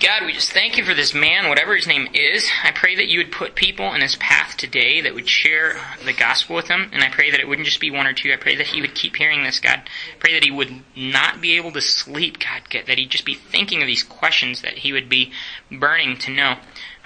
God, 0.00 0.26
we 0.26 0.34
just 0.34 0.52
thank 0.52 0.76
you 0.76 0.84
for 0.84 0.92
this 0.92 1.14
man, 1.14 1.48
whatever 1.48 1.74
his 1.74 1.86
name 1.86 2.08
is. 2.12 2.46
I 2.62 2.70
pray 2.72 2.94
that 2.96 3.06
you 3.06 3.18
would 3.18 3.32
put 3.32 3.54
people 3.54 3.94
in 3.94 4.02
his 4.02 4.16
path 4.16 4.56
today 4.58 5.00
that 5.00 5.14
would 5.14 5.28
share 5.28 5.80
the 6.04 6.12
gospel 6.12 6.56
with 6.56 6.68
him. 6.68 6.90
And 6.92 7.02
I 7.02 7.08
pray 7.08 7.30
that 7.30 7.40
it 7.40 7.48
wouldn't 7.48 7.66
just 7.66 7.80
be 7.80 7.90
one 7.90 8.06
or 8.06 8.12
two. 8.12 8.30
I 8.30 8.36
pray 8.36 8.56
that 8.56 8.66
he 8.66 8.82
would 8.82 8.94
keep 8.94 9.16
hearing 9.16 9.42
this, 9.42 9.58
God. 9.58 9.78
I 9.78 10.18
pray 10.18 10.34
that 10.34 10.44
he 10.44 10.50
would 10.50 10.82
not 10.94 11.40
be 11.40 11.56
able 11.56 11.72
to 11.72 11.80
sleep, 11.80 12.38
God. 12.38 12.62
That 12.86 12.98
he'd 12.98 13.08
just 13.08 13.24
be 13.24 13.34
thinking 13.34 13.80
of 13.80 13.86
these 13.86 14.02
questions, 14.02 14.60
that 14.60 14.78
he 14.78 14.92
would 14.92 15.08
be 15.08 15.32
burning 15.72 16.18
to 16.18 16.30
know 16.30 16.56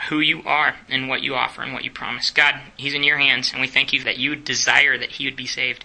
who 0.08 0.20
you 0.20 0.42
are 0.44 0.74
and 0.88 1.08
what 1.08 1.22
you 1.22 1.34
offer 1.34 1.62
and 1.62 1.72
what 1.72 1.84
you 1.84 1.90
promise. 1.90 2.30
God, 2.30 2.54
he's 2.76 2.94
in 2.94 3.02
your 3.04 3.18
hands, 3.18 3.52
and 3.52 3.60
we 3.60 3.66
thank 3.68 3.92
you 3.92 4.02
that 4.04 4.18
you 4.18 4.34
desire 4.36 4.96
that 4.98 5.10
he 5.12 5.24
would 5.26 5.36
be 5.36 5.46
saved. 5.46 5.84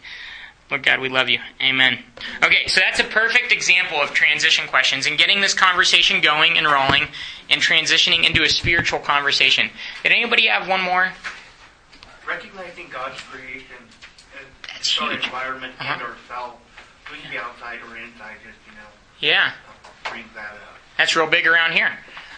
Lord 0.72 0.82
God, 0.84 1.00
we 1.00 1.10
love 1.10 1.30
you. 1.30 1.40
Amen. 1.62 2.00
Okay, 2.44 2.66
so 2.68 2.80
that's 2.82 3.00
a 3.00 3.04
perfect 3.04 3.52
example 3.52 3.98
of 4.02 4.12
transition 4.14 4.68
questions 4.68 5.06
and 5.06 5.16
getting 5.18 5.40
this 5.42 5.54
conversation 5.54 6.22
going 6.22 6.58
and 6.58 6.66
rolling 6.66 7.08
and 7.52 7.62
transitioning 7.62 8.26
into 8.28 8.42
a 8.42 8.50
spiritual 8.50 9.00
conversation. 9.00 9.70
Did 10.02 10.12
anybody 10.12 10.48
have 10.48 10.68
one 10.68 10.82
more? 10.82 11.12
recognizing 12.28 12.88
God's 12.92 13.22
creation 13.22 13.78
and 14.40 14.48
That's 14.64 15.00
our 15.00 15.12
environment 15.12 15.74
Uh-huh. 15.80 15.94
and 15.94 16.02
ourselves, 16.02 16.58
we 17.12 17.20
can 17.20 17.30
be 17.30 17.38
outside 17.38 17.80
or 17.88 17.96
inside, 17.98 18.38
just 18.44 18.58
you 18.66 18.74
know, 18.74 18.88
Yeah, 19.20 19.52
that 20.34 20.54
up. 20.54 20.78
that's 20.98 21.16
real 21.16 21.28
big 21.28 21.46
around 21.46 21.74
here. 21.74 21.92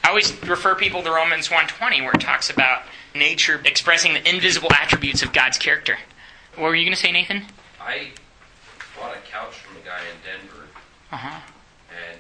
I 0.08 0.10
always 0.10 0.32
refer 0.44 0.74
people 0.74 1.04
to 1.04 1.12
Romans 1.12 1.50
1:20 1.50 2.02
where 2.02 2.14
it 2.14 2.22
talks 2.22 2.50
about 2.50 2.84
nature 3.14 3.62
expressing 3.66 4.14
the 4.14 4.26
invisible 4.26 4.72
attributes 4.74 5.22
of 5.22 5.34
God's 5.34 5.58
character. 5.58 5.98
What 6.56 6.64
were 6.70 6.76
you 6.76 6.86
going 6.86 6.96
to 6.96 7.02
say, 7.02 7.12
Nathan? 7.12 7.46
I 7.82 8.12
bought 8.98 9.18
a 9.18 9.20
couch 9.30 9.56
from 9.56 9.76
a 9.76 9.82
guy 9.82 10.00
in 10.00 10.16
Denver, 10.24 10.64
Uh-huh. 11.12 11.42
and 11.92 12.20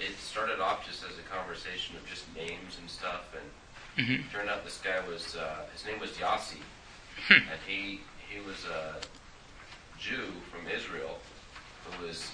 it 0.00 0.18
started 0.18 0.58
off 0.58 0.84
just 0.84 1.04
as 1.04 1.16
a 1.16 1.22
conversation 1.32 1.94
of 1.94 2.04
just 2.10 2.24
names 2.34 2.76
and 2.80 2.90
stuff, 2.90 3.22
and 3.34 4.04
Mhm. 4.08 4.24
it 4.26 4.32
turned 4.32 4.50
out 4.50 4.64
this 4.64 4.78
guy 4.78 4.98
was 4.98 5.36
uh, 5.36 5.66
his 5.72 5.84
name 5.84 6.00
was 6.00 6.10
Yossi, 6.18 6.60
Hmm. 7.28 7.34
and 7.52 7.60
he 7.68 8.00
he 8.28 8.40
was 8.40 8.64
a 8.64 9.00
Jew 9.96 10.42
from 10.50 10.66
Israel 10.66 11.22
who 11.84 12.04
was 12.04 12.32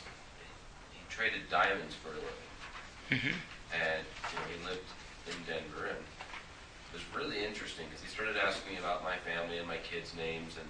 he 0.94 1.00
traded 1.14 1.50
diamonds 1.50 1.94
for 2.02 2.08
a 2.08 2.14
living, 2.14 2.40
Mhm. 3.10 3.34
And 3.74 4.04
you 4.30 4.34
know, 4.38 4.46
he 4.50 4.56
lived 4.68 4.88
in 5.30 5.38
Denver, 5.46 5.86
and 5.90 5.98
it 5.98 6.92
was 6.94 7.02
really 7.14 7.44
interesting 7.44 7.86
because 7.90 8.02
he 8.02 8.08
started 8.10 8.36
asking 8.36 8.74
me 8.74 8.78
about 8.78 9.02
my 9.02 9.16
family 9.26 9.58
and 9.58 9.66
my 9.66 9.78
kids' 9.78 10.14
names, 10.16 10.54
and 10.58 10.68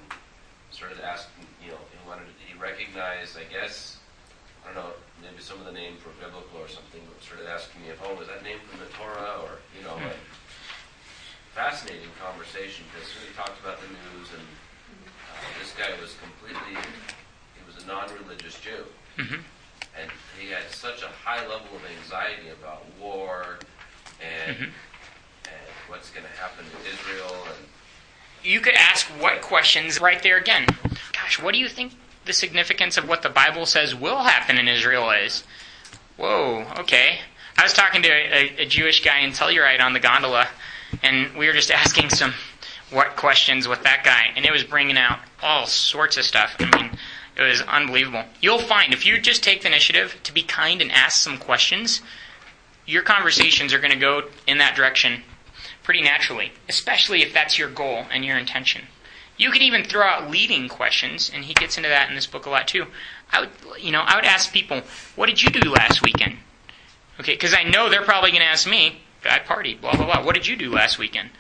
started 0.71 1.01
asking, 1.01 1.47
you 1.63 1.71
know, 1.71 1.81
he 1.93 1.99
wanted 2.09 2.27
he 2.41 2.57
recognized, 2.59 3.37
I 3.39 3.45
guess, 3.49 3.99
I 4.65 4.73
don't 4.73 4.83
know, 4.83 4.93
maybe 5.23 5.41
some 5.41 5.61
of 5.61 5.67
the 5.67 5.73
names 5.73 6.03
were 6.05 6.13
biblical 6.19 6.59
or 6.59 6.69
something, 6.69 7.01
but 7.07 7.23
started 7.23 7.47
asking 7.47 7.83
me 7.83 7.89
if, 7.95 8.01
oh, 8.03 8.15
was 8.15 8.29
that 8.29 8.43
name 8.43 8.59
from 8.67 8.81
the 8.81 8.91
Torah, 8.97 9.41
or 9.47 9.61
you 9.77 9.85
know, 9.87 9.95
like, 9.95 10.19
fascinating 11.55 12.11
conversation 12.21 12.85
because 12.93 13.09
he 13.17 13.33
talked 13.37 13.57
about 13.65 13.81
the 13.81 13.89
news, 13.89 14.29
and 14.37 14.45
uh, 14.45 15.47
this 15.61 15.73
guy 15.79 15.89
was 16.01 16.17
completely, 16.21 16.77
he 17.57 17.61
was 17.65 17.81
a 17.83 17.87
non-religious 17.87 18.61
Jew. 18.61 18.85
Mhm. 19.17 19.41
And 20.01 20.11
he 20.39 20.51
had 20.51 20.71
such 20.71 21.03
a 21.03 21.09
high 21.25 21.41
level 21.47 21.69
of 21.75 21.83
anxiety 22.03 22.51
about 22.51 22.85
war 23.01 23.59
and, 24.21 24.57
Mhm. 24.57 24.63
and 25.47 25.67
what's 25.89 26.11
going 26.11 26.27
to 26.27 26.41
happen 26.41 26.65
to 26.71 26.89
Israel 26.91 27.47
and 27.49 27.69
You 28.43 28.61
could 28.61 28.75
ask 28.75 29.07
what 29.19 29.41
questions 29.43 30.01
right 30.01 30.23
there 30.23 30.37
again. 30.37 30.67
Gosh, 31.13 31.39
what 31.41 31.53
do 31.53 31.59
you 31.59 31.69
think 31.69 31.95
the 32.27 32.33
significance 32.33 32.97
of 32.97 33.09
what 33.09 33.23
the 33.23 33.29
Bible 33.29 33.67
says 33.67 33.95
will 33.95 34.23
happen 34.25 34.57
in 34.59 34.69
Israel 34.69 35.11
is? 35.11 35.43
Whoa, 36.17 36.65
okay. 36.79 37.21
I 37.59 37.63
was 37.65 37.73
talking 37.73 38.03
to 38.03 38.09
a, 38.09 38.63
a 38.63 38.67
Jewish 38.67 39.03
guy 39.03 39.19
in 39.19 39.33
Telluride 39.33 39.81
on 39.81 39.95
the 39.95 40.01
gondola, 40.01 40.49
and 41.03 41.35
we 41.37 41.47
were 41.47 41.55
just 41.55 41.71
asking 41.83 42.11
some 42.11 42.35
what 42.91 43.17
questions 43.17 43.67
with 43.67 43.83
that 43.83 44.05
guy, 44.05 44.31
and 44.37 44.45
it 44.47 44.53
was 44.53 44.63
bringing 44.63 44.97
out 44.99 45.19
all 45.43 45.67
sorts 45.67 46.17
of 46.17 46.25
stuff. 46.25 46.55
I 46.61 46.67
mean, 46.81 46.97
it 47.37 47.43
was 47.43 47.63
unbelievable. 47.63 48.25
You'll 48.41 48.59
find 48.59 48.93
if 48.93 49.05
you 49.05 49.21
just 49.21 49.43
take 49.43 49.63
the 49.63 49.69
initiative 49.69 50.17
to 50.23 50.33
be 50.33 50.43
kind 50.43 50.81
and 50.81 50.91
ask 50.91 51.23
some 51.23 51.39
questions, 51.39 52.01
your 52.87 53.03
conversations 53.03 53.75
are 53.75 53.79
going 53.79 53.93
to 53.93 53.99
go 53.99 54.23
in 54.47 54.59
that 54.59 54.77
direction 54.77 55.23
pretty 55.83 56.03
naturally, 56.03 56.53
especially 56.69 57.23
if 57.23 57.33
that's 57.33 57.59
your 57.59 57.69
goal 57.69 58.07
and 58.11 58.25
your 58.25 58.39
intention. 58.39 58.83
You 59.37 59.51
could 59.51 59.63
even 59.63 59.85
throw 59.85 60.03
out 60.03 60.31
leading 60.31 60.69
questions, 60.69 61.31
and 61.33 61.45
he 61.45 61.53
gets 61.53 61.77
into 61.77 61.91
that 61.91 62.09
in 62.09 62.15
this 62.15 62.27
book 62.27 62.47
a 62.47 62.51
lot 62.51 62.67
too. 62.67 62.87
I 63.31 63.41
would, 63.41 63.51
you 63.79 63.93
know, 63.93 64.01
I 64.01 64.17
would 64.17 64.25
ask 64.25 64.51
people, 64.51 64.83
"What 65.15 65.27
did 65.27 65.43
you 65.43 65.51
do 65.51 65.71
last 65.71 66.03
weekend?" 66.03 66.39
Okay, 67.21 67.35
because 67.35 67.55
I 67.55 67.63
know 67.63 67.89
they're 67.89 68.03
probably 68.03 68.31
going 68.31 68.43
to 68.43 68.49
ask 68.49 68.67
me, 68.67 69.03
"I 69.25 69.39
partied, 69.39 69.81
blah 69.83 69.95
blah 69.95 70.07
blah." 70.07 70.23
What 70.23 70.35
did 70.35 70.47
you 70.47 70.57
do 70.57 70.73
last 70.73 70.99
weekend? 70.99 71.31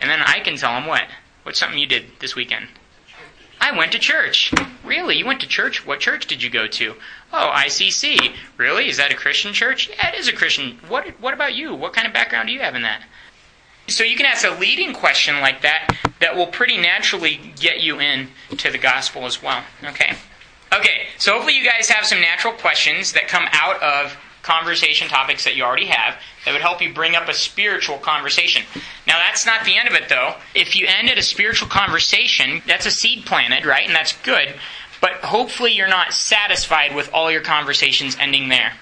And 0.00 0.10
then 0.10 0.20
I 0.20 0.40
can 0.40 0.56
tell 0.56 0.74
them 0.74 0.86
what. 0.86 1.06
What's 1.44 1.60
something 1.60 1.78
you 1.78 1.86
did 1.86 2.18
this 2.18 2.34
weekend? 2.34 2.68
I 3.64 3.74
went 3.74 3.92
to 3.92 3.98
church. 3.98 4.52
Really? 4.84 5.16
You 5.16 5.24
went 5.24 5.40
to 5.40 5.46
church? 5.46 5.86
What 5.86 5.98
church 5.98 6.26
did 6.26 6.42
you 6.42 6.50
go 6.50 6.66
to? 6.66 6.96
Oh, 7.32 7.50
ICC. 7.54 8.34
Really? 8.58 8.90
Is 8.90 8.98
that 8.98 9.10
a 9.10 9.14
Christian 9.14 9.54
church? 9.54 9.88
Yeah, 9.88 10.08
it 10.08 10.16
is 10.16 10.28
a 10.28 10.32
Christian. 10.32 10.78
What 10.86 11.08
What 11.18 11.32
about 11.32 11.54
you? 11.54 11.74
What 11.74 11.94
kind 11.94 12.06
of 12.06 12.12
background 12.12 12.48
do 12.48 12.52
you 12.52 12.60
have 12.60 12.74
in 12.74 12.82
that? 12.82 13.02
So 13.88 14.04
you 14.04 14.16
can 14.16 14.26
ask 14.26 14.46
a 14.46 14.50
leading 14.60 14.92
question 14.92 15.40
like 15.40 15.62
that 15.62 15.96
that 16.20 16.36
will 16.36 16.46
pretty 16.46 16.76
naturally 16.76 17.40
get 17.58 17.80
you 17.80 18.00
in 18.00 18.28
to 18.58 18.70
the 18.70 18.76
gospel 18.76 19.24
as 19.24 19.42
well. 19.42 19.62
Okay? 19.82 20.14
Okay, 20.70 21.06
so 21.16 21.32
hopefully 21.32 21.56
you 21.56 21.64
guys 21.64 21.88
have 21.88 22.04
some 22.04 22.20
natural 22.20 22.52
questions 22.52 23.14
that 23.14 23.28
come 23.28 23.46
out 23.52 23.82
of 23.82 24.14
conversation 24.44 25.08
topics 25.08 25.44
that 25.44 25.56
you 25.56 25.64
already 25.64 25.86
have 25.86 26.16
that 26.44 26.52
would 26.52 26.60
help 26.60 26.80
you 26.80 26.92
bring 26.92 27.16
up 27.16 27.28
a 27.28 27.34
spiritual 27.34 27.98
conversation. 27.98 28.62
Now 29.06 29.18
that's 29.18 29.44
not 29.44 29.64
the 29.64 29.76
end 29.76 29.88
of 29.88 29.94
it 29.94 30.08
though. 30.08 30.34
If 30.54 30.76
you 30.76 30.86
end 30.86 31.08
at 31.08 31.18
a 31.18 31.22
spiritual 31.22 31.68
conversation, 31.68 32.62
that's 32.66 32.86
a 32.86 32.90
seed 32.90 33.24
planted, 33.26 33.66
right? 33.66 33.86
And 33.86 33.96
that's 33.96 34.16
good. 34.22 34.54
But 35.00 35.14
hopefully 35.24 35.72
you're 35.72 35.88
not 35.88 36.12
satisfied 36.12 36.94
with 36.94 37.10
all 37.12 37.30
your 37.30 37.40
conversations 37.40 38.16
ending 38.20 38.48
there. 38.48 38.74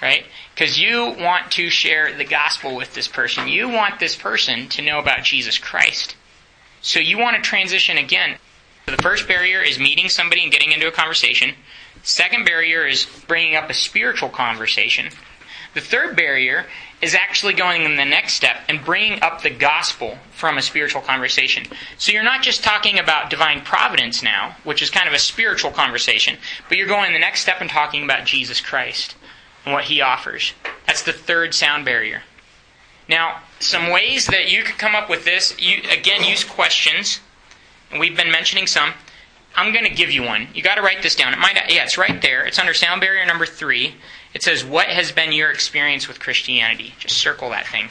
Right? 0.00 0.24
Because 0.54 0.78
you 0.78 1.14
want 1.18 1.50
to 1.52 1.68
share 1.68 2.16
the 2.16 2.24
gospel 2.24 2.74
with 2.74 2.94
this 2.94 3.06
person. 3.06 3.48
You 3.48 3.68
want 3.68 4.00
this 4.00 4.16
person 4.16 4.68
to 4.70 4.82
know 4.82 4.98
about 4.98 5.24
Jesus 5.24 5.58
Christ. 5.58 6.16
So 6.80 7.00
you 7.00 7.18
want 7.18 7.36
to 7.36 7.42
transition 7.42 7.98
again. 7.98 8.36
So 8.86 8.96
the 8.96 9.02
first 9.02 9.28
barrier 9.28 9.60
is 9.60 9.78
meeting 9.78 10.08
somebody 10.08 10.42
and 10.42 10.50
getting 10.50 10.72
into 10.72 10.88
a 10.88 10.92
conversation. 10.92 11.54
Second 12.02 12.44
barrier 12.44 12.86
is 12.86 13.06
bringing 13.26 13.56
up 13.56 13.70
a 13.70 13.74
spiritual 13.74 14.28
conversation. 14.28 15.10
The 15.74 15.80
third 15.80 16.16
barrier 16.16 16.66
is 17.00 17.14
actually 17.14 17.54
going 17.54 17.82
in 17.82 17.96
the 17.96 18.04
next 18.04 18.34
step 18.34 18.56
and 18.68 18.84
bringing 18.84 19.22
up 19.22 19.42
the 19.42 19.50
gospel 19.50 20.18
from 20.32 20.58
a 20.58 20.62
spiritual 20.62 21.00
conversation. 21.00 21.64
So 21.96 22.12
you're 22.12 22.22
not 22.22 22.42
just 22.42 22.64
talking 22.64 22.98
about 22.98 23.30
divine 23.30 23.62
providence 23.62 24.22
now, 24.22 24.56
which 24.64 24.82
is 24.82 24.90
kind 24.90 25.08
of 25.08 25.14
a 25.14 25.18
spiritual 25.18 25.70
conversation, 25.70 26.36
but 26.68 26.76
you're 26.76 26.86
going 26.86 27.12
the 27.12 27.18
next 27.18 27.42
step 27.42 27.60
and 27.60 27.70
talking 27.70 28.02
about 28.02 28.26
Jesus 28.26 28.60
Christ 28.60 29.14
and 29.64 29.72
what 29.72 29.84
he 29.84 30.00
offers. 30.00 30.52
That's 30.86 31.02
the 31.02 31.12
third 31.12 31.54
sound 31.54 31.84
barrier. 31.84 32.22
Now, 33.08 33.40
some 33.58 33.90
ways 33.90 34.26
that 34.26 34.50
you 34.50 34.62
could 34.62 34.78
come 34.78 34.94
up 34.94 35.08
with 35.08 35.24
this, 35.24 35.54
you 35.58 35.82
again 35.90 36.24
use 36.24 36.44
questions. 36.44 37.20
And 37.90 37.98
we've 37.98 38.16
been 38.16 38.30
mentioning 38.30 38.66
some. 38.66 38.92
I'm 39.54 39.72
going 39.72 39.84
to 39.84 39.94
give 39.94 40.10
you 40.10 40.22
one. 40.22 40.48
You 40.54 40.62
got 40.62 40.76
to 40.76 40.82
write 40.82 41.02
this 41.02 41.16
down. 41.16 41.32
It 41.32 41.38
might 41.38 41.54
yeah, 41.70 41.82
it's 41.82 41.98
right 41.98 42.20
there. 42.22 42.46
It's 42.46 42.58
under 42.58 42.74
sound 42.74 43.00
barrier 43.00 43.26
number 43.26 43.46
3. 43.46 43.94
It 44.32 44.42
says 44.42 44.64
what 44.64 44.86
has 44.86 45.12
been 45.12 45.32
your 45.32 45.50
experience 45.50 46.08
with 46.08 46.20
Christianity? 46.20 46.94
Just 46.98 47.18
circle 47.18 47.50
that 47.50 47.66
thing. 47.66 47.88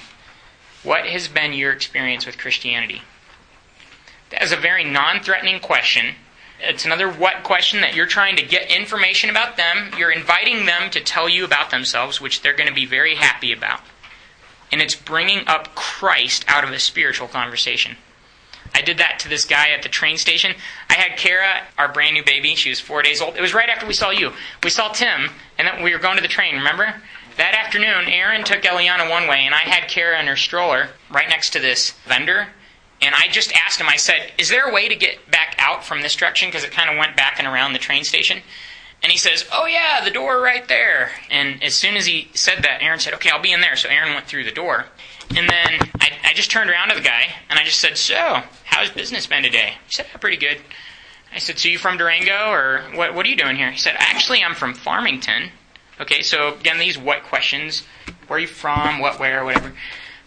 What 0.84 1.06
has 1.06 1.28
been 1.28 1.54
your 1.54 1.74
experience 1.74 2.26
with 2.26 2.38
Christianity? 2.38 3.02
That 4.30 4.44
is 4.44 4.52
a 4.52 4.58
very 4.58 4.84
non-threatening 4.84 5.60
question. 5.60 6.16
It's 6.62 6.86
another 6.86 7.10
what 7.10 7.44
question 7.44 7.82
that 7.82 7.96
you're 7.96 8.06
trying 8.06 8.36
to 8.36 8.44
get 8.44 8.70
information 8.70 9.30
about 9.30 9.58
them. 9.58 9.92
You're 9.98 10.12
inviting 10.12 10.66
them 10.66 10.90
to 10.92 11.00
tell 11.00 11.28
you 11.28 11.46
about 11.46 11.72
themselves, 11.72 12.22
which 12.22 12.42
they're 12.42 12.56
going 12.56 12.70
to 12.70 12.76
be 12.76 12.86
very 12.86 13.16
happy 13.16 13.52
about. 13.52 13.82
And 14.72 14.82
it's 14.82 14.96
bringing 14.96 15.48
up 15.48 15.74
Christ 15.76 16.46
out 16.48 16.64
of 16.64 16.72
a 16.72 16.80
spiritual 16.80 17.28
conversation. 17.28 17.98
I 18.74 18.82
did 18.82 18.98
that 19.00 19.20
to 19.20 19.30
this 19.30 19.46
guy 19.46 19.70
at 19.70 19.84
the 19.84 19.90
train 19.90 20.18
station. 20.18 20.54
I 20.90 20.94
had 20.94 21.18
Kara, 21.18 21.64
our 21.78 21.92
brand 21.92 22.14
new 22.14 22.24
baby. 22.24 22.56
She 22.56 22.70
was 22.70 22.80
four 22.80 23.02
days 23.02 23.22
old. 23.22 23.36
It 23.36 23.42
was 23.42 23.54
right 23.54 23.70
after 23.70 23.86
we 23.86 23.94
saw 23.94 24.12
you. 24.12 24.32
We 24.64 24.70
saw 24.70 24.90
Tim, 24.90 25.30
and 25.58 25.68
then 25.68 25.84
we 25.84 25.92
were 25.92 26.00
going 26.00 26.16
to 26.18 26.22
the 26.22 26.28
train, 26.28 26.56
remember? 26.56 26.96
That 27.38 27.56
afternoon, 27.56 28.08
Aaron 28.08 28.44
took 28.44 28.64
Eliana 28.64 29.10
one 29.10 29.28
way, 29.28 29.46
and 29.46 29.56
I 29.56 29.60
had 29.60 29.88
Kara 29.88 30.20
in 30.20 30.28
her 30.28 30.36
stroller 30.36 30.90
right 31.10 31.30
next 31.30 31.52
to 31.52 31.60
this 31.60 31.92
vendor. 32.06 32.50
And 33.02 33.16
I 33.16 33.30
just 33.30 33.54
asked 33.56 33.80
him, 33.80 33.88
I 33.88 33.96
said, 33.96 34.32
Is 34.38 34.50
there 34.50 34.70
a 34.70 34.74
way 34.74 34.90
to 34.90 34.96
get 34.96 35.32
back 35.32 35.56
out 35.58 35.86
from 35.86 36.02
this 36.02 36.16
direction? 36.16 36.50
Because 36.50 36.64
it 36.64 36.72
kind 36.72 36.90
of 36.90 36.98
went 36.98 37.16
back 37.16 37.36
and 37.38 37.48
around 37.48 37.74
the 37.74 37.80
train 37.80 38.04
station. 38.04 38.42
And 39.02 39.12
he 39.12 39.18
says, 39.18 39.46
Oh, 39.54 39.66
yeah, 39.66 40.04
the 40.04 40.12
door 40.12 40.42
right 40.42 40.68
there. 40.68 41.12
And 41.32 41.64
as 41.64 41.76
soon 41.76 41.96
as 41.96 42.06
he 42.06 42.30
said 42.34 42.64
that, 42.64 42.82
Aaron 42.82 43.00
said, 43.00 43.14
Okay, 43.14 43.30
I'll 43.30 43.42
be 43.42 43.54
in 43.54 43.62
there. 43.62 43.78
So 43.78 43.88
Aaron 43.88 44.14
went 44.14 44.26
through 44.26 44.44
the 44.44 44.52
door. 44.52 44.88
And 45.36 45.50
then 45.50 45.92
I, 46.02 46.12
I 46.26 46.34
just 46.34 46.52
turned 46.52 46.70
around 46.70 46.90
to 46.90 46.96
the 46.96 47.02
guy 47.02 47.28
and 47.50 47.60
I 47.60 47.64
just 47.64 47.80
said, 47.80 47.98
So, 47.98 48.42
how's 48.66 48.90
business 48.90 49.28
been 49.28 49.44
today? 49.44 49.74
He 49.86 49.92
said, 49.92 50.08
oh, 50.14 50.18
Pretty 50.18 50.38
good. 50.38 50.60
I 51.34 51.40
said, 51.40 51.60
So 51.60 51.70
you 51.70 51.78
from 51.78 51.98
Durango 51.98 52.50
or 52.50 52.82
what, 52.96 53.14
what 53.14 53.26
are 53.26 53.30
you 53.30 53.36
doing 53.36 53.56
here? 53.56 53.72
He 53.72 53.78
said, 53.78 53.96
Actually, 53.98 54.44
I'm 54.44 54.56
from 54.56 54.74
Farmington. 54.74 55.52
Okay, 56.02 56.22
so 56.22 56.56
again, 56.56 56.80
these 56.80 56.98
what 56.98 57.24
questions. 57.24 57.84
Where 58.28 58.38
are 58.38 58.42
you 58.42 58.48
from? 58.48 59.00
What, 59.00 59.20
where, 59.20 59.44
whatever. 59.44 59.74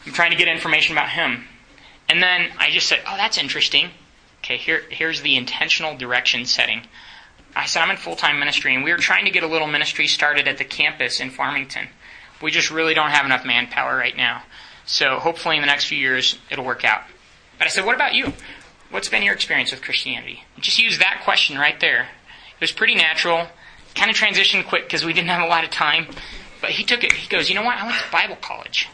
I'm 0.06 0.12
trying 0.12 0.30
to 0.30 0.36
get 0.36 0.48
information 0.48 0.94
about 0.94 1.10
him. 1.10 1.44
And 2.08 2.22
then 2.22 2.50
I 2.58 2.70
just 2.70 2.88
said, 2.88 3.00
Oh, 3.06 3.16
that's 3.16 3.38
interesting. 3.38 3.90
Okay, 4.40 4.56
here, 4.56 4.82
here's 4.90 5.22
the 5.22 5.36
intentional 5.36 5.96
direction 5.96 6.44
setting. 6.44 6.82
I 7.54 7.66
said, 7.66 7.82
I'm 7.82 7.90
in 7.90 7.96
full 7.96 8.16
time 8.16 8.38
ministry, 8.38 8.74
and 8.74 8.82
we 8.82 8.92
were 8.92 8.98
trying 8.98 9.24
to 9.24 9.30
get 9.30 9.42
a 9.42 9.46
little 9.46 9.68
ministry 9.68 10.06
started 10.06 10.48
at 10.48 10.58
the 10.58 10.64
campus 10.64 11.20
in 11.20 11.30
Farmington. 11.30 11.88
We 12.40 12.50
just 12.50 12.70
really 12.70 12.94
don't 12.94 13.10
have 13.10 13.24
enough 13.24 13.44
manpower 13.44 13.96
right 13.96 14.16
now. 14.16 14.42
So 14.92 15.18
hopefully 15.18 15.56
in 15.56 15.62
the 15.62 15.66
next 15.66 15.86
few 15.86 15.96
years, 15.96 16.38
it'll 16.50 16.66
work 16.66 16.84
out. 16.84 17.00
But 17.56 17.66
I 17.66 17.70
said, 17.70 17.86
What 17.86 17.94
about 17.94 18.12
you? 18.12 18.34
What's 18.90 19.08
been 19.08 19.22
your 19.22 19.32
experience 19.32 19.70
with 19.70 19.80
Christianity? 19.80 20.44
Just 20.60 20.78
use 20.78 20.98
that 20.98 21.22
question 21.24 21.56
right 21.56 21.80
there. 21.80 22.02
It 22.02 22.60
was 22.60 22.72
pretty 22.72 22.94
natural. 22.94 23.46
Kind 23.94 24.10
of 24.10 24.16
transitioned 24.18 24.68
quick 24.68 24.84
because 24.84 25.02
we 25.02 25.14
didn't 25.14 25.30
have 25.30 25.42
a 25.42 25.46
lot 25.46 25.64
of 25.64 25.70
time. 25.70 26.08
But 26.60 26.70
he 26.70 26.84
took 26.84 27.04
it. 27.04 27.12
He 27.12 27.26
goes, 27.26 27.48
You 27.48 27.54
know 27.54 27.62
what? 27.62 27.78
I 27.78 27.86
went 27.86 27.98
to 27.98 28.12
Bible 28.12 28.36
college. 28.36 28.90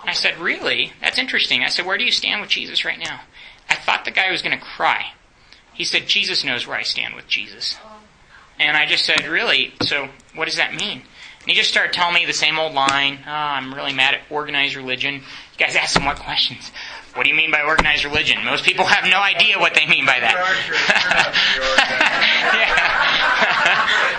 And 0.00 0.08
I 0.08 0.14
said, 0.14 0.38
Really? 0.38 0.94
That's 1.02 1.18
interesting. 1.18 1.62
I 1.62 1.68
said, 1.68 1.84
Where 1.84 1.98
do 1.98 2.04
you 2.04 2.10
stand 2.10 2.40
with 2.40 2.48
Jesus 2.48 2.82
right 2.82 2.98
now? 2.98 3.20
I 3.68 3.74
thought 3.74 4.06
the 4.06 4.10
guy 4.10 4.30
was 4.30 4.40
going 4.40 4.58
to 4.58 4.64
cry. 4.64 5.12
He 5.74 5.84
said, 5.84 6.06
Jesus 6.06 6.44
knows 6.44 6.66
where 6.66 6.78
I 6.78 6.82
stand 6.82 7.14
with 7.14 7.28
Jesus. 7.28 7.76
And 8.58 8.74
I 8.74 8.86
just 8.86 9.04
said, 9.04 9.26
Really? 9.26 9.74
So 9.82 10.08
what 10.34 10.46
does 10.46 10.56
that 10.56 10.74
mean? 10.74 11.02
And 11.42 11.50
he 11.50 11.54
just 11.54 11.70
started 11.70 11.92
telling 11.92 12.14
me 12.14 12.24
the 12.24 12.32
same 12.32 12.58
old 12.58 12.72
line. 12.72 13.18
Oh, 13.26 13.30
I'm 13.30 13.74
really 13.74 13.92
mad 13.92 14.14
at 14.14 14.20
organized 14.30 14.76
religion. 14.76 15.14
You 15.14 15.58
guys 15.58 15.74
ask 15.74 15.96
him 15.96 16.04
what 16.04 16.16
questions. 16.18 16.70
What 17.14 17.24
do 17.24 17.30
you 17.30 17.34
mean 17.36 17.50
by 17.50 17.62
organized 17.62 18.04
religion? 18.04 18.44
Most 18.44 18.64
people 18.64 18.84
have 18.86 19.10
no 19.10 19.18
idea 19.18 19.58
what 19.58 19.74
they 19.74 19.86
mean 19.86 20.06
by 20.06 20.20
that. 20.20 20.34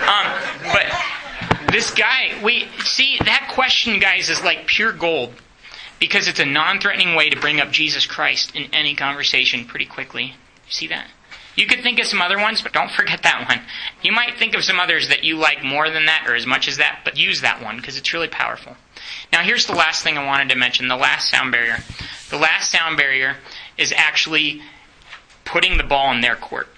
yeah. 0.04 0.70
um, 0.70 0.72
but 0.72 1.72
this 1.72 1.90
guy, 1.90 2.38
we 2.44 2.68
see 2.84 3.16
that 3.24 3.50
question, 3.52 3.98
guys, 3.98 4.28
is 4.28 4.44
like 4.44 4.66
pure 4.66 4.92
gold 4.92 5.32
because 5.98 6.28
it's 6.28 6.38
a 6.38 6.44
non-threatening 6.44 7.14
way 7.14 7.30
to 7.30 7.40
bring 7.40 7.60
up 7.60 7.70
Jesus 7.70 8.06
Christ 8.06 8.54
in 8.54 8.72
any 8.72 8.94
conversation 8.94 9.64
pretty 9.64 9.86
quickly. 9.86 10.24
You 10.66 10.72
see 10.72 10.86
that? 10.88 11.08
You 11.56 11.66
could 11.66 11.82
think 11.82 12.00
of 12.00 12.06
some 12.06 12.20
other 12.20 12.38
ones, 12.38 12.62
but 12.62 12.72
don't 12.72 12.90
forget 12.90 13.22
that 13.22 13.48
one. 13.48 13.60
You 14.02 14.12
might 14.12 14.38
think 14.38 14.54
of 14.54 14.64
some 14.64 14.80
others 14.80 15.08
that 15.08 15.22
you 15.22 15.36
like 15.36 15.62
more 15.62 15.88
than 15.88 16.06
that 16.06 16.26
or 16.28 16.34
as 16.34 16.46
much 16.46 16.66
as 16.66 16.78
that, 16.78 17.00
but 17.04 17.16
use 17.16 17.40
that 17.42 17.62
one 17.62 17.76
because 17.76 17.96
it's 17.96 18.12
really 18.12 18.28
powerful. 18.28 18.76
Now, 19.32 19.42
here's 19.42 19.66
the 19.66 19.74
last 19.74 20.02
thing 20.02 20.18
I 20.18 20.26
wanted 20.26 20.48
to 20.48 20.56
mention 20.56 20.88
the 20.88 20.96
last 20.96 21.30
sound 21.30 21.52
barrier. 21.52 21.78
The 22.30 22.38
last 22.38 22.72
sound 22.72 22.96
barrier 22.96 23.36
is 23.78 23.92
actually 23.96 24.62
putting 25.44 25.76
the 25.76 25.84
ball 25.84 26.12
in 26.12 26.20
their 26.20 26.36
court. 26.36 26.68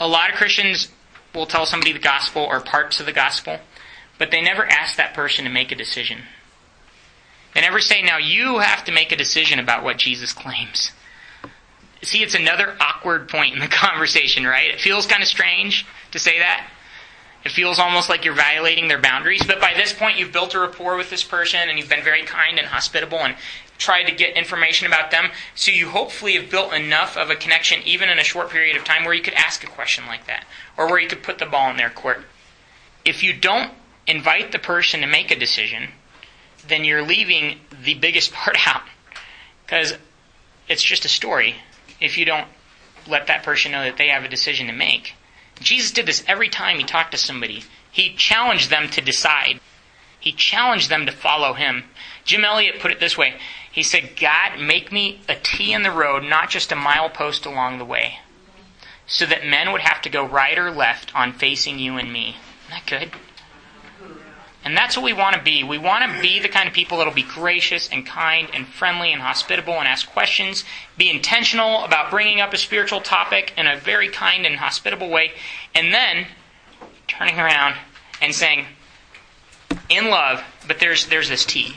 A 0.00 0.08
lot 0.08 0.30
of 0.30 0.36
Christians 0.36 0.88
will 1.34 1.46
tell 1.46 1.66
somebody 1.66 1.92
the 1.92 1.98
gospel 1.98 2.42
or 2.42 2.60
parts 2.60 3.00
of 3.00 3.06
the 3.06 3.12
gospel, 3.12 3.58
but 4.18 4.30
they 4.30 4.42
never 4.42 4.66
ask 4.66 4.96
that 4.96 5.14
person 5.14 5.44
to 5.44 5.50
make 5.50 5.72
a 5.72 5.76
decision. 5.76 6.22
They 7.54 7.60
never 7.60 7.80
say, 7.80 8.02
now 8.02 8.18
you 8.18 8.58
have 8.58 8.84
to 8.84 8.92
make 8.92 9.12
a 9.12 9.16
decision 9.16 9.58
about 9.58 9.84
what 9.84 9.96
Jesus 9.96 10.32
claims. 10.32 10.90
See, 12.04 12.22
it's 12.22 12.34
another 12.34 12.76
awkward 12.80 13.28
point 13.28 13.54
in 13.54 13.60
the 13.60 13.68
conversation, 13.68 14.46
right? 14.46 14.70
It 14.70 14.80
feels 14.80 15.06
kind 15.06 15.22
of 15.22 15.28
strange 15.28 15.86
to 16.12 16.18
say 16.18 16.38
that. 16.38 16.68
It 17.44 17.52
feels 17.52 17.78
almost 17.78 18.08
like 18.08 18.24
you're 18.24 18.34
violating 18.34 18.88
their 18.88 19.00
boundaries, 19.00 19.42
but 19.46 19.60
by 19.60 19.74
this 19.74 19.92
point 19.92 20.18
you've 20.18 20.32
built 20.32 20.54
a 20.54 20.60
rapport 20.60 20.96
with 20.96 21.10
this 21.10 21.22
person 21.22 21.68
and 21.68 21.78
you've 21.78 21.90
been 21.90 22.02
very 22.02 22.22
kind 22.22 22.58
and 22.58 22.66
hospitable 22.66 23.18
and 23.18 23.36
tried 23.76 24.04
to 24.04 24.14
get 24.14 24.36
information 24.36 24.86
about 24.86 25.10
them. 25.10 25.30
So 25.54 25.70
you 25.70 25.90
hopefully 25.90 26.34
have 26.34 26.50
built 26.50 26.72
enough 26.72 27.18
of 27.18 27.28
a 27.28 27.36
connection, 27.36 27.82
even 27.84 28.08
in 28.08 28.18
a 28.18 28.24
short 28.24 28.48
period 28.48 28.76
of 28.76 28.84
time, 28.84 29.04
where 29.04 29.12
you 29.12 29.22
could 29.22 29.34
ask 29.34 29.62
a 29.62 29.66
question 29.66 30.06
like 30.06 30.26
that 30.26 30.46
or 30.78 30.86
where 30.86 30.98
you 30.98 31.08
could 31.08 31.22
put 31.22 31.38
the 31.38 31.44
ball 31.44 31.70
in 31.70 31.76
their 31.76 31.90
court. 31.90 32.24
If 33.04 33.22
you 33.22 33.34
don't 33.34 33.72
invite 34.06 34.52
the 34.52 34.58
person 34.58 35.00
to 35.00 35.06
make 35.06 35.30
a 35.30 35.38
decision, 35.38 35.88
then 36.66 36.84
you're 36.84 37.02
leaving 37.02 37.58
the 37.82 37.94
biggest 37.94 38.32
part 38.32 38.56
out 38.66 38.82
because 39.66 39.94
it's 40.66 40.82
just 40.82 41.04
a 41.04 41.08
story 41.08 41.56
if 42.00 42.18
you 42.18 42.24
don't 42.24 42.48
let 43.06 43.26
that 43.26 43.42
person 43.42 43.72
know 43.72 43.82
that 43.84 43.96
they 43.96 44.08
have 44.08 44.24
a 44.24 44.28
decision 44.28 44.66
to 44.66 44.72
make. 44.72 45.14
Jesus 45.60 45.90
did 45.90 46.06
this 46.06 46.24
every 46.26 46.48
time 46.48 46.78
he 46.78 46.84
talked 46.84 47.12
to 47.12 47.18
somebody. 47.18 47.64
He 47.90 48.14
challenged 48.14 48.70
them 48.70 48.88
to 48.90 49.00
decide. 49.00 49.60
He 50.18 50.32
challenged 50.32 50.90
them 50.90 51.06
to 51.06 51.12
follow 51.12 51.52
him. 51.52 51.84
Jim 52.24 52.44
Elliot 52.44 52.80
put 52.80 52.90
it 52.90 52.98
this 52.98 53.16
way. 53.16 53.34
He 53.70 53.82
said, 53.82 54.16
God, 54.18 54.58
make 54.58 54.90
me 54.90 55.20
a 55.28 55.34
T 55.34 55.72
in 55.72 55.82
the 55.82 55.90
road, 55.90 56.22
not 56.24 56.50
just 56.50 56.72
a 56.72 56.76
milepost 56.76 57.44
along 57.44 57.78
the 57.78 57.84
way, 57.84 58.20
so 59.06 59.26
that 59.26 59.46
men 59.46 59.72
would 59.72 59.82
have 59.82 60.00
to 60.02 60.08
go 60.08 60.24
right 60.24 60.58
or 60.58 60.70
left 60.70 61.14
on 61.14 61.32
facing 61.32 61.78
you 61.78 61.98
and 61.98 62.12
me. 62.12 62.36
Isn't 62.68 62.70
that 62.70 62.86
good? 62.86 63.12
And 64.64 64.74
that's 64.74 64.96
what 64.96 65.04
we 65.04 65.12
want 65.12 65.36
to 65.36 65.42
be. 65.42 65.62
We 65.62 65.76
want 65.76 66.10
to 66.10 66.22
be 66.22 66.40
the 66.40 66.48
kind 66.48 66.66
of 66.66 66.74
people 66.74 66.96
that'll 66.98 67.12
be 67.12 67.22
gracious 67.22 67.88
and 67.90 68.06
kind 68.06 68.48
and 68.54 68.66
friendly 68.66 69.12
and 69.12 69.20
hospitable 69.20 69.74
and 69.74 69.86
ask 69.86 70.10
questions, 70.10 70.64
be 70.96 71.10
intentional 71.10 71.84
about 71.84 72.10
bringing 72.10 72.40
up 72.40 72.54
a 72.54 72.56
spiritual 72.56 73.02
topic 73.02 73.52
in 73.58 73.66
a 73.66 73.76
very 73.76 74.08
kind 74.08 74.46
and 74.46 74.56
hospitable 74.56 75.10
way, 75.10 75.32
and 75.74 75.92
then 75.92 76.26
turning 77.06 77.38
around 77.38 77.76
and 78.22 78.34
saying, 78.34 78.64
in 79.90 80.08
love, 80.08 80.42
but 80.66 80.80
there's 80.80 81.06
there's 81.08 81.28
this 81.28 81.44
T. 81.44 81.74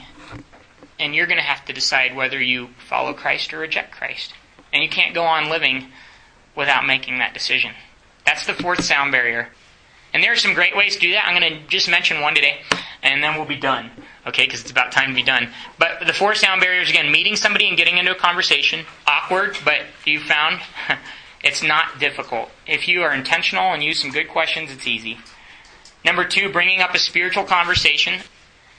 And 1.00 1.14
you're 1.14 1.28
going 1.28 1.38
to 1.38 1.44
have 1.44 1.66
to 1.66 1.74
decide 1.74 2.16
whether 2.16 2.42
you 2.42 2.70
follow 2.88 3.14
Christ 3.14 3.54
or 3.54 3.60
reject 3.60 3.92
Christ. 3.92 4.34
And 4.74 4.82
you 4.82 4.90
can't 4.90 5.14
go 5.14 5.24
on 5.24 5.50
living 5.50 5.90
without 6.56 6.88
making 6.88 7.20
that 7.20 7.34
decision. 7.34 7.74
That's 8.26 8.48
the 8.48 8.54
fourth 8.54 8.84
sound 8.84 9.12
barrier. 9.12 9.50
And 10.18 10.24
there 10.24 10.32
are 10.32 10.36
some 10.36 10.56
great 10.56 10.76
ways 10.76 10.96
to 10.96 11.00
do 11.00 11.12
that. 11.12 11.28
I'm 11.28 11.40
going 11.40 11.54
to 11.54 11.68
just 11.68 11.88
mention 11.88 12.22
one 12.22 12.34
today, 12.34 12.62
and 13.04 13.22
then 13.22 13.36
we'll 13.36 13.46
be 13.46 13.56
done. 13.56 13.92
Okay, 14.26 14.46
because 14.46 14.62
it's 14.62 14.72
about 14.72 14.92
time 14.92 15.10
to 15.10 15.14
be 15.14 15.22
done. 15.22 15.50
But 15.78 16.08
the 16.08 16.12
four 16.12 16.34
sound 16.34 16.60
barriers 16.60 16.90
again: 16.90 17.12
meeting 17.12 17.36
somebody 17.36 17.68
and 17.68 17.78
getting 17.78 18.00
into 18.00 18.14
a 18.14 18.16
conversation. 18.16 18.88
Awkward, 19.06 19.60
but 19.64 19.82
you 20.06 20.20
found 20.20 20.60
it's 21.44 21.62
not 21.62 22.00
difficult. 22.00 22.50
If 22.66 22.88
you 22.88 23.04
are 23.04 23.14
intentional 23.14 23.66
and 23.66 23.84
use 23.84 24.02
some 24.02 24.10
good 24.10 24.28
questions, 24.28 24.72
it's 24.72 24.88
easy. 24.88 25.20
Number 26.04 26.26
two, 26.26 26.52
bringing 26.52 26.82
up 26.82 26.96
a 26.96 27.00
spiritual 27.00 27.44
conversation. 27.44 28.22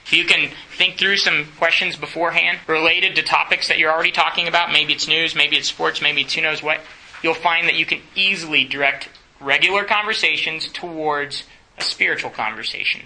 You 0.09 0.25
can 0.25 0.51
think 0.77 0.97
through 0.97 1.15
some 1.15 1.45
questions 1.57 1.95
beforehand 1.95 2.59
related 2.67 3.15
to 3.15 3.23
topics 3.23 3.69
that 3.69 3.77
you're 3.77 3.93
already 3.93 4.11
talking 4.11 4.49
about. 4.49 4.73
Maybe 4.73 4.91
it's 4.91 5.07
news, 5.07 5.35
maybe 5.35 5.55
it's 5.55 5.69
sports, 5.69 6.01
maybe 6.01 6.19
it's 6.19 6.33
who 6.33 6.41
knows 6.41 6.61
what. 6.61 6.81
You'll 7.23 7.33
find 7.33 7.65
that 7.69 7.75
you 7.75 7.85
can 7.85 8.01
easily 8.13 8.65
direct 8.65 9.07
regular 9.39 9.83
conversations 9.83 10.67
towards 10.67 11.43
a 11.77 11.83
spiritual 11.83 12.29
conversation. 12.29 13.01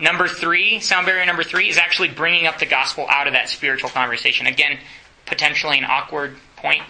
Number 0.00 0.26
three, 0.26 0.80
sound 0.80 1.06
barrier 1.06 1.24
number 1.24 1.44
three, 1.44 1.68
is 1.68 1.78
actually 1.78 2.08
bringing 2.08 2.46
up 2.46 2.58
the 2.58 2.66
gospel 2.66 3.06
out 3.08 3.26
of 3.26 3.32
that 3.34 3.48
spiritual 3.48 3.90
conversation. 3.90 4.46
Again, 4.46 4.78
potentially 5.26 5.78
an 5.78 5.84
awkward 5.84 6.36
point. 6.56 6.82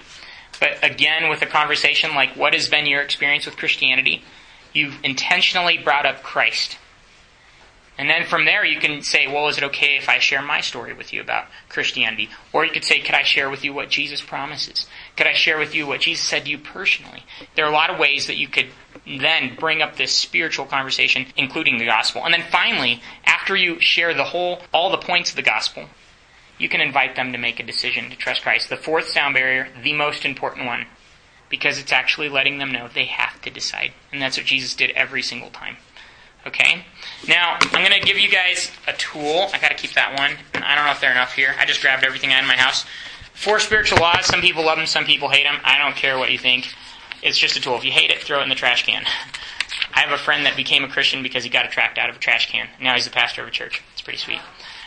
But 0.61 0.83
again, 0.83 1.29
with 1.29 1.43
a 1.43 1.47
conversation 1.47 2.15
like, 2.15 2.37
what 2.37 2.55
has 2.55 2.69
been 2.69 2.87
your 2.87 3.03
experience 3.03 3.45
with 3.45 3.57
Christianity? 3.57 4.23
You've 4.73 4.97
intentionally 5.03 5.79
brought 5.79 6.07
up 6.07 6.23
Christ. 6.23 6.79
And 7.97 8.09
then 8.09 8.25
from 8.27 8.45
there, 8.45 8.65
you 8.65 8.81
can 8.81 9.03
say, 9.03 9.27
well, 9.29 9.49
is 9.49 9.59
it 9.59 9.65
okay 9.65 9.97
if 9.97 10.09
I 10.09 10.19
share 10.19 10.43
my 10.43 10.61
story 10.61 10.93
with 10.93 11.13
you 11.13 11.21
about 11.21 11.47
Christianity? 11.69 12.29
Or 12.53 12.65
you 12.65 12.73
could 12.73 12.85
say, 12.85 13.01
could 13.01 13.15
I 13.15 13.23
share 13.23 13.49
with 13.51 13.65
you 13.65 13.73
what 13.73 13.89
Jesus 13.89 14.21
promises? 14.21 14.87
Could 15.17 15.27
I 15.29 15.33
share 15.33 15.59
with 15.59 15.75
you 15.75 15.87
what 15.87 16.01
Jesus 16.01 16.27
said 16.27 16.45
to 16.45 16.51
you 16.51 16.59
personally? 16.59 17.23
There 17.55 17.65
are 17.65 17.71
a 17.71 17.75
lot 17.75 17.91
of 17.91 17.99
ways 17.99 18.27
that 18.27 18.37
you 18.37 18.49
could 18.49 18.67
then 19.07 19.55
bring 19.59 19.81
up 19.81 19.97
this 19.97 20.13
spiritual 20.13 20.67
conversation, 20.67 21.27
including 21.37 21.79
the 21.79 21.87
gospel. 21.87 22.25
And 22.25 22.35
then 22.35 22.45
finally, 22.51 23.01
after 23.25 23.55
you 23.55 23.79
share 23.81 24.13
the 24.13 24.25
whole, 24.25 24.61
all 24.73 24.91
the 24.91 24.99
points 24.99 25.31
of 25.31 25.37
the 25.37 25.43
gospel, 25.43 25.89
you 26.59 26.69
can 26.69 26.81
invite 26.81 27.15
them 27.15 27.33
to 27.33 27.39
make 27.39 27.61
a 27.61 27.65
decision 27.65 28.11
to 28.11 28.17
trust 28.17 28.43
Christ. 28.43 28.69
The 28.69 28.77
fourth 28.77 29.09
sound 29.09 29.35
barrier, 29.35 29.69
the 29.83 29.93
most 29.93 30.25
important 30.25 30.67
one, 30.67 30.87
because 31.49 31.79
it's 31.79 31.93
actually 31.93 32.29
letting 32.29 32.59
them 32.59 32.73
know 32.73 32.89
they 32.89 33.05
have 33.05 33.41
to 33.43 33.51
decide. 33.51 33.93
And 34.13 34.21
that's 34.21 34.37
what 34.37 34.47
Jesus 34.47 34.75
did 34.75 34.91
every 34.91 35.23
single 35.23 35.51
time. 35.51 35.77
Okay? 36.47 36.85
Now, 37.27 37.57
I'm 37.61 37.89
going 37.89 38.01
to 38.01 38.07
give 38.07 38.19
you 38.19 38.29
guys 38.29 38.71
a 38.87 38.93
tool. 38.93 39.49
I 39.53 39.59
got 39.59 39.69
to 39.69 39.77
keep 39.77 39.93
that 39.95 40.19
one. 40.19 40.33
I 40.55 40.75
don't 40.75 40.85
know 40.85 40.93
if 40.93 41.01
they're 41.01 41.11
enough 41.11 41.35
here. 41.35 41.55
I 41.59 41.65
just 41.65 41.81
grabbed 41.81 42.05
everything 42.05 42.33
out 42.33 42.43
of 42.43 42.49
my 42.49 42.57
house. 42.57 42.85
Four 43.35 43.61
spiritual 43.61 43.99
laws. 43.99 44.27
Some 44.27 44.41
people 44.41 44.65
love 44.65 44.79
them, 44.79 44.87
some 44.87 45.05
people 45.05 45.29
hate 45.29 45.45
them. 45.45 45.61
I 45.65 45.79
don't 45.79 45.97
care 45.97 46.19
what 46.19 46.31
you 46.31 46.39
think. 46.39 46.73
It's 47.23 47.39
just 47.39 47.57
a 47.57 47.61
tool. 47.61 47.77
If 47.77 47.85
you 47.85 47.93
hate 47.93 48.11
it, 48.11 48.23
throw 48.23 48.41
it 48.41 48.43
in 48.43 48.49
the 48.49 48.55
trash 48.55 48.85
can. 48.85 49.05
I 49.95 50.01
have 50.01 50.13
a 50.13 50.19
friend 50.19 50.45
that 50.47 50.57
became 50.57 50.85
a 50.85 50.89
Christian 50.89 51.23
because 51.23 51.45
he 51.45 51.51
got 51.51 51.65
a 51.65 51.69
tract 51.69 51.99
out 51.99 52.11
of 52.11 52.17
a 52.17 52.19
trash 52.19 52.51
can. 52.51 52.69
Now 52.81 52.95
he's 52.95 53.05
the 53.05 53.11
pastor 53.11 53.43
of 53.43 53.49
a 53.49 53.51
church. 53.51 53.83
It's 53.93 54.03
pretty 54.03 54.19
sweet. 54.19 54.41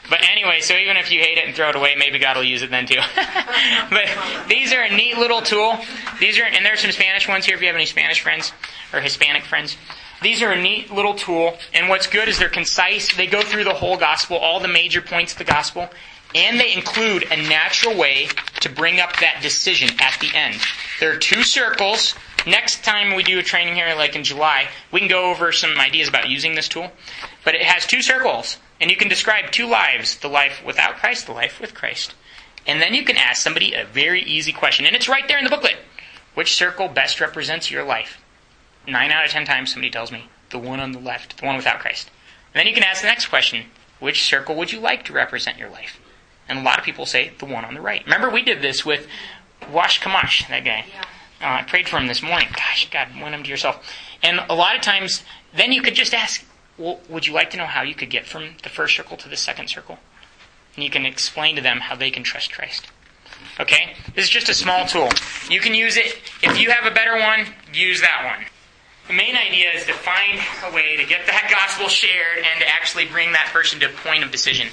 But 0.09 0.19
anyway, 0.29 0.61
so 0.61 0.75
even 0.75 0.95
if 0.97 1.11
you 1.11 1.19
hate 1.21 1.37
it 1.37 1.45
and 1.45 1.55
throw 1.55 1.69
it 1.69 1.75
away, 1.75 1.95
maybe 1.97 2.19
God 2.19 2.37
will 2.37 2.43
use 2.43 2.61
it 2.61 2.69
then 2.69 2.85
too. 2.85 2.99
but 3.89 4.07
these 4.47 4.71
are 4.73 4.83
a 4.83 4.95
neat 4.95 5.17
little 5.17 5.41
tool. 5.41 5.77
These 6.19 6.39
are, 6.39 6.43
and 6.43 6.65
there's 6.65 6.81
some 6.81 6.91
Spanish 6.91 7.27
ones 7.27 7.45
here 7.45 7.55
if 7.55 7.61
you 7.61 7.67
have 7.67 7.75
any 7.75 7.85
Spanish 7.85 8.21
friends 8.21 8.53
or 8.93 9.01
Hispanic 9.01 9.43
friends. 9.43 9.77
These 10.21 10.41
are 10.41 10.51
a 10.51 10.61
neat 10.61 10.91
little 10.91 11.13
tool, 11.13 11.57
and 11.73 11.89
what's 11.89 12.07
good 12.07 12.27
is 12.27 12.39
they're 12.39 12.49
concise. 12.49 13.15
They 13.15 13.27
go 13.27 13.41
through 13.41 13.65
the 13.65 13.73
whole 13.73 13.97
gospel, 13.97 14.37
all 14.37 14.59
the 14.59 14.67
major 14.67 15.01
points 15.01 15.33
of 15.33 15.37
the 15.37 15.43
gospel, 15.43 15.89
and 16.37 16.59
they 16.59 16.71
include 16.71 17.23
a 17.31 17.49
natural 17.49 17.97
way 17.97 18.29
to 18.61 18.69
bring 18.69 18.99
up 18.99 19.19
that 19.19 19.39
decision 19.41 19.89
at 19.99 20.19
the 20.21 20.29
end. 20.35 20.61
There 20.99 21.11
are 21.11 21.17
two 21.17 21.41
circles. 21.41 22.13
Next 22.45 22.83
time 22.83 23.15
we 23.15 23.23
do 23.23 23.39
a 23.39 23.43
training 23.43 23.73
here, 23.73 23.95
like 23.95 24.15
in 24.15 24.23
July, 24.23 24.67
we 24.91 24.99
can 24.99 25.09
go 25.09 25.31
over 25.31 25.51
some 25.51 25.79
ideas 25.79 26.07
about 26.07 26.29
using 26.29 26.53
this 26.53 26.67
tool. 26.67 26.91
But 27.43 27.55
it 27.55 27.63
has 27.63 27.87
two 27.87 28.03
circles, 28.03 28.57
and 28.79 28.91
you 28.91 28.97
can 28.97 29.09
describe 29.09 29.51
two 29.51 29.67
lives 29.67 30.19
the 30.19 30.27
life 30.27 30.63
without 30.63 30.97
Christ, 30.97 31.25
the 31.25 31.31
life 31.31 31.59
with 31.59 31.73
Christ. 31.73 32.13
And 32.67 32.81
then 32.81 32.93
you 32.93 33.03
can 33.03 33.17
ask 33.17 33.41
somebody 33.41 33.73
a 33.73 33.85
very 33.85 34.21
easy 34.21 34.51
question, 34.51 34.85
and 34.85 34.95
it's 34.95 35.09
right 35.09 35.27
there 35.27 35.39
in 35.39 35.43
the 35.43 35.49
booklet. 35.49 35.77
Which 36.35 36.53
circle 36.53 36.87
best 36.87 37.19
represents 37.19 37.71
your 37.71 37.83
life? 37.83 38.21
Nine 38.87 39.11
out 39.11 39.25
of 39.25 39.31
ten 39.31 39.45
times 39.45 39.71
somebody 39.71 39.89
tells 39.89 40.11
me 40.11 40.29
the 40.51 40.59
one 40.59 40.79
on 40.79 40.91
the 40.91 40.99
left, 40.99 41.37
the 41.37 41.47
one 41.47 41.57
without 41.57 41.79
Christ. 41.79 42.11
And 42.53 42.59
then 42.59 42.67
you 42.67 42.75
can 42.75 42.83
ask 42.83 43.01
the 43.01 43.07
next 43.07 43.25
question 43.25 43.65
which 43.99 44.23
circle 44.23 44.55
would 44.55 44.71
you 44.71 44.79
like 44.79 45.03
to 45.05 45.13
represent 45.13 45.57
your 45.57 45.69
life? 45.69 45.99
And 46.49 46.59
a 46.59 46.61
lot 46.61 46.79
of 46.79 46.85
people 46.85 47.05
say 47.05 47.31
the 47.39 47.45
one 47.45 47.65
on 47.65 47.73
the 47.73 47.81
right. 47.81 48.03
Remember, 48.05 48.29
we 48.29 48.41
did 48.41 48.61
this 48.61 48.85
with 48.85 49.07
Wash 49.71 49.99
Kamash, 49.99 50.47
that 50.49 50.63
guy. 50.63 50.85
Uh, 51.41 51.59
I 51.59 51.63
prayed 51.63 51.87
for 51.87 51.97
him 51.97 52.07
this 52.07 52.21
morning. 52.21 52.47
Gosh, 52.53 52.89
God, 52.89 53.09
win 53.21 53.33
him 53.33 53.43
to 53.43 53.49
yourself. 53.49 53.85
And 54.23 54.39
a 54.49 54.55
lot 54.55 54.75
of 54.75 54.81
times, 54.81 55.23
then 55.55 55.71
you 55.71 55.81
could 55.81 55.93
just 55.93 56.13
ask, 56.13 56.43
well, 56.77 56.99
would 57.09 57.27
you 57.27 57.33
like 57.33 57.51
to 57.51 57.57
know 57.57 57.65
how 57.65 57.81
you 57.81 57.95
could 57.95 58.09
get 58.09 58.25
from 58.25 58.55
the 58.63 58.69
first 58.69 58.95
circle 58.95 59.17
to 59.17 59.29
the 59.29 59.37
second 59.37 59.67
circle? 59.69 59.99
And 60.75 60.83
you 60.83 60.89
can 60.89 61.05
explain 61.05 61.55
to 61.55 61.61
them 61.61 61.79
how 61.79 61.95
they 61.95 62.11
can 62.11 62.23
trust 62.23 62.53
Christ. 62.53 62.87
Okay? 63.59 63.95
This 64.15 64.25
is 64.25 64.29
just 64.29 64.49
a 64.49 64.53
small 64.53 64.85
tool. 64.85 65.09
You 65.49 65.59
can 65.59 65.73
use 65.73 65.97
it. 65.97 66.17
If 66.41 66.59
you 66.59 66.71
have 66.71 66.89
a 66.89 66.93
better 66.93 67.17
one, 67.17 67.45
use 67.73 68.01
that 68.01 68.23
one. 68.37 68.45
The 69.07 69.13
main 69.13 69.35
idea 69.35 69.71
is 69.71 69.85
to 69.85 69.93
find 69.93 70.39
a 70.65 70.75
way 70.75 70.97
to 70.97 71.05
get 71.05 71.25
that 71.27 71.49
gospel 71.51 71.87
shared 71.87 72.37
and 72.37 72.59
to 72.61 72.67
actually 72.67 73.05
bring 73.05 73.31
that 73.33 73.49
person 73.53 73.79
to 73.79 73.87
a 73.87 73.93
point 73.93 74.23
of 74.23 74.31
decision. 74.31 74.67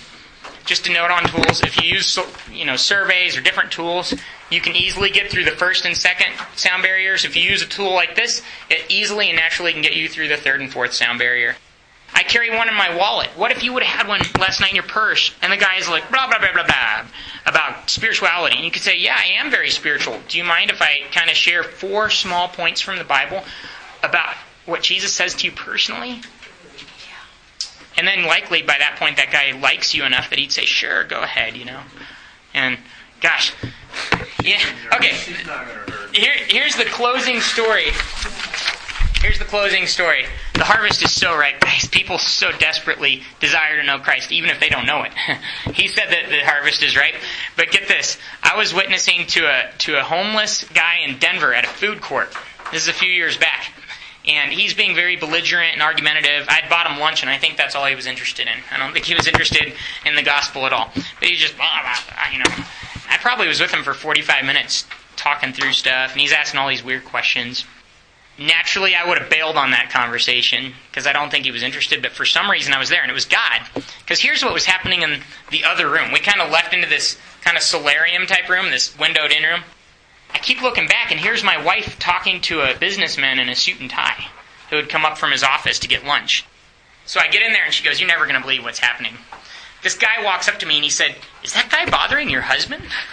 Just 0.64 0.88
a 0.88 0.92
note 0.92 1.10
on 1.10 1.24
tools: 1.24 1.60
if 1.62 1.82
you 1.82 1.94
use 1.94 2.18
you 2.50 2.64
know 2.64 2.76
surveys 2.76 3.36
or 3.36 3.40
different 3.40 3.70
tools, 3.70 4.14
you 4.50 4.60
can 4.60 4.74
easily 4.74 5.10
get 5.10 5.30
through 5.30 5.44
the 5.44 5.50
first 5.50 5.84
and 5.84 5.96
second 5.96 6.32
sound 6.56 6.82
barriers. 6.82 7.24
If 7.24 7.36
you 7.36 7.42
use 7.42 7.62
a 7.62 7.66
tool 7.66 7.92
like 7.92 8.14
this, 8.14 8.42
it 8.70 8.84
easily 8.88 9.28
and 9.28 9.36
naturally 9.36 9.72
can 9.72 9.82
get 9.82 9.94
you 9.94 10.08
through 10.08 10.28
the 10.28 10.36
third 10.36 10.60
and 10.60 10.72
fourth 10.72 10.92
sound 10.92 11.18
barrier. 11.18 11.56
I 12.14 12.22
carry 12.22 12.56
one 12.56 12.68
in 12.68 12.74
my 12.74 12.96
wallet. 12.96 13.28
What 13.36 13.50
if 13.50 13.64
you 13.64 13.72
would 13.72 13.82
have 13.82 14.06
had 14.06 14.08
one 14.08 14.20
last 14.38 14.60
night 14.60 14.70
in 14.70 14.76
your 14.76 14.84
purse 14.84 15.34
and 15.42 15.52
the 15.52 15.56
guy 15.56 15.76
is 15.76 15.88
like 15.88 16.08
blah 16.10 16.28
blah 16.28 16.38
blah 16.38 16.52
blah 16.52 16.64
blah 16.64 17.04
about 17.44 17.90
spirituality? 17.90 18.56
And 18.56 18.64
you 18.64 18.70
could 18.70 18.82
say, 18.82 18.96
Yeah, 18.96 19.16
I 19.18 19.40
am 19.40 19.50
very 19.50 19.70
spiritual. 19.70 20.20
Do 20.28 20.38
you 20.38 20.44
mind 20.44 20.70
if 20.70 20.80
I 20.80 21.00
kind 21.10 21.28
of 21.28 21.36
share 21.36 21.64
four 21.64 22.10
small 22.10 22.48
points 22.48 22.80
from 22.80 22.98
the 22.98 23.04
Bible 23.04 23.42
about 24.02 24.36
what 24.64 24.82
Jesus 24.82 25.12
says 25.12 25.34
to 25.34 25.46
you 25.46 25.52
personally? 25.52 26.20
And 27.96 28.06
then 28.06 28.24
likely 28.24 28.62
by 28.62 28.76
that 28.78 28.96
point 28.98 29.16
that 29.16 29.30
guy 29.30 29.58
likes 29.58 29.94
you 29.94 30.04
enough 30.04 30.30
that 30.30 30.38
he'd 30.38 30.52
say, 30.52 30.64
Sure, 30.64 31.04
go 31.04 31.22
ahead, 31.22 31.56
you 31.56 31.64
know. 31.64 31.80
And 32.52 32.78
gosh. 33.20 33.52
Yeah. 34.42 34.60
Okay. 34.94 35.14
Here, 36.12 36.34
here's 36.48 36.76
the 36.76 36.84
closing 36.84 37.40
story. 37.40 37.90
Here's 39.24 39.38
the 39.38 39.46
closing 39.46 39.86
story. 39.86 40.26
The 40.52 40.64
harvest 40.64 41.02
is 41.02 41.10
so 41.10 41.34
ripe, 41.34 41.58
guys. 41.58 41.88
People 41.88 42.18
so 42.18 42.52
desperately 42.52 43.22
desire 43.40 43.80
to 43.80 43.82
know 43.82 43.98
Christ, 43.98 44.30
even 44.30 44.50
if 44.50 44.60
they 44.60 44.68
don't 44.68 44.84
know 44.84 45.02
it. 45.02 45.12
he 45.74 45.88
said 45.88 46.10
that 46.10 46.28
the 46.28 46.44
harvest 46.44 46.82
is 46.82 46.94
ripe. 46.94 47.14
But 47.56 47.70
get 47.70 47.88
this. 47.88 48.18
I 48.42 48.58
was 48.58 48.74
witnessing 48.74 49.26
to 49.28 49.46
a, 49.46 49.70
to 49.78 49.98
a 49.98 50.02
homeless 50.02 50.64
guy 50.64 50.98
in 51.08 51.18
Denver 51.18 51.54
at 51.54 51.64
a 51.64 51.68
food 51.68 52.02
court. 52.02 52.36
This 52.70 52.82
is 52.82 52.88
a 52.88 52.92
few 52.92 53.10
years 53.10 53.38
back. 53.38 53.72
And 54.26 54.52
he's 54.52 54.72
being 54.72 54.94
very 54.94 55.16
belligerent 55.16 55.74
and 55.74 55.82
argumentative. 55.82 56.46
I'd 56.48 56.70
bought 56.70 56.90
him 56.90 56.98
lunch, 56.98 57.22
and 57.22 57.30
I 57.30 57.38
think 57.38 57.56
that's 57.56 57.74
all 57.74 57.84
he 57.84 57.94
was 57.94 58.06
interested 58.06 58.46
in. 58.46 58.54
I 58.72 58.78
don't 58.78 58.92
think 58.92 59.04
he 59.04 59.14
was 59.14 59.26
interested 59.26 59.74
in 60.06 60.14
the 60.14 60.22
gospel 60.22 60.64
at 60.66 60.72
all. 60.72 60.90
But 60.94 61.28
he 61.28 61.36
just, 61.36 61.56
blah, 61.56 61.82
blah, 61.82 61.98
blah, 62.08 62.32
you 62.32 62.38
know. 62.38 62.64
I 63.10 63.18
probably 63.18 63.48
was 63.48 63.60
with 63.60 63.72
him 63.72 63.82
for 63.82 63.92
45 63.92 64.44
minutes 64.44 64.86
talking 65.16 65.52
through 65.52 65.72
stuff, 65.72 66.12
and 66.12 66.20
he's 66.20 66.32
asking 66.32 66.58
all 66.58 66.68
these 66.68 66.82
weird 66.82 67.04
questions 67.04 67.64
naturally 68.38 68.94
I 68.94 69.06
would 69.06 69.18
have 69.18 69.30
bailed 69.30 69.56
on 69.56 69.70
that 69.70 69.90
conversation 69.90 70.72
because 70.90 71.06
I 71.06 71.12
don't 71.12 71.30
think 71.30 71.44
he 71.44 71.50
was 71.50 71.62
interested, 71.62 72.02
but 72.02 72.12
for 72.12 72.24
some 72.24 72.50
reason 72.50 72.72
I 72.72 72.78
was 72.78 72.88
there, 72.88 73.02
and 73.02 73.10
it 73.10 73.14
was 73.14 73.26
God. 73.26 73.60
Because 73.74 74.20
here's 74.20 74.42
what 74.42 74.52
was 74.52 74.64
happening 74.64 75.02
in 75.02 75.20
the 75.50 75.64
other 75.64 75.88
room. 75.88 76.12
We 76.12 76.20
kind 76.20 76.40
of 76.40 76.50
left 76.50 76.74
into 76.74 76.88
this 76.88 77.16
kind 77.42 77.56
of 77.56 77.62
solarium 77.62 78.26
type 78.26 78.48
room, 78.48 78.70
this 78.70 78.96
windowed 78.98 79.30
in 79.30 79.42
room. 79.42 79.60
I 80.34 80.38
keep 80.38 80.60
looking 80.60 80.88
back, 80.88 81.12
and 81.12 81.20
here's 81.20 81.44
my 81.44 81.62
wife 81.62 81.98
talking 81.98 82.40
to 82.42 82.60
a 82.60 82.76
businessman 82.76 83.38
in 83.38 83.48
a 83.48 83.54
suit 83.54 83.80
and 83.80 83.88
tie 83.88 84.26
who 84.68 84.76
had 84.76 84.88
come 84.88 85.04
up 85.04 85.16
from 85.16 85.30
his 85.30 85.44
office 85.44 85.78
to 85.78 85.88
get 85.88 86.04
lunch. 86.04 86.44
So 87.06 87.20
I 87.20 87.28
get 87.28 87.42
in 87.42 87.52
there, 87.52 87.64
and 87.64 87.72
she 87.72 87.84
goes, 87.84 88.00
You're 88.00 88.08
never 88.08 88.24
going 88.24 88.36
to 88.36 88.40
believe 88.40 88.64
what's 88.64 88.80
happening. 88.80 89.14
This 89.84 89.94
guy 89.94 90.24
walks 90.24 90.48
up 90.48 90.58
to 90.60 90.66
me 90.66 90.76
and 90.76 90.84
he 90.84 90.88
said, 90.88 91.14
Is 91.44 91.52
that 91.52 91.68
guy 91.70 91.84
bothering 91.90 92.30
your 92.30 92.40
husband? 92.40 92.82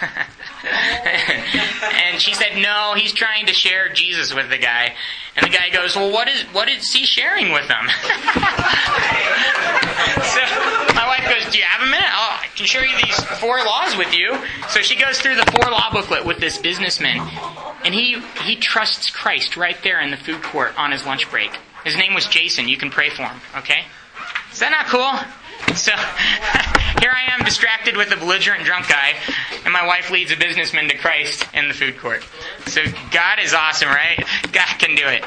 and 2.02 2.18
she 2.18 2.32
said, 2.32 2.56
No, 2.56 2.94
he's 2.96 3.12
trying 3.12 3.44
to 3.44 3.52
share 3.52 3.92
Jesus 3.92 4.34
with 4.34 4.48
the 4.48 4.56
guy. 4.56 4.94
And 5.36 5.44
the 5.46 5.50
guy 5.50 5.68
goes, 5.68 5.94
Well, 5.94 6.10
what 6.10 6.28
is, 6.28 6.40
what 6.44 6.70
is 6.70 6.90
he 6.90 7.04
sharing 7.04 7.52
with 7.52 7.68
them? 7.68 7.88
so 10.32 10.40
my 10.96 11.04
wife 11.06 11.28
goes, 11.28 11.52
Do 11.52 11.58
you 11.58 11.64
have 11.64 11.86
a 11.86 11.90
minute? 11.90 12.08
Oh, 12.08 12.38
I 12.40 12.46
can 12.56 12.64
share 12.64 12.86
you 12.86 12.96
these 13.04 13.22
four 13.38 13.58
laws 13.58 13.94
with 13.98 14.14
you. 14.14 14.38
So 14.70 14.80
she 14.80 14.96
goes 14.96 15.20
through 15.20 15.36
the 15.36 15.44
four 15.52 15.70
law 15.70 15.92
booklet 15.92 16.24
with 16.24 16.38
this 16.38 16.56
businessman. 16.56 17.20
And 17.84 17.92
he, 17.92 18.18
he 18.44 18.56
trusts 18.56 19.10
Christ 19.10 19.58
right 19.58 19.76
there 19.84 20.00
in 20.00 20.10
the 20.10 20.16
food 20.16 20.42
court 20.42 20.72
on 20.78 20.90
his 20.90 21.04
lunch 21.04 21.30
break. 21.30 21.50
His 21.84 21.96
name 21.98 22.14
was 22.14 22.26
Jason. 22.26 22.66
You 22.66 22.78
can 22.78 22.90
pray 22.90 23.10
for 23.10 23.24
him, 23.24 23.38
okay? 23.58 23.84
Is 24.50 24.60
that 24.60 24.70
not 24.70 24.86
cool? 24.86 25.41
So 25.74 25.92
here 27.00 27.12
I 27.12 27.26
am 27.30 27.44
distracted 27.44 27.96
with 27.96 28.12
a 28.12 28.16
belligerent 28.16 28.64
drunk 28.64 28.88
guy, 28.88 29.14
and 29.64 29.72
my 29.72 29.86
wife 29.86 30.10
leads 30.10 30.32
a 30.32 30.36
businessman 30.36 30.88
to 30.88 30.98
Christ 30.98 31.46
in 31.54 31.68
the 31.68 31.74
food 31.74 31.98
court. 31.98 32.24
So 32.66 32.82
God 33.10 33.38
is 33.38 33.54
awesome, 33.54 33.88
right? 33.88 34.22
God 34.52 34.78
can 34.78 34.94
do 34.94 35.06
it. 35.06 35.24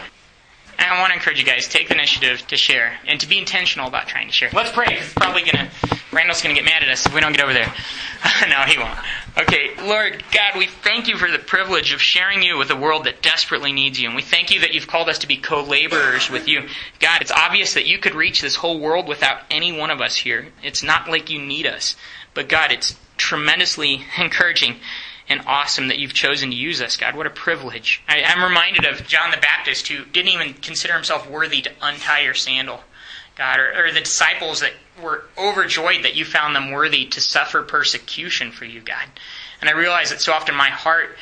And 0.78 0.92
I 0.92 1.00
want 1.00 1.12
to 1.12 1.16
encourage 1.16 1.40
you 1.40 1.46
guys, 1.46 1.68
take 1.68 1.88
the 1.88 1.94
initiative 1.94 2.46
to 2.48 2.58
share 2.58 2.98
and 3.08 3.20
to 3.20 3.28
be 3.28 3.38
intentional 3.38 3.88
about 3.88 4.08
trying 4.08 4.28
to 4.28 4.34
share. 4.34 4.50
Let's 4.54 4.72
pray. 4.72 4.98
It's 5.00 5.14
probably 5.14 5.44
gonna 5.44 5.70
Randall's 6.12 6.42
gonna 6.42 6.56
get 6.56 6.64
mad 6.64 6.82
at 6.82 6.90
us 6.90 7.06
if 7.06 7.14
we 7.14 7.20
don't 7.20 7.34
get 7.34 7.44
over 7.44 7.54
there. 7.54 7.74
no, 8.50 8.62
he 8.62 8.78
won't. 8.78 8.98
Okay, 9.38 9.72
Lord 9.84 10.24
God, 10.32 10.58
we 10.58 10.68
thank 10.68 11.10
you 11.10 11.18
for 11.18 11.30
the 11.30 11.40
privilege 11.40 11.94
of 11.94 12.02
sharing 12.02 12.42
you 12.42 12.58
with 12.58 12.72
a 12.72 12.76
world 12.76 13.04
that 13.04 13.22
desperately 13.22 13.74
needs 13.74 14.00
you. 14.00 14.08
And 14.08 14.16
we 14.16 14.22
thank 14.22 14.50
you 14.50 14.62
that 14.62 14.74
you've 14.74 14.88
called 14.88 15.10
us 15.10 15.20
to 15.20 15.28
be 15.28 15.36
co-laborers 15.36 16.30
with 16.30 16.48
you. 16.48 16.70
God, 17.00 17.22
it's 17.22 17.32
obvious 17.32 17.74
that 17.74 17.86
you 17.86 17.98
could 17.98 18.16
reach 18.16 18.42
this 18.42 18.56
whole 18.56 18.80
world 18.80 19.10
without 19.10 19.42
any 19.52 19.78
one 19.78 19.92
of 19.92 20.00
us 20.00 20.16
here. 20.16 20.48
It's 20.64 20.84
not 20.84 21.10
like 21.10 21.30
you 21.30 21.42
need 21.42 21.66
us. 21.66 21.98
But 22.34 22.48
God, 22.48 22.72
it's 22.72 22.96
tremendously 23.18 24.06
encouraging 24.18 24.78
and 25.28 25.42
awesome 25.48 25.88
that 25.88 25.98
you've 25.98 26.14
chosen 26.14 26.52
to 26.52 26.56
use 26.56 26.82
us, 26.82 26.98
God. 26.98 27.16
What 27.16 27.26
a 27.26 27.32
privilege. 27.32 28.02
I, 28.08 28.20
am 28.20 28.44
reminded 28.44 28.86
of 28.86 29.08
John 29.08 29.32
the 29.32 29.38
Baptist 29.38 29.88
who 29.88 30.06
didn't 30.06 30.32
even 30.32 30.54
consider 30.54 30.94
himself 30.94 31.30
worthy 31.30 31.62
to 31.62 31.72
untie 31.82 32.22
your 32.22 32.34
sandal, 32.34 32.82
God, 33.36 33.60
or, 33.60 33.88
or 33.88 33.92
the 33.92 34.02
disciples 34.02 34.62
that 34.62 34.74
were 35.02 35.26
overjoyed 35.38 36.04
that 36.04 36.16
you 36.16 36.26
found 36.26 36.56
them 36.56 36.72
worthy 36.72 37.06
to 37.08 37.22
suffer 37.22 37.64
persecution 37.64 38.52
for 38.52 38.66
you, 38.66 38.82
God. 38.82 39.06
And 39.62 39.70
I 39.70 39.74
realize 39.74 40.12
that 40.12 40.22
so 40.22 40.32
often 40.34 40.56
my 40.56 40.70
heart 40.70 41.18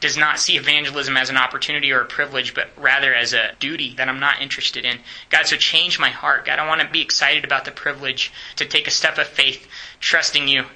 does 0.00 0.16
not 0.16 0.38
see 0.38 0.56
evangelism 0.56 1.16
as 1.16 1.30
an 1.30 1.36
opportunity 1.36 1.90
or 1.90 2.00
a 2.00 2.06
privilege, 2.06 2.54
but 2.54 2.68
rather 2.76 3.14
as 3.14 3.32
a 3.32 3.52
duty 3.58 3.94
that 3.96 4.08
I'm 4.08 4.20
not 4.20 4.42
interested 4.42 4.84
in. 4.84 4.98
God, 5.30 5.46
so 5.46 5.56
change 5.56 5.98
my 5.98 6.10
heart. 6.10 6.44
God, 6.44 6.58
I 6.58 6.66
want 6.66 6.82
to 6.82 6.88
be 6.88 7.00
excited 7.00 7.44
about 7.44 7.64
the 7.64 7.70
privilege 7.70 8.30
to 8.56 8.66
take 8.66 8.86
a 8.86 8.90
step 8.90 9.16
of 9.16 9.26
faith, 9.26 9.66
trusting 10.00 10.46
you 10.46 10.66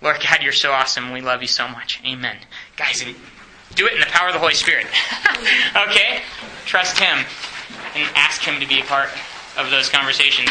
Lord 0.00 0.18
God, 0.20 0.42
you're 0.42 0.52
so 0.52 0.70
awesome. 0.72 1.12
We 1.12 1.20
love 1.20 1.42
you 1.42 1.48
so 1.48 1.66
much. 1.66 2.00
Amen. 2.06 2.36
Guys, 2.76 3.04
do 3.74 3.86
it 3.86 3.94
in 3.94 4.00
the 4.00 4.06
power 4.06 4.28
of 4.28 4.34
the 4.34 4.38
Holy 4.40 4.54
Spirit. 4.54 4.86
okay? 5.76 6.22
Trust 6.66 6.98
Him 6.98 7.24
and 7.94 8.08
ask 8.14 8.42
Him 8.42 8.60
to 8.60 8.66
be 8.66 8.80
a 8.80 8.84
part 8.84 9.10
of 9.56 9.70
those 9.70 9.88
conversations. 9.88 10.50